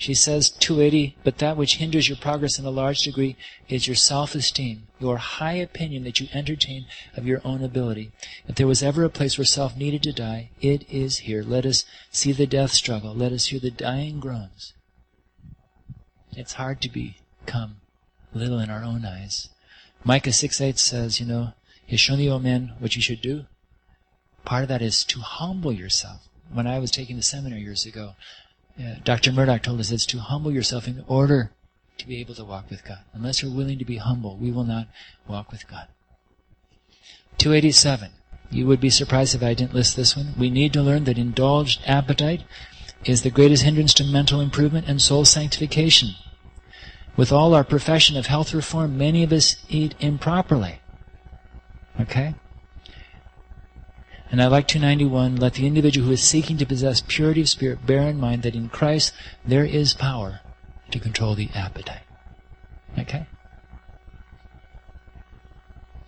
She 0.00 0.14
says 0.14 0.48
280, 0.48 1.16
but 1.24 1.38
that 1.38 1.58
which 1.58 1.76
hinders 1.76 2.08
your 2.08 2.16
progress 2.16 2.58
in 2.58 2.64
a 2.64 2.70
large 2.70 3.02
degree 3.02 3.36
is 3.68 3.86
your 3.86 3.96
self-esteem, 3.96 4.86
your 4.98 5.18
high 5.18 5.56
opinion 5.56 6.04
that 6.04 6.18
you 6.20 6.28
entertain 6.32 6.86
of 7.18 7.26
your 7.26 7.42
own 7.44 7.62
ability. 7.62 8.10
If 8.48 8.54
there 8.54 8.66
was 8.66 8.82
ever 8.82 9.04
a 9.04 9.10
place 9.10 9.36
where 9.36 9.44
self 9.44 9.76
needed 9.76 10.02
to 10.04 10.12
die, 10.14 10.52
it 10.62 10.88
is 10.88 11.18
here. 11.18 11.42
Let 11.42 11.66
us 11.66 11.84
see 12.10 12.32
the 12.32 12.46
death 12.46 12.70
struggle. 12.72 13.14
Let 13.14 13.32
us 13.32 13.48
hear 13.48 13.60
the 13.60 13.70
dying 13.70 14.20
groans. 14.20 14.72
It's 16.40 16.54
hard 16.54 16.80
to 16.80 16.88
become 16.88 17.76
little 18.32 18.58
in 18.60 18.70
our 18.70 18.82
own 18.82 19.04
eyes. 19.04 19.50
Micah 20.04 20.32
6 20.32 20.58
8 20.58 20.78
says, 20.78 21.20
you 21.20 21.26
know, 21.26 21.52
He 21.84 21.92
has 21.92 22.00
shown 22.00 22.16
the 22.16 22.30
old 22.30 22.42
men, 22.42 22.72
what 22.78 22.96
you 22.96 23.02
should 23.02 23.20
do. 23.20 23.44
Part 24.46 24.62
of 24.62 24.70
that 24.70 24.80
is 24.80 25.04
to 25.04 25.20
humble 25.20 25.70
yourself. 25.70 26.28
When 26.50 26.66
I 26.66 26.78
was 26.78 26.90
taking 26.90 27.16
the 27.16 27.22
seminar 27.22 27.58
years 27.58 27.84
ago, 27.84 28.14
uh, 28.80 28.94
Dr. 29.04 29.32
Murdoch 29.32 29.62
told 29.62 29.80
us 29.80 29.90
it's 29.90 30.06
to 30.06 30.18
humble 30.18 30.50
yourself 30.50 30.88
in 30.88 31.04
order 31.06 31.52
to 31.98 32.06
be 32.08 32.18
able 32.20 32.34
to 32.36 32.44
walk 32.44 32.70
with 32.70 32.86
God. 32.86 33.00
Unless 33.12 33.42
you're 33.42 33.54
willing 33.54 33.78
to 33.78 33.84
be 33.84 33.98
humble, 33.98 34.38
we 34.38 34.50
will 34.50 34.64
not 34.64 34.88
walk 35.28 35.52
with 35.52 35.68
God. 35.68 35.88
287. 37.36 38.12
You 38.50 38.66
would 38.66 38.80
be 38.80 38.88
surprised 38.88 39.34
if 39.34 39.42
I 39.42 39.52
didn't 39.52 39.74
list 39.74 39.94
this 39.94 40.16
one. 40.16 40.32
We 40.38 40.48
need 40.48 40.72
to 40.72 40.82
learn 40.82 41.04
that 41.04 41.18
indulged 41.18 41.82
appetite 41.84 42.44
is 43.04 43.22
the 43.22 43.30
greatest 43.30 43.62
hindrance 43.62 43.92
to 43.94 44.04
mental 44.04 44.40
improvement 44.40 44.88
and 44.88 45.02
soul 45.02 45.26
sanctification. 45.26 46.14
With 47.16 47.32
all 47.32 47.54
our 47.54 47.64
profession 47.64 48.16
of 48.16 48.26
health 48.26 48.54
reform, 48.54 48.96
many 48.96 49.22
of 49.22 49.32
us 49.32 49.56
eat 49.68 49.94
improperly. 50.00 50.80
Okay? 52.00 52.34
And 54.30 54.40
I 54.40 54.46
like 54.46 54.68
291, 54.68 55.36
let 55.36 55.54
the 55.54 55.66
individual 55.66 56.06
who 56.06 56.12
is 56.12 56.22
seeking 56.22 56.56
to 56.58 56.66
possess 56.66 57.02
purity 57.06 57.40
of 57.40 57.48
spirit 57.48 57.84
bear 57.84 58.02
in 58.02 58.20
mind 58.20 58.42
that 58.42 58.54
in 58.54 58.68
Christ 58.68 59.12
there 59.44 59.64
is 59.64 59.92
power 59.92 60.40
to 60.92 61.00
control 61.00 61.34
the 61.34 61.50
appetite. 61.54 62.02
Okay? 62.98 63.26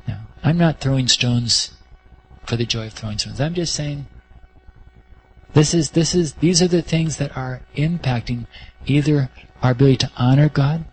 Now, 0.07 0.27
I'm 0.45 0.57
not 0.57 0.81
throwing 0.81 1.09
stones 1.09 1.73
for 2.45 2.57
the 2.57 2.67
joy 2.67 2.87
of 2.87 2.93
throwing 2.93 3.19
stones. 3.19 3.41
I'm 3.41 3.55
just 3.55 3.75
saying 3.75 4.07
this 5.53 5.75
is 5.75 5.91
this 5.91 6.15
is 6.15 6.35
these 6.35 6.63
are 6.63 6.69
the 6.69 6.83
things 6.83 7.19
that 7.19 7.37
are 7.37 7.61
impacting 7.77 8.47
either 8.87 9.31
our 9.63 9.73
ability 9.73 9.99
to 9.99 10.11
honor 10.17 10.49
God, 10.49 10.85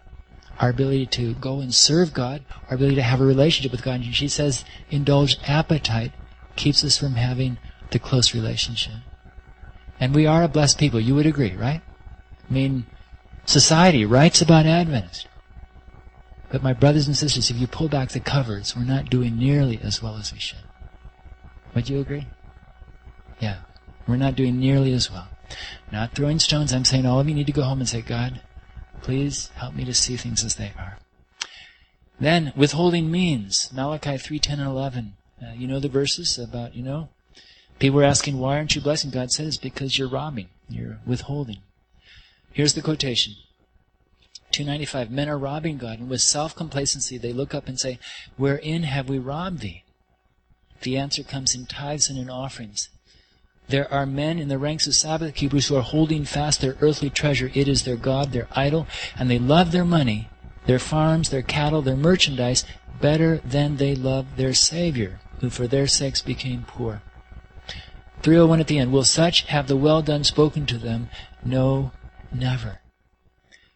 our 0.60 0.70
ability 0.70 1.05
to 1.05 1.34
go 1.36 1.62
and 1.62 1.74
serve 1.74 2.14
God, 2.14 2.43
our 2.70 2.76
ability 2.76 2.95
to 2.95 3.01
have 3.01 3.22
a 3.22 3.26
relationship 3.26 3.72
with 3.72 3.84
God. 3.84 4.01
And 4.01 4.16
she 4.16 4.28
says 4.28 4.66
indulge 4.89 5.38
appetite 5.47 6.12
keeps 6.55 6.84
us 6.84 6.97
from 6.97 7.14
having 7.14 7.57
the 7.91 7.99
close 7.99 8.34
relationship. 8.34 8.95
And 9.99 10.14
we 10.14 10.26
are 10.26 10.43
a 10.43 10.47
blessed 10.47 10.78
people. 10.78 10.99
You 10.99 11.16
would 11.16 11.26
agree, 11.26 11.55
right? 11.55 11.82
I 12.49 12.53
mean, 12.53 12.86
society 13.45 14.05
writes 14.05 14.41
about 14.41 14.66
Adventists. 14.66 15.26
But 16.51 16.64
my 16.64 16.74
brothers 16.74 17.07
and 17.07 17.16
sisters, 17.16 17.49
if 17.49 17.57
you 17.57 17.68
pull 17.68 17.89
back 17.89 18.10
the 18.10 18.20
covers, 18.20 18.76
we're 18.76 18.84
not 18.84 19.10
doing 19.10 19.38
nearly 19.38 19.80
as 19.84 20.01
well 20.01 20.18
as 20.18 20.34
we 20.34 20.39
should. 20.39 20.60
Would 21.76 21.89
you 21.89 21.99
agree? 21.99 22.28
Yeah. 23.39 23.57
We're 24.07 24.18
not 24.18 24.36
doing 24.36 24.60
nearly 24.60 24.93
as 24.93 25.12
well. 25.12 25.28
Not 25.91 26.16
throwing 26.16 26.39
stones. 26.39 26.74
I'm 26.74 26.86
saying 26.86 27.05
all 27.05 27.20
of 27.20 27.30
you 27.30 27.36
need 27.36 27.47
to 27.47 27.53
go 27.53 27.62
home 27.62 27.80
and 27.80 27.88
say, 27.88 28.01
God, 28.01 28.41
please 29.02 29.50
help 29.56 29.76
me 29.76 29.86
to 29.86 29.93
see 29.93 30.18
things 30.18 30.43
as 30.43 30.56
they 30.56 30.74
are. 30.78 30.97
Then, 32.20 32.52
withholding 32.56 33.10
means. 33.10 33.72
Malachi 33.74 34.18
3, 34.18 34.39
10, 34.39 34.60
and 34.60 34.70
11. 34.70 35.14
Uh, 35.41 35.54
you 35.56 35.68
know 35.68 35.80
the 35.80 35.88
verses 35.88 36.38
about, 36.38 36.76
you 36.76 36.84
know, 36.84 37.10
people 37.80 37.97
were 37.97 38.04
asking, 38.04 38.39
why 38.39 38.58
aren't 38.58 38.76
you 38.76 38.82
blessing? 38.82 39.10
God 39.10 39.32
says, 39.32 39.58
because 39.58 39.97
you're 39.97 40.10
robbing, 40.10 40.50
you're 40.68 41.00
withholding. 41.06 41.60
Here's 42.52 42.74
the 42.74 42.82
quotation. 42.82 43.36
295 44.52 45.12
Men 45.12 45.30
are 45.30 45.38
robbing 45.38 45.78
God, 45.78 46.00
and 46.00 46.10
with 46.10 46.22
self 46.22 46.56
complacency 46.56 47.18
they 47.18 47.32
look 47.32 47.54
up 47.54 47.68
and 47.68 47.80
say, 47.80 48.00
Wherein 48.36 48.84
have 48.84 49.08
we 49.08 49.20
robbed 49.20 49.60
thee? 49.60 49.84
The 50.82 50.97
answer 50.97 51.24
comes 51.24 51.54
in 51.54 51.66
tithes 51.66 52.10
and 52.10 52.18
in 52.18 52.30
offerings. 52.30 52.89
There 53.70 53.92
are 53.94 54.06
men 54.06 54.40
in 54.40 54.50
the 54.50 54.58
ranks 54.58 54.88
of 54.88 54.96
Sabbath 54.96 55.36
keepers 55.36 55.68
who 55.68 55.76
are 55.76 55.82
holding 55.82 56.26
fast 56.26 56.60
their 56.60 56.76
earthly 56.82 57.10
treasure. 57.10 57.52
It 57.54 57.68
is 57.68 57.84
their 57.84 57.96
God, 57.96 58.32
their 58.32 58.48
idol, 58.52 58.88
and 59.18 59.30
they 59.30 59.40
love 59.40 59.72
their 59.72 59.86
money, 59.86 60.30
their 60.66 60.80
farms, 60.80 61.30
their 61.30 61.42
cattle, 61.42 61.82
their 61.82 61.96
merchandise 61.96 62.66
better 63.00 63.38
than 63.38 63.78
they 63.78 63.96
love 63.96 64.36
their 64.36 64.54
Savior 64.54 65.20
who 65.40 65.50
for 65.50 65.68
their 65.68 65.88
sakes 65.88 66.22
became 66.22 66.64
poor. 66.68 67.02
301 68.22 68.60
at 68.60 68.68
the 68.68 68.78
end. 68.78 68.92
Will 68.92 69.04
such 69.04 69.44
have 69.44 69.68
the 69.68 69.78
well 69.78 70.02
done 70.02 70.24
spoken 70.24 70.66
to 70.66 70.78
them? 70.78 71.10
No, 71.44 71.92
never. 72.32 72.82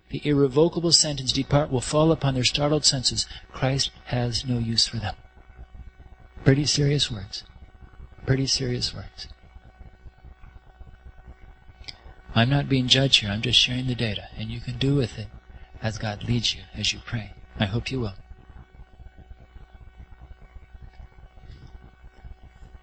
The 0.10 0.22
irrevocable 0.26 0.92
sentence, 0.92 1.32
depart, 1.32 1.72
will 1.72 1.82
fall 1.82 2.12
upon 2.12 2.36
their 2.36 2.44
startled 2.44 2.86
senses. 2.86 3.26
Christ 3.52 3.92
has 4.06 4.46
no 4.46 4.60
use 4.60 4.86
for 4.86 4.98
them. 4.98 5.16
Pretty 6.44 6.66
serious 6.66 7.10
words. 7.10 7.44
Pretty 8.26 8.46
serious 8.46 8.94
words. 8.94 9.28
I'm 12.36 12.50
not 12.50 12.70
being 12.70 12.88
judged 12.88 13.22
here. 13.22 13.30
I'm 13.30 13.42
just 13.42 13.60
sharing 13.60 13.88
the 13.88 13.96
data. 13.96 14.28
And 14.38 14.50
you 14.50 14.60
can 14.60 14.78
do 14.78 14.96
with 14.96 15.20
it 15.20 15.28
as 15.82 15.98
God 15.98 16.24
leads 16.24 16.56
you 16.56 16.62
as 16.76 16.94
you 16.94 17.00
pray. 17.06 17.34
I 17.60 17.66
hope 17.66 17.92
you 17.92 18.00
will. 18.00 18.16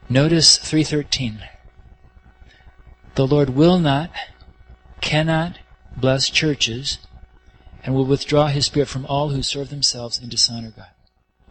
Notice 0.09 0.57
313. 0.57 1.44
The 3.14 3.26
Lord 3.26 3.51
will 3.51 3.78
not, 3.78 4.11
cannot 5.01 5.59
bless 5.96 6.30
churches 6.30 6.98
and 7.84 7.94
will 7.94 8.05
withdraw 8.05 8.48
his 8.48 8.66
spirit 8.66 8.88
from 8.88 9.07
all 9.07 9.30
who 9.30 9.42
serve 9.42 9.70
themselves 9.70 10.18
and 10.18 10.30
dishonor 10.30 10.72
God. 10.76 10.88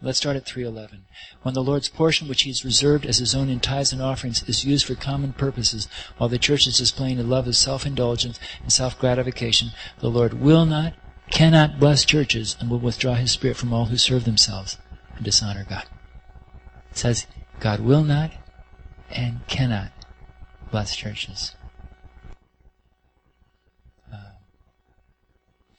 Let's 0.02 0.16
start 0.16 0.36
at 0.36 0.46
311. 0.46 1.04
When 1.42 1.52
the 1.52 1.62
Lord's 1.62 1.90
portion, 1.90 2.26
which 2.26 2.42
he 2.42 2.50
has 2.50 2.64
reserved 2.64 3.04
as 3.04 3.18
his 3.18 3.34
own 3.34 3.50
in 3.50 3.60
tithes 3.60 3.92
and 3.92 4.00
offerings, 4.00 4.42
is 4.48 4.64
used 4.64 4.86
for 4.86 4.94
common 4.94 5.34
purposes, 5.34 5.88
while 6.16 6.30
the 6.30 6.38
church 6.38 6.66
is 6.66 6.78
displaying 6.78 7.20
a 7.20 7.22
love 7.22 7.46
of 7.46 7.54
self-indulgence 7.54 8.40
and 8.62 8.72
self-gratification, 8.72 9.72
the 9.98 10.08
Lord 10.08 10.40
will 10.40 10.64
not, 10.64 10.94
cannot 11.30 11.78
bless 11.78 12.06
churches 12.06 12.56
and 12.58 12.70
will 12.70 12.78
withdraw 12.78 13.14
his 13.14 13.32
spirit 13.32 13.58
from 13.58 13.74
all 13.74 13.86
who 13.86 13.98
serve 13.98 14.24
themselves 14.24 14.78
and 15.16 15.24
dishonor 15.24 15.66
God. 15.68 15.84
It 16.90 16.96
says, 16.96 17.26
God 17.60 17.80
will 17.80 18.02
not, 18.02 18.32
and 19.10 19.46
cannot 19.48 19.90
bless 20.70 20.96
churches. 20.96 21.54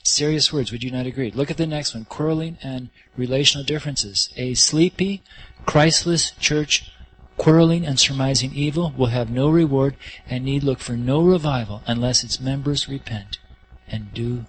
Serious 0.04 0.52
words, 0.52 0.72
would 0.72 0.84
you 0.84 0.92
not 0.92 1.06
agree? 1.06 1.32
Look 1.32 1.52
at 1.52 1.58
the 1.58 1.68
next 1.68 1.94
one 1.94 2.06
quarreling 2.06 2.58
and 2.64 2.90
relational 3.16 3.66
differences. 3.66 4.30
A 4.36 4.54
sleepy, 4.54 5.24
Christless 5.66 6.32
church 6.40 6.92
quarreling 7.38 7.86
and 7.86 8.00
surmising 8.00 8.54
evil 8.54 8.94
will 8.98 9.08
have 9.08 9.30
no 9.30 9.50
reward 9.50 9.96
and 10.28 10.46
need 10.46 10.64
look 10.64 10.80
for 10.80 10.94
no 10.94 11.22
revival 11.22 11.82
unless 11.88 12.24
its 12.24 12.40
members 12.40 12.88
repent 12.88 13.40
and 13.88 14.14
do 14.14 14.46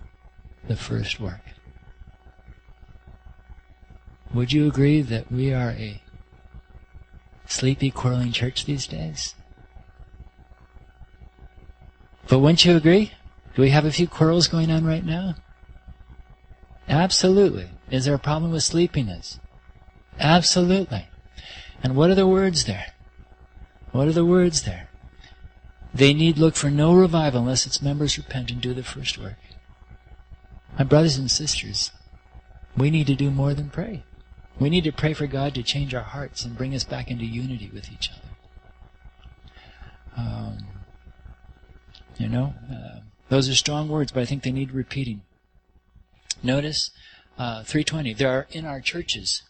the 0.69 0.77
first 0.77 1.19
work. 1.19 1.41
Would 4.35 4.53
you 4.53 4.67
agree 4.67 5.03
that 5.03 5.31
we 5.31 5.53
are 5.53 5.71
a 5.71 6.03
sleepy, 7.53 7.91
quarreling 7.91 8.33
church 8.33 8.65
these 8.65 8.87
days. 8.87 9.35
But 12.29 12.39
wouldn't 12.39 12.65
you 12.65 12.77
agree? 12.77 13.13
Do 13.55 13.63
we 13.63 13.71
have 13.71 13.85
a 13.85 13.93
few 13.93 14.09
quarrels 14.09 14.49
going 14.49 14.71
on 14.71 14.85
right 14.85 15.05
now? 15.05 15.35
Absolutely. 16.89 17.71
Is 17.91 18.05
there 18.05 18.15
a 18.15 18.19
problem 18.19 18.53
with 18.53 18.63
sleepiness? 18.63 19.39
Absolutely. 20.19 21.07
And 21.83 21.97
what 21.97 22.11
are 22.11 22.15
the 22.15 22.27
words 22.27 22.65
there? 22.65 22.93
What 23.93 24.09
are 24.09 24.13
the 24.13 24.25
words 24.25 24.63
there? 24.63 24.89
They 25.95 26.15
need 26.15 26.39
look 26.39 26.57
for 26.57 26.71
no 26.71 26.95
revival 26.95 27.41
unless 27.41 27.67
its 27.67 27.83
members 27.83 28.17
repent 28.17 28.51
and 28.51 28.61
do 28.61 28.73
the 28.73 28.83
first 28.83 29.19
work. 29.19 29.37
My 30.79 30.85
brothers 30.85 31.19
and 31.19 31.31
sisters, 31.31 31.91
we 32.77 32.91
need 32.91 33.07
to 33.09 33.15
do 33.15 33.31
more 33.31 33.53
than 33.53 33.69
pray. 33.69 34.05
We 34.59 34.71
need 34.71 34.85
to 34.85 34.93
pray 34.93 35.13
for 35.13 35.27
God 35.27 35.55
to 35.55 35.63
change 35.63 35.95
our 35.95 36.03
hearts 36.03 36.45
and 36.45 36.57
bring 36.57 36.75
us 36.75 36.85
back 36.85 37.11
into 37.11 37.25
unity 37.27 37.71
with 37.73 37.91
each 37.93 38.11
other. 38.11 38.29
Um, 40.17 40.59
You 42.19 42.29
know, 42.29 42.55
uh, 42.71 43.01
those 43.31 43.49
are 43.49 43.55
strong 43.55 43.89
words, 43.89 44.13
but 44.13 44.21
I 44.21 44.27
think 44.27 44.43
they 44.43 44.53
need 44.53 44.71
repeating. 44.71 45.23
Notice 46.43 46.91
uh, 47.39 47.63
320. 47.63 48.15
There 48.15 48.31
are 48.31 48.47
in 48.51 48.65
our 48.65 48.81
churches 48.81 49.43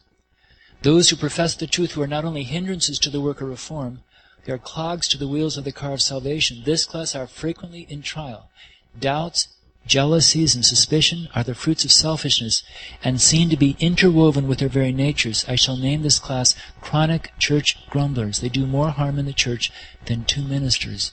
those 0.82 1.10
who 1.10 1.16
profess 1.16 1.54
the 1.54 1.68
truth 1.68 1.92
who 1.92 2.02
are 2.02 2.08
not 2.08 2.24
only 2.24 2.42
hindrances 2.42 2.98
to 2.98 3.10
the 3.10 3.20
work 3.20 3.40
of 3.40 3.48
reform, 3.48 4.02
they 4.44 4.52
are 4.52 4.58
clogs 4.58 5.06
to 5.08 5.18
the 5.18 5.28
wheels 5.28 5.56
of 5.56 5.62
the 5.62 5.70
car 5.70 5.92
of 5.92 6.02
salvation. 6.02 6.62
This 6.64 6.84
class 6.84 7.14
are 7.14 7.28
frequently 7.28 7.86
in 7.88 8.02
trial. 8.02 8.50
Doubts, 8.98 9.46
jealousies, 9.86 10.56
and 10.56 10.64
suspicion 10.64 11.28
are 11.36 11.44
the 11.44 11.54
fruits 11.54 11.84
of 11.84 11.92
selfishness 11.92 12.64
and 13.04 13.20
seem 13.20 13.48
to 13.50 13.56
be 13.56 13.76
interwoven 13.78 14.48
with 14.48 14.58
their 14.58 14.68
very 14.68 14.90
natures. 14.90 15.44
I 15.46 15.54
shall 15.54 15.76
name 15.76 16.02
this 16.02 16.18
class 16.18 16.56
chronic 16.80 17.30
church 17.38 17.78
grumblers. 17.88 18.40
They 18.40 18.48
do 18.48 18.66
more 18.66 18.90
harm 18.90 19.20
in 19.20 19.26
the 19.26 19.32
church 19.32 19.70
than 20.06 20.24
two 20.24 20.42
ministers 20.42 21.12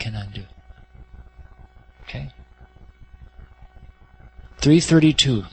can 0.00 0.16
undo. 0.16 0.44
Okay? 2.02 2.32
332 4.64 5.44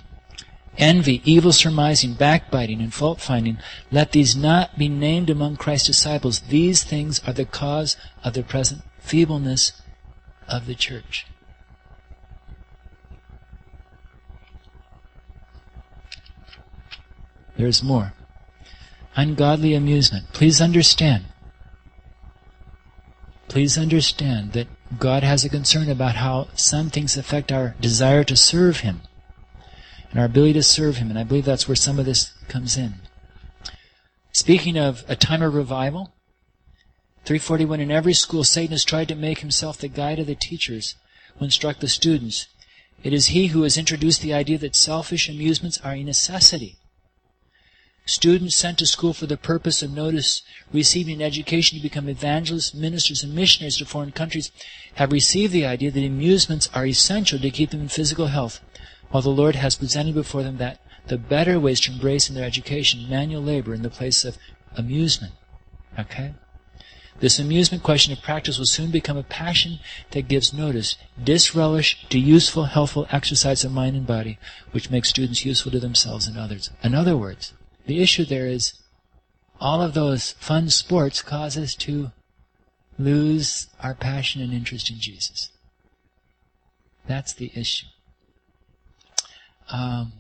envy, 0.77 1.21
evil 1.25 1.51
surmising, 1.51 2.13
backbiting, 2.13 2.79
and 2.79 2.93
fault 2.93 3.19
finding, 3.19 3.57
let 3.91 4.13
these 4.13 4.37
not 4.37 4.77
be 4.77 4.87
named 4.87 5.29
among 5.29 5.57
Christ's 5.57 5.87
disciples. 5.87 6.39
These 6.39 6.85
things 6.85 7.21
are 7.27 7.33
the 7.33 7.43
cause 7.43 7.97
of 8.23 8.33
the 8.33 8.41
present 8.41 8.83
feebleness 8.99 9.73
of 10.47 10.65
the 10.65 10.75
church. 10.75 11.27
There's 17.57 17.83
more. 17.83 18.13
Ungodly 19.17 19.73
amusement. 19.73 20.31
Please 20.31 20.61
understand. 20.61 21.25
Please 23.49 23.77
understand 23.77 24.53
that 24.53 24.67
God 24.97 25.23
has 25.23 25.45
a 25.45 25.49
concern 25.49 25.89
about 25.89 26.15
how 26.15 26.49
some 26.55 26.89
things 26.89 27.15
affect 27.15 27.51
our 27.51 27.75
desire 27.79 28.23
to 28.25 28.35
serve 28.35 28.81
Him 28.81 29.01
and 30.09 30.19
our 30.19 30.25
ability 30.25 30.53
to 30.53 30.63
serve 30.63 30.97
Him. 30.97 31.09
And 31.09 31.17
I 31.17 31.23
believe 31.23 31.45
that's 31.45 31.67
where 31.67 31.75
some 31.75 31.99
of 31.99 32.05
this 32.05 32.33
comes 32.47 32.77
in. 32.77 32.95
Speaking 34.33 34.77
of 34.77 35.03
a 35.07 35.15
time 35.15 35.41
of 35.41 35.53
revival, 35.53 36.13
341 37.25 37.79
in 37.79 37.91
every 37.91 38.13
school, 38.13 38.43
Satan 38.43 38.71
has 38.71 38.83
tried 38.83 39.07
to 39.09 39.15
make 39.15 39.39
himself 39.39 39.77
the 39.77 39.87
guide 39.87 40.19
of 40.19 40.27
the 40.27 40.35
teachers 40.35 40.95
who 41.37 41.45
instruct 41.45 41.79
the 41.79 41.87
students. 41.87 42.47
It 43.03 43.13
is 43.13 43.27
he 43.27 43.47
who 43.47 43.63
has 43.63 43.77
introduced 43.77 44.21
the 44.21 44.33
idea 44.33 44.57
that 44.57 44.75
selfish 44.75 45.29
amusements 45.29 45.79
are 45.83 45.93
a 45.93 46.03
necessity. 46.03 46.77
Students 48.05 48.55
sent 48.55 48.79
to 48.79 48.85
school 48.87 49.13
for 49.13 49.27
the 49.27 49.37
purpose 49.37 49.83
of 49.83 49.91
notice 49.91 50.41
receiving 50.73 51.15
an 51.15 51.21
education 51.21 51.77
to 51.77 51.83
become 51.83 52.09
evangelists, 52.09 52.73
ministers, 52.73 53.23
and 53.23 53.35
missionaries 53.35 53.77
to 53.77 53.85
foreign 53.85 54.11
countries 54.11 54.51
have 54.95 55.11
received 55.11 55.53
the 55.53 55.65
idea 55.65 55.91
that 55.91 56.05
amusements 56.05 56.67
are 56.73 56.85
essential 56.85 57.37
to 57.39 57.51
keep 57.51 57.69
them 57.69 57.81
in 57.81 57.87
physical 57.87 58.27
health 58.27 58.59
while 59.11 59.21
the 59.21 59.29
Lord 59.29 59.55
has 59.55 59.75
presented 59.75 60.15
before 60.15 60.41
them 60.41 60.57
that 60.57 60.79
the 61.07 61.17
better 61.17 61.59
ways 61.59 61.79
to 61.81 61.91
embrace 61.91 62.27
in 62.27 62.35
their 62.35 62.45
education 62.45 63.09
manual 63.09 63.43
labor 63.43 63.73
in 63.73 63.81
the 63.81 63.89
place 63.89 64.25
of 64.25 64.37
amusement. 64.75 65.33
Okay? 65.99 66.33
This 67.19 67.37
amusement 67.37 67.83
question 67.83 68.13
of 68.13 68.21
practice 68.21 68.57
will 68.57 68.65
soon 68.65 68.89
become 68.89 69.17
a 69.17 69.23
passion 69.23 69.79
that 70.09 70.27
gives 70.27 70.53
notice, 70.53 70.95
disrelish 71.23 72.09
to 72.09 72.17
useful, 72.17 72.65
healthful 72.65 73.07
exercise 73.11 73.63
of 73.63 73.71
mind 73.71 73.95
and 73.95 74.07
body, 74.07 74.39
which 74.71 74.89
makes 74.89 75.09
students 75.09 75.45
useful 75.45 75.71
to 75.71 75.79
themselves 75.79 76.25
and 76.25 76.37
others. 76.37 76.71
In 76.81 76.95
other 76.95 77.15
words, 77.15 77.53
the 77.85 78.01
issue 78.01 78.25
there 78.25 78.47
is 78.47 78.73
all 79.59 79.81
of 79.81 79.93
those 79.93 80.31
fun 80.33 80.69
sports 80.69 81.21
cause 81.21 81.57
us 81.57 81.75
to 81.75 82.11
lose 82.97 83.67
our 83.79 83.93
passion 83.93 84.41
and 84.41 84.53
interest 84.53 84.89
in 84.89 84.99
Jesus. 84.99 85.49
That's 87.07 87.33
the 87.33 87.51
issue. 87.55 87.87
Um, 89.69 90.13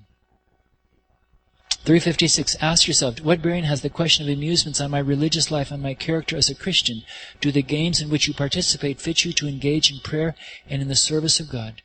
356. 1.83 2.57
Ask 2.61 2.87
yourself, 2.87 3.21
what 3.21 3.41
bearing 3.41 3.63
has 3.63 3.81
the 3.81 3.89
question 3.89 4.27
of 4.27 4.35
amusements 4.35 4.79
on 4.79 4.91
my 4.91 4.99
religious 4.99 5.49
life 5.49 5.71
and 5.71 5.81
my 5.81 5.95
character 5.95 6.37
as 6.37 6.49
a 6.49 6.55
Christian? 6.55 7.01
Do 7.39 7.51
the 7.51 7.63
games 7.63 7.99
in 7.99 8.09
which 8.09 8.27
you 8.27 8.35
participate 8.35 9.01
fit 9.01 9.25
you 9.25 9.33
to 9.33 9.47
engage 9.47 9.91
in 9.91 9.99
prayer 9.99 10.35
and 10.69 10.81
in 10.81 10.87
the 10.87 10.95
service 10.95 11.39
of 11.39 11.49
God? 11.49 11.81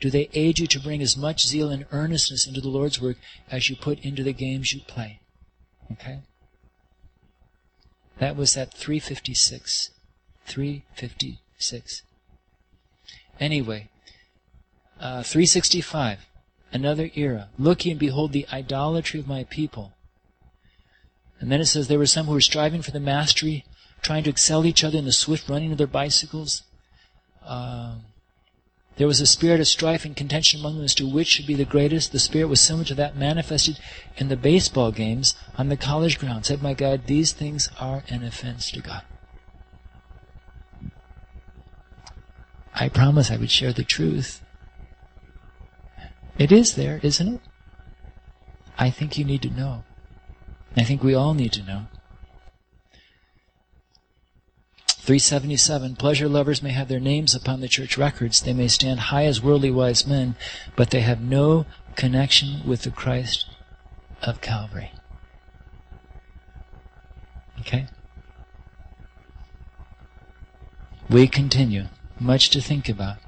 Do 0.00 0.10
they 0.10 0.28
aid 0.34 0.58
you 0.58 0.66
to 0.66 0.80
bring 0.80 1.00
as 1.00 1.16
much 1.16 1.46
zeal 1.46 1.70
and 1.70 1.86
earnestness 1.90 2.46
into 2.46 2.60
the 2.60 2.68
Lord's 2.68 3.00
work 3.00 3.16
as 3.50 3.70
you 3.70 3.76
put 3.76 3.98
into 4.00 4.22
the 4.22 4.32
games 4.32 4.72
you 4.72 4.80
play? 4.80 5.20
Okay? 5.92 6.20
That 8.18 8.36
was 8.36 8.56
at 8.56 8.74
356. 8.74 9.90
356. 10.46 12.02
Anyway, 13.40 13.88
uh, 15.00 15.22
365 15.22 16.18
another 16.74 17.10
era. 17.14 17.48
Look 17.56 17.84
ye 17.84 17.92
and 17.92 18.00
behold 18.00 18.32
the 18.32 18.46
idolatry 18.52 19.20
of 19.20 19.28
my 19.28 19.44
people. 19.44 19.92
And 21.40 21.50
then 21.50 21.60
it 21.60 21.66
says 21.66 21.88
there 21.88 21.98
were 21.98 22.06
some 22.06 22.26
who 22.26 22.32
were 22.32 22.40
striving 22.40 22.82
for 22.82 22.90
the 22.90 23.00
mastery, 23.00 23.64
trying 24.02 24.24
to 24.24 24.30
excel 24.30 24.66
each 24.66 24.84
other 24.84 24.98
in 24.98 25.04
the 25.04 25.12
swift 25.12 25.48
running 25.48 25.72
of 25.72 25.78
their 25.78 25.86
bicycles. 25.86 26.62
Uh, 27.44 27.96
there 28.96 29.06
was 29.06 29.20
a 29.20 29.26
spirit 29.26 29.60
of 29.60 29.66
strife 29.66 30.04
and 30.04 30.16
contention 30.16 30.60
among 30.60 30.76
them 30.76 30.84
as 30.84 30.94
to 30.94 31.08
which 31.08 31.28
should 31.28 31.46
be 31.46 31.54
the 31.54 31.64
greatest. 31.64 32.12
The 32.12 32.18
spirit 32.18 32.48
was 32.48 32.60
similar 32.60 32.84
to 32.86 32.94
that 32.94 33.16
manifested 33.16 33.80
in 34.16 34.28
the 34.28 34.36
baseball 34.36 34.92
games 34.92 35.34
on 35.58 35.68
the 35.68 35.76
college 35.76 36.18
ground. 36.18 36.46
Said 36.46 36.62
my 36.62 36.74
guide, 36.74 37.06
these 37.06 37.32
things 37.32 37.68
are 37.80 38.04
an 38.08 38.22
offense 38.22 38.70
to 38.70 38.80
God. 38.80 39.02
I 42.74 42.88
promise 42.88 43.30
I 43.30 43.36
would 43.36 43.50
share 43.50 43.72
the 43.72 43.84
truth. 43.84 44.42
It 46.38 46.50
is 46.50 46.74
there, 46.74 47.00
isn't 47.02 47.34
it? 47.34 47.40
I 48.78 48.90
think 48.90 49.16
you 49.16 49.24
need 49.24 49.42
to 49.42 49.50
know. 49.50 49.84
I 50.76 50.82
think 50.82 51.02
we 51.02 51.14
all 51.14 51.34
need 51.34 51.52
to 51.52 51.62
know. 51.62 51.86
377 55.04 55.96
Pleasure 55.96 56.28
lovers 56.30 56.62
may 56.62 56.70
have 56.70 56.88
their 56.88 56.98
names 56.98 57.34
upon 57.34 57.60
the 57.60 57.68
church 57.68 57.98
records. 57.98 58.40
They 58.40 58.54
may 58.54 58.68
stand 58.68 59.00
high 59.00 59.26
as 59.26 59.42
worldly 59.42 59.70
wise 59.70 60.06
men, 60.06 60.34
but 60.76 60.88
they 60.88 61.02
have 61.02 61.20
no 61.20 61.66
connection 61.94 62.66
with 62.66 62.84
the 62.84 62.90
Christ 62.90 63.44
of 64.22 64.40
Calvary. 64.40 64.92
Okay? 67.60 67.86
We 71.10 71.26
continue. 71.26 71.88
Much 72.18 72.48
to 72.50 72.62
think 72.62 72.88
about. 72.88 73.18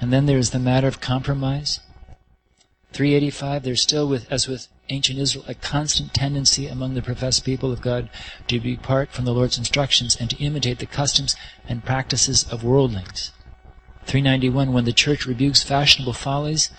And 0.00 0.12
then 0.12 0.26
there's 0.26 0.50
the 0.50 0.58
matter 0.58 0.88
of 0.88 1.00
compromise. 1.00 1.78
385, 2.92 3.62
there's 3.62 3.80
still, 3.80 4.08
with, 4.08 4.26
as 4.32 4.48
with 4.48 4.66
ancient 4.88 5.18
Israel, 5.18 5.44
a 5.48 5.54
constant 5.54 6.12
tendency 6.12 6.66
among 6.66 6.94
the 6.94 7.02
professed 7.02 7.44
people 7.44 7.72
of 7.72 7.80
God 7.80 8.10
to 8.48 8.58
depart 8.58 9.10
from 9.10 9.24
the 9.24 9.32
Lord's 9.32 9.58
instructions 9.58 10.16
and 10.16 10.28
to 10.30 10.36
imitate 10.42 10.78
the 10.78 10.86
customs 10.86 11.36
and 11.68 11.84
practices 11.84 12.44
of 12.50 12.64
worldlings. 12.64 13.32
391, 14.06 14.72
when 14.72 14.84
the 14.84 14.92
church 14.92 15.26
rebukes 15.26 15.62
fashionable 15.62 16.12
follies, 16.12 16.70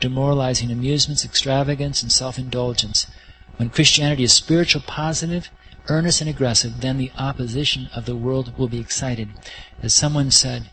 demoralizing 0.00 0.70
amusements, 0.70 1.24
extravagance, 1.24 2.02
and 2.02 2.10
self-indulgence. 2.10 3.06
When 3.56 3.70
Christianity 3.70 4.24
is 4.24 4.32
spiritual, 4.32 4.82
positive, 4.84 5.50
earnest, 5.88 6.20
and 6.20 6.28
aggressive, 6.28 6.80
then 6.80 6.98
the 6.98 7.12
opposition 7.16 7.88
of 7.94 8.04
the 8.04 8.16
world 8.16 8.58
will 8.58 8.68
be 8.68 8.80
excited. 8.80 9.28
As 9.80 9.94
someone 9.94 10.30
said, 10.30 10.70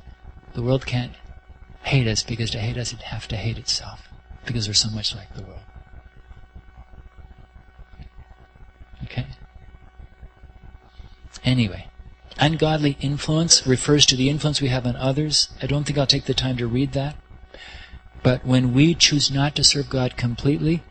the 0.54 0.64
world 0.64 0.86
can't 0.86 1.14
hate 1.84 2.08
us 2.08 2.24
because 2.24 2.50
to 2.52 2.60
hate 2.60 2.78
us 2.78 2.92
it'd 2.92 3.04
have 3.04 3.28
to 3.28 3.38
hate 3.38 3.58
itself 3.58 4.10
because 4.46 4.68
we're 4.68 4.74
so 4.74 4.90
much 4.90 5.16
like 5.16 5.34
the 5.36 5.44
world. 5.44 5.62
Okay? 9.04 9.28
Anyway, 11.44 11.88
ungodly 12.38 12.98
influence 13.02 13.66
refers 13.66 14.06
to 14.06 14.16
the 14.16 14.30
influence 14.30 14.62
we 14.62 14.68
have 14.68 14.86
on 14.86 14.96
others. 14.96 15.50
I 15.62 15.68
don't 15.68 15.86
think 15.86 15.98
I'll 15.98 16.08
take 16.08 16.26
the 16.26 16.34
time 16.34 16.58
to 16.58 16.68
read 16.68 16.94
that. 16.94 17.16
But 18.22 18.46
when 18.46 18.74
we 18.74 18.96
choose 18.96 19.32
not 19.32 19.56
to 19.56 19.64
serve 19.64 19.90
God 19.90 20.18
completely, 20.18 20.84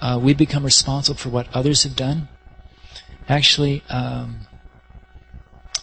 uh, 0.00 0.18
we 0.20 0.34
become 0.34 0.64
responsible 0.64 1.16
for 1.16 1.28
what 1.28 1.48
others 1.54 1.84
have 1.84 1.96
done. 1.96 2.28
Actually, 3.28 3.82
um, 3.88 4.40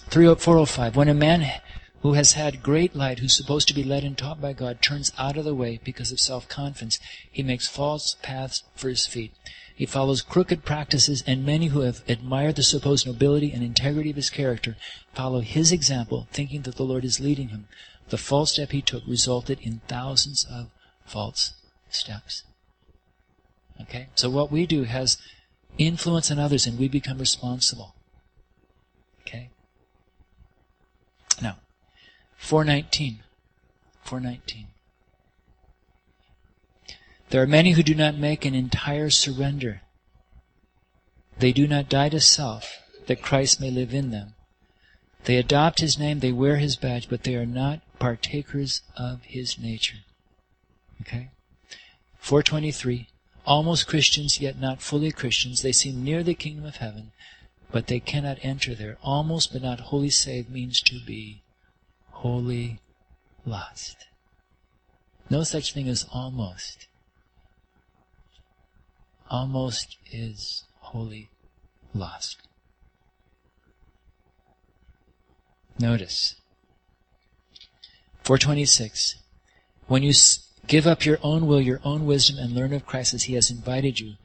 405, 0.09 0.95
when 0.95 1.07
a 1.07 1.13
man 1.13 1.61
who 2.01 2.13
has 2.13 2.33
had 2.33 2.61
great 2.61 2.95
light, 2.95 3.19
who's 3.19 3.35
supposed 3.35 3.67
to 3.69 3.73
be 3.73 3.83
led 3.83 4.03
and 4.03 4.17
taught 4.17 4.41
by 4.41 4.53
God, 4.53 4.81
turns 4.81 5.11
out 5.17 5.37
of 5.37 5.45
the 5.45 5.55
way 5.55 5.79
because 5.83 6.11
of 6.11 6.19
self-confidence. 6.19 6.99
He 7.31 7.41
makes 7.41 7.67
false 7.67 8.17
paths 8.21 8.63
for 8.75 8.89
his 8.89 9.07
feet. 9.07 9.33
He 9.75 9.85
follows 9.85 10.21
crooked 10.21 10.63
practices, 10.63 11.23
and 11.25 11.45
many 11.45 11.67
who 11.67 11.81
have 11.81 12.03
admired 12.07 12.55
the 12.55 12.63
supposed 12.63 13.07
nobility 13.07 13.51
and 13.51 13.63
integrity 13.63 14.11
of 14.11 14.15
his 14.15 14.29
character 14.29 14.77
follow 15.13 15.41
his 15.41 15.71
example, 15.71 16.27
thinking 16.31 16.61
that 16.63 16.75
the 16.75 16.83
Lord 16.83 17.03
is 17.03 17.19
leading 17.19 17.49
him. 17.49 17.67
The 18.09 18.17
false 18.17 18.53
step 18.53 18.71
he 18.71 18.81
took 18.81 19.03
resulted 19.07 19.59
in 19.61 19.81
thousands 19.87 20.45
of 20.45 20.69
false 21.05 21.53
steps. 21.89 22.43
Okay? 23.81 24.09
So 24.15 24.29
what 24.29 24.51
we 24.51 24.67
do 24.67 24.83
has 24.83 25.17
influence 25.77 26.29
on 26.29 26.37
others, 26.37 26.67
and 26.67 26.77
we 26.77 26.87
become 26.87 27.17
responsible. 27.17 27.95
Okay? 29.21 29.49
Now, 31.41 31.57
419. 32.37 33.19
419. 34.03 34.67
There 37.33 37.41
are 37.41 37.47
many 37.47 37.71
who 37.71 37.81
do 37.81 37.95
not 37.95 38.15
make 38.15 38.45
an 38.45 38.53
entire 38.53 39.09
surrender. 39.09 39.81
They 41.39 41.51
do 41.51 41.65
not 41.65 41.89
die 41.89 42.09
to 42.09 42.19
self, 42.19 42.77
that 43.07 43.23
Christ 43.23 43.59
may 43.59 43.71
live 43.71 43.91
in 43.91 44.11
them. 44.11 44.35
They 45.23 45.37
adopt 45.37 45.79
his 45.79 45.97
name, 45.97 46.19
they 46.19 46.31
wear 46.31 46.57
his 46.57 46.75
badge, 46.75 47.09
but 47.09 47.23
they 47.23 47.33
are 47.33 47.47
not 47.47 47.81
partakers 47.97 48.83
of 48.95 49.23
his 49.23 49.57
nature. 49.57 49.97
Okay? 51.01 51.31
423. 52.19 53.07
Almost 53.47 53.87
Christians, 53.87 54.39
yet 54.39 54.59
not 54.59 54.83
fully 54.83 55.11
Christians. 55.11 55.63
They 55.63 55.71
seem 55.71 56.03
near 56.03 56.21
the 56.21 56.35
kingdom 56.35 56.65
of 56.65 56.75
heaven, 56.75 57.13
but 57.71 57.87
they 57.87 57.99
cannot 57.99 58.37
enter 58.43 58.75
there. 58.75 58.99
Almost 59.01 59.53
but 59.53 59.63
not 59.63 59.79
wholly 59.89 60.11
saved 60.11 60.51
means 60.51 60.79
to 60.81 61.03
be 61.03 61.41
wholly 62.11 62.79
lost. 63.43 64.05
No 65.31 65.41
such 65.41 65.73
thing 65.73 65.89
as 65.89 66.05
almost. 66.13 66.85
Almost 69.33 69.97
is 70.11 70.63
wholly 70.79 71.31
lost. 71.91 72.37
Notice. 75.79 76.35
426. 78.21 79.15
When 79.87 80.03
you 80.03 80.13
give 80.67 80.85
up 80.85 81.03
your 81.03 81.17
own 81.23 81.47
will, 81.47 81.59
your 81.59 81.81
own 81.83 82.05
wisdom, 82.05 82.37
and 82.37 82.53
learn 82.53 82.73
of 82.73 82.85
Christ 82.85 83.15
as 83.15 83.23
he 83.23 83.33
has 83.33 83.49
invited 83.49 83.99
you, 83.99 84.17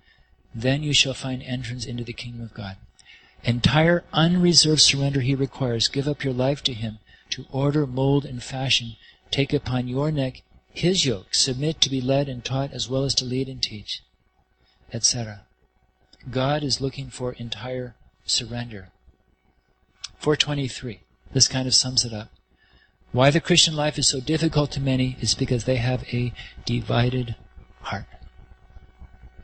then 0.54 0.82
you 0.82 0.92
shall 0.92 1.14
find 1.14 1.42
entrance 1.42 1.86
into 1.86 2.04
the 2.04 2.12
kingdom 2.12 2.42
of 2.42 2.52
God. 2.52 2.76
Entire 3.44 4.04
unreserved 4.12 4.82
surrender 4.82 5.22
he 5.22 5.34
requires. 5.34 5.88
Give 5.88 6.06
up 6.06 6.22
your 6.22 6.34
life 6.34 6.62
to 6.64 6.74
him 6.74 6.98
to 7.30 7.46
order, 7.50 7.86
mold, 7.86 8.26
and 8.26 8.42
fashion. 8.42 8.96
Take 9.30 9.54
upon 9.54 9.88
your 9.88 10.12
neck 10.12 10.42
his 10.70 11.06
yoke. 11.06 11.34
Submit 11.34 11.80
to 11.80 11.88
be 11.88 12.02
led 12.02 12.28
and 12.28 12.44
taught 12.44 12.74
as 12.74 12.90
well 12.90 13.04
as 13.04 13.14
to 13.14 13.24
lead 13.24 13.48
and 13.48 13.62
teach, 13.62 14.02
etc. 14.92 15.42
God 16.30 16.62
is 16.62 16.80
looking 16.80 17.08
for 17.08 17.32
entire 17.32 17.94
surrender. 18.24 18.88
423. 20.18 21.00
This 21.32 21.48
kind 21.48 21.66
of 21.66 21.74
sums 21.74 22.04
it 22.04 22.12
up. 22.12 22.30
Why 23.12 23.30
the 23.30 23.40
Christian 23.40 23.74
life 23.74 23.98
is 23.98 24.06
so 24.06 24.20
difficult 24.20 24.70
to 24.72 24.80
many 24.80 25.16
is 25.20 25.34
because 25.34 25.64
they 25.64 25.76
have 25.76 26.04
a 26.12 26.32
divided 26.64 27.36
heart. 27.82 28.06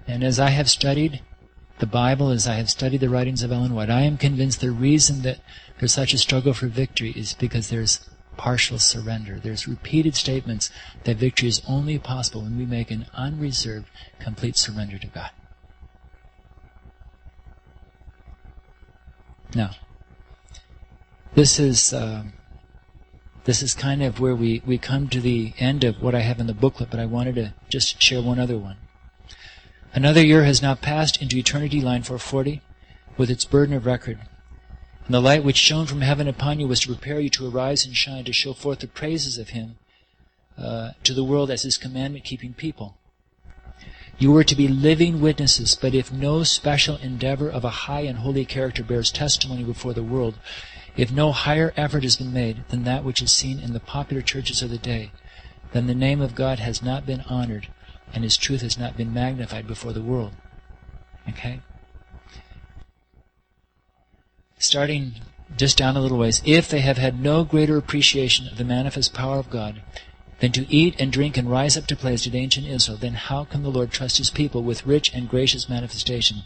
And 0.07 0.23
as 0.23 0.39
I 0.39 0.51
have 0.51 0.69
studied 0.69 1.23
the 1.79 1.87
Bible, 1.87 2.31
as 2.31 2.47
I 2.47 2.55
have 2.55 2.71
studied 2.71 3.01
the 3.01 3.09
writings 3.09 3.43
of 3.43 3.51
Ellen 3.51 3.75
White, 3.75 3.91
I 3.91 4.03
am 4.03 4.19
convinced 4.19 4.61
the 4.61 4.71
reason 4.71 5.23
that 5.23 5.41
there's 5.79 5.93
such 5.93 6.13
a 6.13 6.19
struggle 6.19 6.53
for 6.53 6.67
victory 6.67 7.13
is 7.17 7.35
because 7.35 7.71
there's 7.71 8.07
partial 8.37 8.79
surrender. 8.79 9.39
There's 9.43 9.69
repeated 9.69 10.15
statements 10.15 10.71
that 11.05 11.17
victory 11.17 11.49
is 11.49 11.63
only 11.69 11.99
possible 11.99 12.43
when 12.43 12.59
we 12.59 12.67
make 12.67 12.91
an 12.91 13.07
unreserved, 13.15 13.87
complete 14.19 14.57
surrender 14.57 14.99
to 14.99 15.07
God. 15.07 15.31
Now, 19.55 19.71
this 21.35 21.59
is 21.59 21.93
uh, 21.93 22.25
this 23.45 23.63
is 23.63 23.75
kind 23.75 24.03
of 24.03 24.21
where 24.21 24.35
we, 24.35 24.63
we 24.65 24.79
come 24.79 25.09
to 25.09 25.21
the 25.21 25.53
end 25.59 25.85
of 25.85 26.01
what 26.01 26.15
I 26.15 26.21
have 26.21 26.41
in 26.41 26.47
the 26.47 26.55
booklet, 26.55 26.91
but 26.91 26.99
I 26.99 27.05
wanted 27.05 27.35
to 27.35 27.55
just 27.69 28.01
share 28.01 28.23
one 28.23 28.39
other 28.39 28.57
one. 28.57 28.77
Another 29.93 30.25
year 30.25 30.45
has 30.45 30.63
now 30.63 30.75
passed 30.75 31.21
into 31.21 31.37
eternity, 31.37 31.81
line 31.81 32.03
440, 32.03 32.63
with 33.17 33.31
its 33.31 33.45
burden 33.45 33.75
of 33.77 33.85
record. 33.85 34.19
And 35.07 35.15
the 35.15 35.21
light 35.21 35.45
which 35.45 35.57
shone 35.57 35.87
from 35.87 36.01
heaven 36.01 36.29
upon 36.29 36.61
you 36.61 36.67
was 36.67 36.81
to 36.81 36.89
prepare 36.89 37.21
you 37.21 37.29
to 37.31 37.49
arise 37.49 37.85
and 37.85 37.95
shine, 37.95 38.25
to 38.25 38.33
show 38.33 38.55
forth 38.55 38.79
the 38.81 38.87
praises 38.87 39.37
of 39.37 39.51
Him 39.51 39.77
uh, 40.57 40.93
to 41.03 41.13
the 41.13 41.25
world 41.25 41.51
as 41.51 41.63
His 41.63 41.77
commandment 41.77 42.25
keeping 42.25 42.55
people. 42.55 42.97
You 44.19 44.33
were 44.33 44.45
to 44.45 44.55
be 44.55 44.69
living 44.69 45.21
witnesses, 45.21 45.77
but 45.81 45.95
if 45.95 46.13
no 46.13 46.45
special 46.45 46.97
endeavor 46.97 47.51
of 47.51 47.65
a 47.65 47.71
high 47.71 48.03
and 48.03 48.19
holy 48.19 48.45
character 48.45 48.83
bears 48.83 49.11
testimony 49.11 49.65
before 49.65 49.93
the 49.93 50.05
world, 50.05 50.39
if 50.97 51.11
no 51.11 51.33
higher 51.33 51.75
effort 51.77 52.05
has 52.05 52.17
been 52.17 52.33
made 52.33 52.65
than 52.69 52.85
that 52.85 53.05
which 53.05 53.21
is 53.21 53.33
seen 53.33 53.59
in 53.59 53.73
the 53.73 53.81
popular 53.81 54.23
churches 54.23 54.63
of 54.63 54.71
the 54.71 54.79
day, 54.79 55.11
then 55.73 55.89
the 55.89 55.95
name 55.95 56.21
of 56.21 56.37
God 56.37 56.61
has 56.61 56.83
not 56.83 57.05
been 57.05 57.23
honored 57.29 57.69
and 58.15 58.23
his 58.23 58.37
truth 58.37 58.63
has 58.63 58.79
not 58.79 58.97
been 58.97 59.13
magnified 59.13 59.67
before 59.67 59.93
the 59.93 60.01
world. 60.01 60.33
Okay? 61.29 61.61
Starting 64.59 65.15
just 65.57 65.77
down 65.77 65.97
a 65.97 66.01
little 66.01 66.19
ways, 66.19 66.43
if 66.45 66.69
they 66.69 66.81
have 66.81 66.99
had 66.99 67.21
no 67.21 67.45
greater 67.45 67.77
appreciation 67.77 68.49
of 68.49 68.57
the 68.57 68.65
manifest 68.65 69.13
power 69.13 69.39
of 69.39 69.51
God 69.51 69.83
than 70.41 70.53
to 70.53 70.73
eat 70.73 70.95
and 70.99 71.13
drink 71.13 71.37
and 71.37 71.51
rise 71.51 71.77
up 71.77 71.87
to 71.87 71.97
play 71.97 72.15
as 72.15 72.25
did 72.25 72.35
ancient 72.35 72.67
Israel, 72.67 72.99
then 72.99 73.15
how 73.15 73.45
can 73.45 73.63
the 73.63 73.71
Lord 73.71 73.91
trust 73.91 74.19
his 74.19 74.31
people 74.31 74.63
with 74.63 74.87
rich 74.87 75.13
and 75.15 75.29
gracious 75.29 75.69
manifestation? 75.69 76.43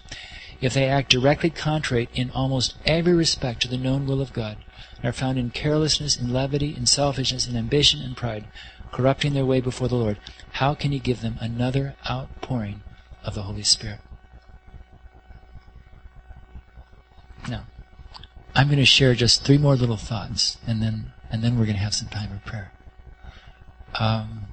if 0.61 0.75
they 0.75 0.89
act 0.89 1.11
directly 1.11 1.51
contrary 1.51 2.09
in 2.15 2.31
almost 2.31 2.75
every 2.85 3.15
respect 3.15 3.63
to 3.63 3.69
the 3.69 3.77
known 3.77 4.07
will 4.07 4.21
of 4.21 4.33
God, 4.33 4.59
and 4.97 5.05
are 5.05 5.13
found 5.13 5.39
in 5.39 5.51
carelessness, 5.51 6.17
in 6.17 6.33
levity, 6.33 6.75
in 6.77 6.87
selfishness, 6.87 7.47
in 7.47 7.57
ambition, 7.57 8.01
and 8.01 8.17
pride, 8.17 8.47
corrupting 8.93 9.35
their 9.35 9.47
way 9.47 9.61
before 9.61 9.89
the 9.89 9.95
Lord, 9.95 10.19
how 10.53 10.75
can 10.75 10.91
He 10.91 10.99
give 10.99 11.21
them 11.21 11.37
another 11.41 11.95
outpouring 12.11 12.83
of 13.25 13.35
the 13.35 13.43
Holy 13.43 13.63
Spirit? 13.63 14.01
Now, 17.49 17.67
I'm 18.59 18.67
going 18.67 18.79
to 18.81 18.85
share 18.85 19.15
just 19.15 19.45
three 19.45 19.57
more 19.57 19.77
little 19.77 19.97
thoughts, 19.97 20.57
and 20.67 20.83
then 20.83 21.13
and 21.31 21.45
then 21.45 21.57
we're 21.57 21.65
going 21.65 21.77
to 21.77 21.83
have 21.83 21.95
some 21.95 22.09
time 22.09 22.29
for 22.29 22.51
prayer. 22.51 22.73
Um, 23.95 24.47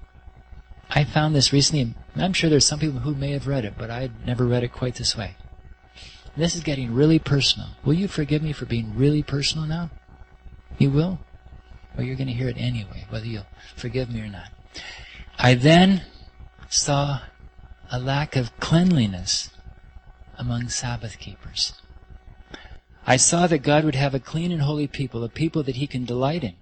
I 0.91 1.03
found 1.03 1.33
this 1.33 1.51
recently. 1.51 1.95
I'm 2.15 2.31
sure 2.31 2.47
there's 2.47 2.67
some 2.67 2.77
people 2.77 2.99
who 2.99 3.15
may 3.15 3.31
have 3.31 3.47
read 3.47 3.65
it, 3.65 3.73
but 3.79 3.89
I 3.89 4.01
would 4.01 4.27
never 4.27 4.45
read 4.45 4.61
it 4.61 4.71
quite 4.71 4.93
this 4.93 5.17
way. 5.17 5.37
This 6.37 6.55
is 6.55 6.61
getting 6.61 6.93
really 6.93 7.17
personal. 7.17 7.69
Will 7.83 7.95
you 7.95 8.07
forgive 8.07 8.43
me 8.43 8.53
for 8.53 8.65
being 8.65 8.95
really 8.95 9.23
personal 9.23 9.65
now? 9.65 9.89
You 10.77 10.91
will? 10.91 11.17
Or 11.97 12.03
you're 12.03 12.15
going 12.15 12.27
to 12.27 12.33
hear 12.33 12.49
it 12.49 12.57
anyway, 12.59 13.07
whether 13.09 13.25
you'll 13.25 13.47
forgive 13.75 14.11
me 14.11 14.21
or 14.21 14.27
not. 14.27 14.51
I 15.39 15.55
then 15.55 16.03
saw 16.69 17.21
a 17.91 17.99
lack 17.99 18.35
of 18.35 18.55
cleanliness 18.59 19.49
among 20.37 20.69
Sabbath 20.69 21.17
keepers. 21.17 21.73
I 23.07 23.17
saw 23.17 23.47
that 23.47 23.59
God 23.59 23.83
would 23.83 23.95
have 23.95 24.15
a 24.15 24.19
clean 24.19 24.51
and 24.51 24.63
holy 24.63 24.87
people, 24.87 25.23
a 25.23 25.29
people 25.29 25.61
that 25.63 25.75
He 25.75 25.87
can 25.87 26.05
delight 26.05 26.43
in. 26.43 26.55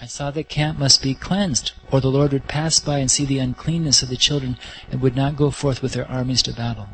I 0.00 0.06
saw 0.06 0.30
that 0.30 0.48
camp 0.48 0.78
must 0.78 1.02
be 1.02 1.14
cleansed, 1.14 1.72
or 1.90 2.00
the 2.00 2.10
Lord 2.10 2.32
would 2.32 2.48
pass 2.48 2.78
by 2.78 2.98
and 2.98 3.10
see 3.10 3.24
the 3.24 3.38
uncleanness 3.38 4.02
of 4.02 4.10
the 4.10 4.16
children 4.16 4.58
and 4.90 5.00
would 5.00 5.16
not 5.16 5.36
go 5.36 5.50
forth 5.50 5.82
with 5.82 5.92
their 5.92 6.08
armies 6.10 6.42
to 6.42 6.52
battle. 6.52 6.88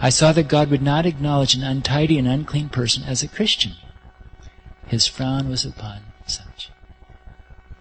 I 0.00 0.10
saw 0.10 0.32
that 0.32 0.48
God 0.48 0.68
would 0.68 0.82
not 0.82 1.06
acknowledge 1.06 1.54
an 1.54 1.62
untidy 1.62 2.18
and 2.18 2.26
unclean 2.26 2.70
person 2.70 3.04
as 3.04 3.22
a 3.22 3.28
Christian. 3.28 3.74
His 4.88 5.06
frown 5.06 5.48
was 5.48 5.64
upon 5.64 6.00
such. 6.26 6.70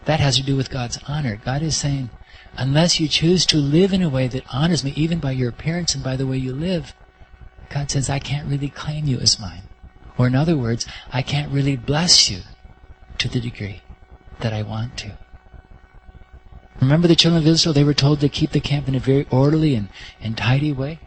That 0.06 0.20
has 0.20 0.38
to 0.38 0.44
do 0.44 0.56
with 0.56 0.70
God's 0.70 1.00
honor. 1.08 1.36
God 1.44 1.64
is 1.64 1.76
saying, 1.76 2.12
unless 2.56 3.00
you 3.00 3.08
choose 3.08 3.46
to 3.48 3.58
live 3.58 3.92
in 3.92 4.04
a 4.04 4.10
way 4.10 4.28
that 4.28 4.46
honors 4.54 4.84
me, 4.84 4.94
even 4.96 5.20
by 5.20 5.32
your 5.32 5.50
appearance 5.50 5.96
and 5.96 6.04
by 6.04 6.16
the 6.16 6.28
way 6.28 6.38
you 6.38 6.54
live, 6.54 6.94
God 7.74 7.90
says, 7.90 8.10
I 8.10 8.20
can't 8.20 8.48
really 8.48 8.70
claim 8.70 9.06
you 9.06 9.18
as 9.20 9.40
mine. 9.40 9.64
Or 10.18 10.28
in 10.28 10.36
other 10.36 10.58
words, 10.58 10.86
I 11.12 11.22
can't 11.22 11.52
really 11.52 11.78
bless 11.78 12.30
you 12.30 12.42
to 13.18 13.30
the 13.30 13.40
degree 13.40 13.82
that 14.40 14.54
I 14.54 14.62
want 14.62 14.98
to. 14.98 15.18
Remember 16.82 17.08
the 17.08 17.16
children 17.16 17.42
of 17.42 17.48
Israel, 17.48 17.74
they 17.74 17.84
were 17.84 17.94
told 17.94 18.20
to 18.20 18.30
keep 18.30 18.52
the 18.52 18.60
camp 18.60 18.88
in 18.88 18.96
a 18.96 19.00
very 19.00 19.28
orderly 19.30 19.76
and, 19.76 19.90
and 20.20 20.38
tidy 20.38 20.74
way? 20.74 21.00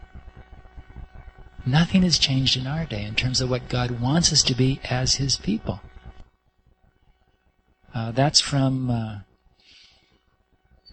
Nothing 1.65 2.03
has 2.03 2.17
changed 2.17 2.57
in 2.57 2.67
our 2.67 2.85
day 2.85 3.03
in 3.03 3.15
terms 3.15 3.41
of 3.41 3.49
what 3.49 3.69
God 3.69 3.99
wants 3.99 4.31
us 4.31 4.41
to 4.43 4.55
be 4.55 4.79
as 4.89 5.15
His 5.15 5.35
people. 5.35 5.81
Uh, 7.93 8.11
that's 8.11 8.39
from, 8.39 8.89
uh, 8.89 9.19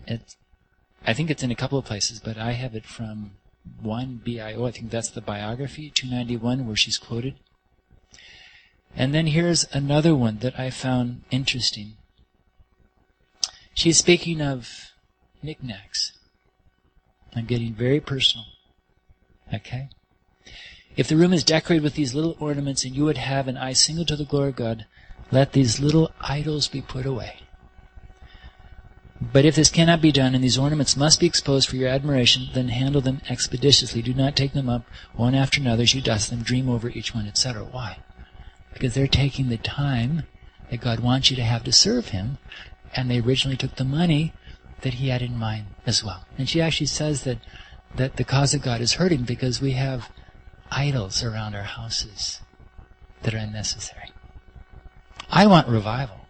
it, 0.07 0.37
I 1.07 1.13
think 1.13 1.31
it's 1.31 1.43
in 1.43 1.51
a 1.51 1.57
couple 1.57 1.79
of 1.79 1.85
places, 1.85 2.21
but 2.21 2.37
I 2.37 2.53
have 2.53 2.75
it 2.75 2.85
from 2.85 3.33
1 3.81 4.23
BIO. 4.25 4.63
Oh, 4.63 4.67
I 4.67 4.71
think 4.71 4.91
that's 4.91 5.11
the 5.11 5.21
biography, 5.21 5.91
291, 5.91 6.67
where 6.67 6.77
she's 6.77 6.99
quoted. 6.99 7.35
And 8.95 9.15
then 9.15 9.29
here's 9.29 9.65
another 9.73 10.15
one 10.15 10.39
that 10.39 10.59
I 10.59 10.71
found 10.71 11.23
interesting. 11.31 11.97
She's 13.75 13.99
speaking 13.99 14.41
of 14.41 14.93
knickknacks. 15.43 16.13
I'm 17.35 17.47
getting 17.47 17.75
very 17.75 18.01
personal. 18.01 18.45
Okay? 19.53 19.89
If 20.97 21.09
the 21.09 21.17
room 21.17 21.33
is 21.33 21.45
decorated 21.45 21.83
with 21.83 21.95
these 21.95 22.15
little 22.15 22.37
ornaments 22.39 22.85
and 22.85 22.95
you 22.95 23.05
would 23.05 23.17
have 23.17 23.49
an 23.49 23.57
eye 23.57 23.73
single 23.73 24.05
to 24.07 24.17
the 24.17 24.27
glory 24.27 24.51
of 24.51 24.57
God, 24.57 24.87
let 25.31 25.53
these 25.53 25.81
little 25.81 26.13
idols 26.21 26.69
be 26.69 26.83
put 26.83 27.07
away. 27.07 27.42
But 29.31 29.45
if 29.45 29.55
this 29.55 29.71
cannot 29.71 30.01
be 30.01 30.11
done 30.11 30.35
and 30.35 30.43
these 30.43 30.59
ornaments 30.59 30.97
must 30.97 31.21
be 31.21 31.27
exposed 31.27 31.69
for 31.69 31.77
your 31.77 31.89
admiration, 31.89 32.49
then 32.55 32.69
handle 32.69 33.01
them 33.01 33.21
expeditiously. 33.29 34.03
Do 34.03 34.15
not 34.15 34.35
take 34.35 34.53
them 34.53 34.69
up 34.69 34.85
one 35.15 35.35
after 35.35 35.61
another 35.61 35.85
as 35.85 35.95
you 35.95 36.01
dust 36.01 36.31
them, 36.31 36.43
dream 36.43 36.69
over 36.69 36.89
each 36.89 37.15
one, 37.15 37.29
etc. 37.29 37.63
Why? 37.65 37.99
Because 38.73 38.95
they're 38.95 39.07
taking 39.07 39.49
the 39.49 39.59
time 39.59 40.25
that 40.71 40.81
God 40.81 41.01
wants 41.01 41.31
you 41.31 41.37
to 41.37 41.45
have 41.45 41.63
to 41.65 41.73
serve 41.73 42.09
Him, 42.09 42.39
and 42.97 43.11
they 43.11 43.21
originally 43.21 43.57
took 43.57 43.77
the 43.77 43.85
money 43.85 44.33
that 44.81 44.95
He 44.95 45.09
had 45.09 45.23
in 45.23 45.39
mind 45.39 45.67
as 45.87 46.03
well. 46.03 46.25
And 46.37 46.49
she 46.49 46.61
actually 46.61 46.87
says 46.87 47.23
that 47.23 47.39
that 47.95 48.17
the 48.17 48.25
cause 48.25 48.55
of 48.55 48.63
God 48.63 48.81
is 48.81 48.95
hurting 48.95 49.23
because 49.23 49.61
we 49.61 49.73
have 49.73 50.11
idols 50.71 51.23
around 51.23 51.55
our 51.55 51.63
houses 51.63 52.41
that 53.23 53.35
are 53.35 53.39
unnecessary. 53.39 54.11
I 55.31 55.47
want 55.47 55.69
revival. 55.69 56.22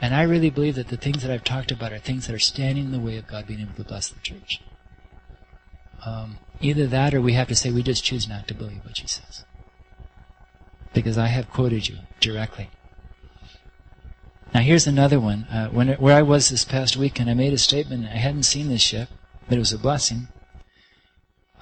And 0.00 0.14
I 0.14 0.22
really 0.22 0.50
believe 0.50 0.74
that 0.74 0.88
the 0.88 0.96
things 0.96 1.22
that 1.22 1.30
I've 1.30 1.44
talked 1.44 1.70
about 1.70 1.92
are 1.92 1.98
things 1.98 2.26
that 2.26 2.34
are 2.34 2.38
standing 2.38 2.84
in 2.84 2.92
the 2.92 2.98
way 2.98 3.16
of 3.16 3.26
God 3.26 3.46
being 3.46 3.60
able 3.60 3.74
to 3.74 3.84
bless 3.84 4.08
the 4.08 4.20
church. 4.20 4.60
Um, 6.04 6.38
either 6.60 6.86
that 6.86 7.14
or 7.14 7.20
we 7.20 7.32
have 7.32 7.48
to 7.48 7.54
say 7.54 7.70
we 7.70 7.82
just 7.82 8.04
choose 8.04 8.28
not 8.28 8.46
to 8.48 8.54
believe 8.54 8.84
what 8.84 8.98
she 8.98 9.06
says. 9.06 9.44
Because 10.92 11.16
I 11.18 11.28
have 11.28 11.50
quoted 11.50 11.88
you 11.88 11.98
directly. 12.20 12.70
Now 14.54 14.60
here's 14.60 14.86
another 14.86 15.18
one. 15.18 15.44
Uh, 15.44 15.68
when 15.68 15.88
where 15.94 16.16
I 16.16 16.22
was 16.22 16.48
this 16.48 16.64
past 16.64 16.96
weekend, 16.96 17.28
I 17.28 17.34
made 17.34 17.52
a 17.52 17.58
statement. 17.58 18.06
I 18.06 18.16
hadn't 18.16 18.44
seen 18.44 18.68
this 18.68 18.92
yet, 18.92 19.08
but 19.48 19.56
it 19.56 19.58
was 19.58 19.72
a 19.72 19.78
blessing. 19.78 20.28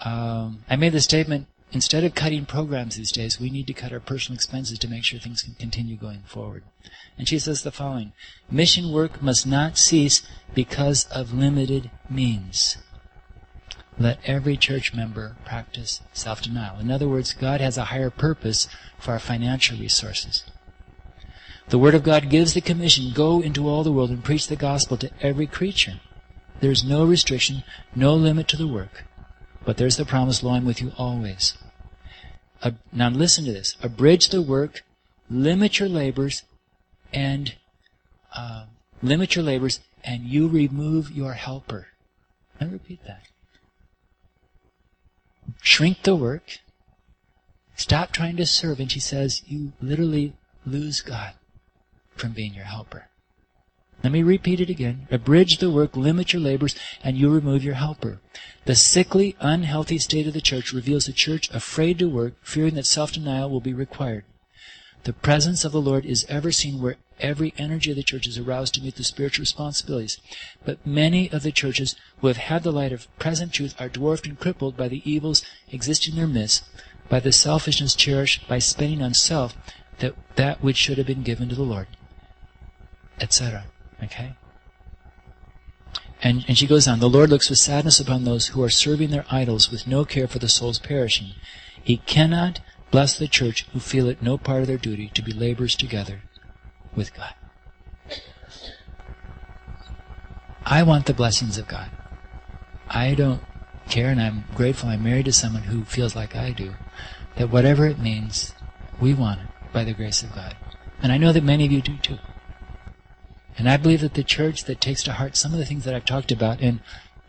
Um, 0.05 0.65
I 0.69 0.77
made 0.77 0.93
the 0.93 1.01
statement: 1.01 1.47
instead 1.75 2.05
of 2.05 2.15
cutting 2.15 2.47
programs 2.47 2.97
these 2.97 3.13
days, 3.13 3.41
we 3.41 3.51
need 3.51 3.67
to 3.67 3.75
cut 3.75 3.93
our 3.93 4.01
personal 4.01 4.37
expenses 4.37 4.79
to 4.79 4.89
make 4.89 5.05
sure 5.05 5.19
things 5.19 5.43
can 5.43 5.55
continue 5.55 5.97
going 5.97 6.23
forward. 6.27 6.65
And 7.19 7.29
she 7.29 7.39
says 7.39 7.63
the 7.63 7.71
following: 7.71 8.13
Mission 8.51 8.93
work 8.93 9.23
must 9.23 9.47
not 9.47 9.79
cease 9.79 10.23
because 10.55 11.07
of 11.07 11.33
limited 11.33 11.91
means. 12.09 12.77
Let 13.99 14.19
every 14.25 14.57
church 14.57 14.93
member 14.93 15.37
practice 15.45 16.01
self-denial. 16.13 16.81
In 16.81 16.91
other 16.91 17.09
words, 17.09 17.33
God 17.33 17.61
has 17.61 17.79
a 17.79 17.85
higher 17.85 18.11
purpose 18.11 18.67
for 18.99 19.13
our 19.13 19.21
financial 19.21 19.79
resources. 19.79 20.45
The 21.69 21.79
Word 21.79 21.95
of 21.95 22.03
God 22.03 22.29
gives 22.29 22.55
the 22.55 22.61
commission, 22.61 23.13
go 23.15 23.41
into 23.41 23.69
all 23.69 23.85
the 23.85 23.93
world 23.93 24.11
and 24.11 24.23
preach 24.23 24.49
the 24.49 24.57
gospel 24.57 24.97
to 24.99 25.11
every 25.21 25.47
creature. 25.47 26.01
There 26.61 26.71
is 26.71 26.85
no 26.85 27.05
restriction, 27.05 27.63
no 27.95 28.15
limit 28.15 28.49
to 28.49 28.57
the 28.57 28.67
work. 28.67 29.05
But 29.65 29.77
there's 29.77 29.97
the 29.97 30.05
promise, 30.05 30.43
lo, 30.43 30.53
I'm 30.53 30.65
with 30.65 30.83
you 30.83 30.93
always. 30.99 31.55
Now 32.93 33.09
listen 33.11 33.45
to 33.45 33.53
this. 33.53 33.77
Abridge 33.83 34.29
the 34.29 34.43
work, 34.43 34.83
limit 35.31 35.79
your 35.79 35.89
labors, 35.89 36.43
and 37.13 37.55
uh, 38.35 38.67
limit 39.03 39.35
your 39.35 39.45
labors, 39.45 39.81
and 40.03 40.25
you 40.25 40.49
remove 40.49 41.11
your 41.11 41.35
helper. 41.35 41.89
Let 42.61 42.71
me 42.71 42.75
repeat 42.75 43.05
that 43.07 43.23
shrink 45.61 46.03
the 46.03 46.17
work, 46.17 46.59
stop 47.77 48.13
trying 48.13 48.37
to 48.37 48.47
serve, 48.47 48.81
and 48.81 48.91
she 48.91 49.01
says 49.01 49.43
you 49.47 49.73
literally 49.81 50.35
lose 50.67 51.01
God 51.01 51.35
from 52.17 52.33
being 52.33 52.55
your 52.55 52.65
helper. 52.65 53.09
Let 54.03 54.13
me 54.13 54.23
repeat 54.23 54.61
it 54.61 54.69
again. 54.69 55.09
Abridge 55.11 55.59
the 55.59 55.71
work, 55.71 55.97
limit 55.97 56.33
your 56.33 56.43
labors, 56.43 56.75
and 57.03 57.17
you 57.17 57.31
remove 57.31 57.65
your 57.65 57.75
helper. 57.75 58.21
The 58.67 58.75
sickly, 58.75 59.37
unhealthy 59.41 59.99
state 59.99 60.27
of 60.27 60.35
the 60.35 60.41
church 60.41 60.73
reveals 60.73 61.09
a 61.09 61.13
church 61.13 61.49
afraid 61.55 61.99
to 62.01 62.09
work, 62.09 62.35
fearing 62.43 62.75
that 62.75 62.87
self-denial 62.87 63.49
will 63.49 63.61
be 63.61 63.73
required. 63.73 64.25
The 65.05 65.13
presence 65.13 65.65
of 65.65 65.73
the 65.73 65.81
Lord 65.81 66.07
is 66.07 66.25
ever 66.29 66.51
seen 66.51 66.81
where 66.81 66.97
every 67.21 67.53
energy 67.59 67.91
of 67.91 67.97
the 67.97 68.03
church 68.03 68.27
is 68.27 68.39
aroused 68.39 68.75
to 68.75 68.81
meet 68.81 68.97
the 68.97 69.05
spiritual 69.05 69.43
responsibilities. 69.43 70.19
But 70.65 70.87
many 70.87 71.31
of 71.31 71.43
the 71.43 71.53
churches 71.53 71.95
who 72.21 72.29
have 72.29 72.39
had 72.39 72.63
the 72.63 72.73
light 72.73 72.93
of 72.93 73.07
present 73.19 73.53
truth 73.53 73.75
are 73.79 73.89
dwarfed 73.89 74.27
and 74.27 74.41
crippled 74.41 74.77
by 74.77 74.89
the 74.89 75.03
evils 75.11 75.45
existing 75.71 76.15
in 76.15 76.19
their 76.19 76.27
midst, 76.27 76.65
by 77.09 77.21
the 77.21 77.33
selfishness 77.33 77.95
cherished 77.95 78.49
by 78.49 78.59
spending 78.59 79.03
on 79.03 79.15
self 79.15 79.55
that, 79.99 80.15
that 80.37 80.63
which 80.63 80.77
should 80.77 80.99
have 80.99 81.07
been 81.07 81.23
given 81.23 81.49
to 81.51 81.55
the 81.55 81.63
Lord, 81.63 81.87
etc. 83.21 83.67
Okay? 84.03 84.35
And, 86.23 86.45
and 86.49 86.57
she 86.57 86.67
goes 86.67 86.89
on, 86.89 87.01
the 87.01 87.09
Lord 87.09 87.31
looks 87.31 87.51
with 87.51 87.59
sadness 87.59 88.01
upon 88.01 88.25
those 88.25 88.49
who 88.49 88.63
are 88.63 88.71
serving 88.71 89.11
their 89.11 89.27
idols 89.31 89.71
with 89.71 89.87
no 89.87 90.05
care 90.05 90.27
for 90.27 90.39
the 90.39 90.49
souls 90.49 90.79
perishing. 90.79 91.33
He 91.83 91.99
cannot 91.99 92.61
Bless 92.95 93.19
the 93.19 93.27
church 93.27 93.67
who 93.73 93.81
feel 93.81 94.09
it 94.09 94.23
no 94.23 94.39
part 94.39 94.61
of 94.61 94.69
their 94.69 94.79
duty 94.79 95.11
to 95.15 95.21
be 95.21 95.33
laborers 95.33 95.75
together 95.75 96.23
with 96.95 97.13
God. 97.13 97.35
I 100.65 100.85
want 100.85 101.07
the 101.07 101.13
blessings 101.13 101.59
of 101.59 101.67
God. 101.67 101.91
I 102.89 103.15
don't 103.15 103.43
care, 103.89 104.11
and 104.11 104.23
I'm 104.23 104.45
grateful 104.55 104.91
I'm 104.91 105.03
married 105.03 105.25
to 105.25 105.33
someone 105.33 105.65
who 105.65 105.85
feels 105.85 106.15
like 106.15 106.37
I 106.37 106.53
do, 106.53 106.77
that 107.35 107.51
whatever 107.51 107.89
it 107.89 107.99
means, 107.99 108.55
we 109.01 109.13
want 109.13 109.41
it 109.41 109.49
by 109.73 109.83
the 109.83 109.93
grace 109.93 110.23
of 110.23 110.33
God. 110.33 110.55
And 111.03 111.11
I 111.11 111.19
know 111.19 111.33
that 111.33 111.43
many 111.43 111.67
of 111.67 111.73
you 111.73 111.83
do 111.83 111.97
too. 111.97 112.19
And 113.57 113.69
I 113.69 113.77
believe 113.77 114.01
that 114.01 114.15
the 114.15 114.25
church 114.25 114.65
that 114.65 114.81
takes 114.81 115.03
to 115.05 115.13
heart 115.13 115.37
some 115.37 115.53
of 115.53 115.59
the 115.59 115.65
things 115.65 115.85
that 115.85 115.95
I've 115.95 116.05
talked 116.05 116.33
about, 116.33 116.61
and 116.61 116.81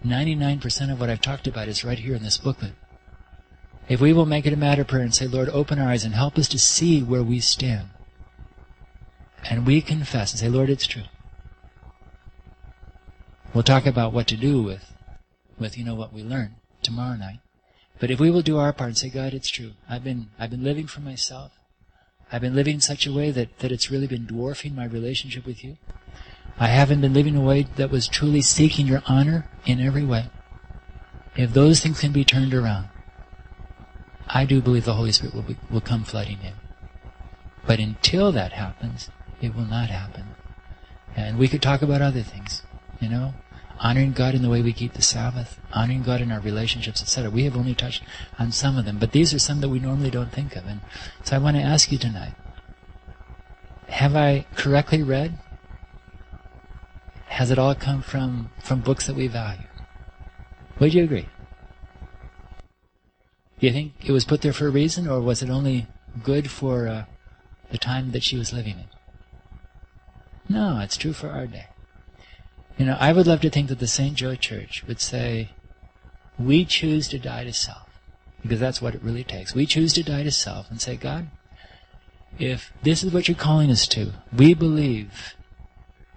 99% 0.06 0.92
of 0.92 1.00
what 1.00 1.10
I've 1.10 1.22
talked 1.22 1.48
about 1.48 1.68
is 1.68 1.84
right 1.84 2.00
here 2.00 2.16
in 2.16 2.24
this 2.24 2.38
booklet, 2.38 2.74
if 3.88 4.02
we 4.02 4.14
will 4.14 4.26
make 4.26 4.46
it 4.46 4.54
a 4.54 4.58
matter 4.58 4.82
of 4.82 4.88
prayer 4.88 5.04
and 5.04 5.14
say, 5.14 5.28
Lord, 5.28 5.50
open 5.50 5.78
our 5.78 5.90
eyes 5.90 6.04
and 6.04 6.16
help 6.16 6.38
us 6.38 6.48
to 6.50 6.60
see 6.60 7.04
where 7.04 7.24
we 7.24 7.40
stand. 7.40 7.90
And 9.48 9.68
we 9.68 9.82
confess 9.82 10.32
and 10.32 10.40
say, 10.40 10.50
Lord, 10.50 10.72
it's 10.72 10.88
true. 10.88 11.04
We'll 13.54 13.64
talk 13.64 13.86
about 13.86 14.12
what 14.12 14.28
to 14.28 14.38
do 14.38 14.64
with, 14.64 14.92
with, 15.60 15.78
you 15.78 15.86
know, 15.86 15.94
what 15.94 16.12
we 16.12 16.24
learn 16.24 16.56
tomorrow 16.82 17.16
night. 17.16 17.40
But 18.00 18.12
if 18.12 18.20
we 18.20 18.32
will 18.32 18.42
do 18.42 18.58
our 18.58 18.74
part 18.74 18.90
and 18.90 18.98
say, 18.98 19.10
God, 19.10 19.34
it's 19.34 19.50
true. 19.50 19.72
I've 19.88 20.04
been, 20.04 20.30
I've 20.40 20.50
been 20.50 20.64
living 20.64 20.88
for 20.88 21.00
myself. 21.00 21.52
I've 22.32 22.42
been 22.42 22.56
living 22.56 22.76
in 22.76 22.82
such 22.82 23.06
a 23.06 23.14
way 23.14 23.32
that, 23.32 23.60
that 23.60 23.72
it's 23.72 23.92
really 23.92 24.08
been 24.08 24.26
dwarfing 24.26 24.76
my 24.76 24.86
relationship 24.86 25.46
with 25.46 25.64
you. 25.64 25.78
I 26.58 26.68
haven't 26.68 27.02
been 27.02 27.14
living 27.14 27.36
a 27.36 27.42
way 27.42 27.64
that 27.76 27.92
was 27.92 28.08
truly 28.08 28.42
seeking 28.42 28.88
your 28.88 29.04
honor 29.08 29.46
in 29.66 29.82
every 29.82 30.06
way. 30.06 30.30
If 31.36 31.54
those 31.54 31.82
things 31.82 32.00
can 32.00 32.14
be 32.14 32.24
turned 32.24 32.54
around, 32.54 32.88
I 34.28 34.46
do 34.46 34.62
believe 34.62 34.86
the 34.86 34.94
Holy 34.94 35.12
Spirit 35.12 35.36
will, 35.36 35.42
be, 35.42 35.58
will 35.70 35.82
come 35.82 36.04
flooding 36.04 36.40
in. 36.44 36.54
But 37.68 37.80
until 37.80 38.32
that 38.32 38.54
happens, 38.54 39.10
it 39.42 39.54
will 39.54 39.66
not 39.66 39.90
happen. 39.90 40.28
And 41.16 41.38
we 41.38 41.48
could 41.48 41.62
talk 41.62 41.82
about 41.82 42.02
other 42.02 42.22
things, 42.22 42.64
you 43.00 43.10
know, 43.10 43.34
honoring 43.80 44.14
God 44.14 44.36
in 44.36 44.42
the 44.42 44.50
way 44.50 44.62
we 44.62 44.74
keep 44.74 44.94
the 44.94 45.02
Sabbath, 45.02 45.60
honoring 45.74 46.04
God 46.04 46.22
in 46.22 46.32
our 46.32 46.40
relationships, 46.40 47.02
etc. 47.02 47.30
We 47.30 47.44
have 47.44 47.58
only 47.58 47.76
touched 47.76 48.04
on 48.40 48.52
some 48.52 48.78
of 48.78 48.86
them, 48.86 48.98
but 48.98 49.12
these 49.12 49.34
are 49.34 49.40
some 49.40 49.62
that 49.62 49.70
we 49.70 49.80
normally 49.80 50.12
don't 50.12 50.32
think 50.32 50.56
of. 50.56 50.66
And 50.66 50.82
so 51.24 51.36
I 51.36 51.40
want 51.40 51.58
to 51.58 51.64
ask 51.64 51.92
you 51.92 51.98
tonight, 51.98 52.34
have 53.90 54.16
I 54.16 54.46
correctly 54.56 55.04
read? 55.04 55.38
Has 57.36 57.52
it 57.52 57.60
all 57.60 57.76
come 57.76 58.02
from, 58.02 58.50
from 58.64 58.80
books 58.80 59.08
that 59.08 59.16
we 59.18 59.28
value? 59.28 59.68
Would 60.80 60.94
you 60.94 61.04
agree? 61.04 61.28
Do 63.60 63.68
you 63.68 63.74
think 63.74 63.92
it 64.06 64.14
was 64.14 64.24
put 64.24 64.42
there 64.42 64.54
for 64.54 64.68
a 64.68 64.72
reason, 64.72 65.06
or 65.06 65.20
was 65.20 65.44
it 65.44 65.50
only 65.50 65.88
good 66.24 66.50
for 66.50 66.88
uh, 66.88 67.04
the 67.72 67.78
time 67.78 68.14
that 68.14 68.24
she 68.24 68.38
was 68.38 68.54
living 68.54 68.78
in? 68.80 68.86
No, 70.48 70.80
it's 70.80 70.96
true 70.96 71.12
for 71.12 71.30
our 71.30 71.46
day. 71.46 71.66
You 72.78 72.86
know, 72.86 72.96
I 73.02 73.12
would 73.12 73.28
love 73.28 73.42
to 73.42 73.50
think 73.50 73.68
that 73.68 73.80
the 73.80 73.88
St. 73.88 74.16
Joe 74.16 74.36
Church 74.36 74.86
would 74.88 75.02
say, 75.02 75.50
we 76.40 76.64
choose 76.64 77.10
to 77.10 77.20
die 77.20 77.44
to 77.44 77.52
self, 77.52 78.00
because 78.44 78.62
that's 78.62 78.82
what 78.82 78.96
it 78.96 79.04
really 79.04 79.26
takes. 79.26 79.54
We 79.54 79.66
choose 79.66 79.92
to 79.96 80.04
die 80.04 80.24
to 80.24 80.32
self 80.32 80.72
and 80.72 80.80
say, 80.80 80.96
God, 80.96 81.28
if 82.40 82.72
this 82.82 83.04
is 83.04 83.12
what 83.12 83.28
you're 83.28 83.36
calling 83.36 83.72
us 83.72 83.90
to, 83.90 84.14
we 84.32 84.54
believe 84.54 85.36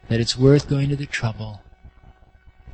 that 0.09 0.21
it's 0.21 0.37
worth 0.37 0.69
going 0.69 0.89
to 0.89 0.97
the 0.97 1.07
trouble 1.07 1.63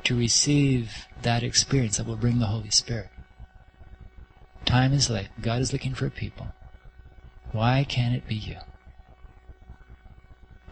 to 0.03 0.17
receive 0.17 1.07
that 1.21 1.43
experience 1.43 1.97
that 1.97 2.05
will 2.05 2.15
bring 2.15 2.39
the 2.39 2.47
Holy 2.47 2.69
Spirit. 2.69 3.09
Time 4.65 4.93
is 4.93 5.09
late. 5.09 5.29
God 5.41 5.61
is 5.61 5.73
looking 5.73 5.93
for 5.93 6.09
people. 6.09 6.47
Why 7.51 7.85
can't 7.87 8.15
it 8.15 8.27
be 8.27 8.35
you? 8.35 8.57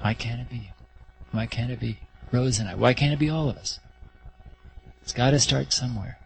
Why 0.02 0.14
can't 0.14 0.42
it 0.42 0.50
be 0.50 0.58
you? 0.58 0.72
Why 1.32 1.46
can't 1.46 1.72
it 1.72 1.80
be 1.80 2.00
Rose 2.32 2.60
and 2.60 2.68
I? 2.68 2.76
Why 2.76 2.94
can't 2.94 3.14
it 3.14 3.20
be 3.20 3.30
all 3.30 3.50
of 3.50 3.58
us? 3.58 3.80
It's 5.02 5.14
got 5.14 5.32
to 5.32 5.40
start 5.40 5.74
somewhere. 5.74 6.20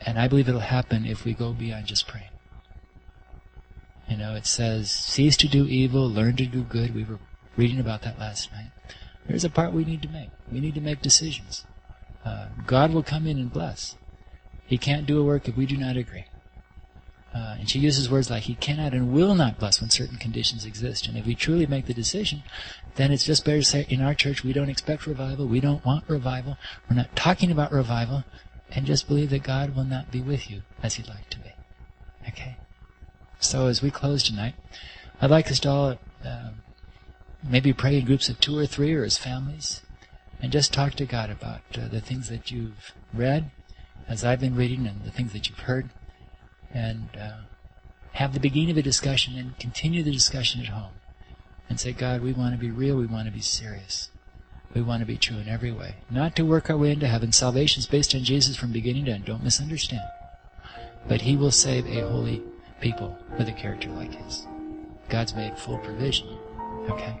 And 0.00 0.18
I 0.18 0.28
believe 0.28 0.48
it'll 0.48 0.60
happen 0.60 1.06
if 1.06 1.24
we 1.24 1.32
go 1.32 1.52
beyond 1.52 1.86
just 1.86 2.06
praying. 2.06 2.28
You 4.08 4.16
know, 4.18 4.34
it 4.34 4.46
says, 4.46 4.90
cease 4.90 5.36
to 5.38 5.48
do 5.48 5.66
evil, 5.66 6.08
learn 6.08 6.36
to 6.36 6.46
do 6.46 6.62
good. 6.62 6.94
We 6.94 7.04
were 7.04 7.18
reading 7.56 7.80
about 7.80 8.02
that 8.02 8.18
last 8.18 8.52
night. 8.52 8.70
There's 9.26 9.44
a 9.44 9.50
part 9.50 9.72
we 9.72 9.84
need 9.84 10.02
to 10.02 10.08
make. 10.08 10.30
We 10.50 10.60
need 10.60 10.74
to 10.74 10.80
make 10.80 11.02
decisions. 11.02 11.64
Uh, 12.24 12.48
God 12.66 12.92
will 12.92 13.02
come 13.02 13.26
in 13.26 13.38
and 13.38 13.52
bless. 13.52 13.96
He 14.66 14.78
can't 14.78 15.06
do 15.06 15.20
a 15.20 15.24
work 15.24 15.48
if 15.48 15.56
we 15.56 15.66
do 15.66 15.76
not 15.76 15.96
agree. 15.96 16.24
Uh, 17.34 17.56
and 17.58 17.68
she 17.68 17.80
uses 17.80 18.08
words 18.08 18.30
like 18.30 18.44
he 18.44 18.54
cannot 18.54 18.94
and 18.94 19.12
will 19.12 19.34
not 19.34 19.58
bless 19.58 19.80
when 19.80 19.90
certain 19.90 20.18
conditions 20.18 20.64
exist. 20.64 21.08
And 21.08 21.16
if 21.16 21.26
we 21.26 21.34
truly 21.34 21.66
make 21.66 21.86
the 21.86 21.94
decision, 21.94 22.44
then 22.94 23.10
it's 23.10 23.24
just 23.24 23.44
better 23.44 23.58
to 23.58 23.64
say 23.64 23.86
in 23.88 24.00
our 24.00 24.14
church 24.14 24.44
we 24.44 24.52
don't 24.52 24.70
expect 24.70 25.06
revival, 25.06 25.46
we 25.46 25.58
don't 25.58 25.84
want 25.84 26.08
revival, 26.08 26.56
we're 26.88 26.96
not 26.96 27.16
talking 27.16 27.50
about 27.50 27.72
revival, 27.72 28.22
and 28.70 28.86
just 28.86 29.08
believe 29.08 29.30
that 29.30 29.42
God 29.42 29.74
will 29.74 29.84
not 29.84 30.12
be 30.12 30.20
with 30.20 30.48
you 30.48 30.62
as 30.80 30.94
He'd 30.94 31.08
like 31.08 31.28
to 31.30 31.38
be. 31.40 31.50
Okay? 32.28 32.56
So 33.40 33.66
as 33.66 33.82
we 33.82 33.90
close 33.90 34.22
tonight, 34.22 34.54
I'd 35.20 35.30
like 35.30 35.50
us 35.50 35.58
to 35.60 35.68
all 35.70 35.98
uh, 36.24 36.50
maybe 37.48 37.72
pray 37.72 37.98
in 37.98 38.04
groups 38.04 38.28
of 38.28 38.40
two 38.40 38.58
or 38.58 38.66
three 38.66 38.94
or 38.94 39.04
as 39.04 39.18
families, 39.18 39.82
and 40.40 40.52
just 40.52 40.72
talk 40.72 40.94
to 40.94 41.06
God 41.06 41.30
about 41.30 41.60
uh, 41.76 41.88
the 41.88 42.00
things 42.00 42.28
that 42.28 42.50
you've 42.50 42.92
read, 43.12 43.50
as 44.08 44.24
I've 44.24 44.40
been 44.40 44.56
reading, 44.56 44.86
and 44.86 45.04
the 45.04 45.10
things 45.10 45.32
that 45.32 45.48
you've 45.48 45.60
heard, 45.60 45.90
and 46.72 47.08
uh, 47.18 47.42
have 48.12 48.32
the 48.32 48.40
beginning 48.40 48.70
of 48.70 48.76
a 48.76 48.82
discussion 48.82 49.36
and 49.36 49.58
continue 49.58 50.02
the 50.02 50.12
discussion 50.12 50.60
at 50.60 50.68
home. 50.68 50.92
And 51.68 51.80
say, 51.80 51.92
God, 51.92 52.20
we 52.20 52.32
want 52.32 52.54
to 52.54 52.60
be 52.60 52.70
real, 52.70 52.96
we 52.96 53.06
want 53.06 53.26
to 53.26 53.32
be 53.32 53.40
serious. 53.40 54.10
We 54.74 54.82
want 54.82 55.00
to 55.00 55.06
be 55.06 55.16
true 55.16 55.38
in 55.38 55.48
every 55.48 55.72
way. 55.72 55.94
Not 56.10 56.36
to 56.36 56.44
work 56.44 56.68
our 56.68 56.76
way 56.76 56.92
into 56.92 57.06
heaven. 57.06 57.32
Salvation 57.32 57.80
is 57.80 57.86
based 57.86 58.14
on 58.14 58.22
Jesus 58.24 58.56
from 58.56 58.72
beginning 58.72 59.06
to 59.06 59.12
end. 59.12 59.24
Don't 59.24 59.42
misunderstand. 59.42 60.02
But 61.08 61.22
He 61.22 61.36
will 61.36 61.50
save 61.50 61.86
a 61.86 62.06
holy 62.06 62.42
people 62.80 63.16
with 63.38 63.48
a 63.48 63.52
character 63.52 63.88
like 63.88 64.14
His. 64.14 64.46
God's 65.08 65.34
made 65.34 65.56
full 65.58 65.78
provision. 65.78 66.36
Okay? 66.88 67.20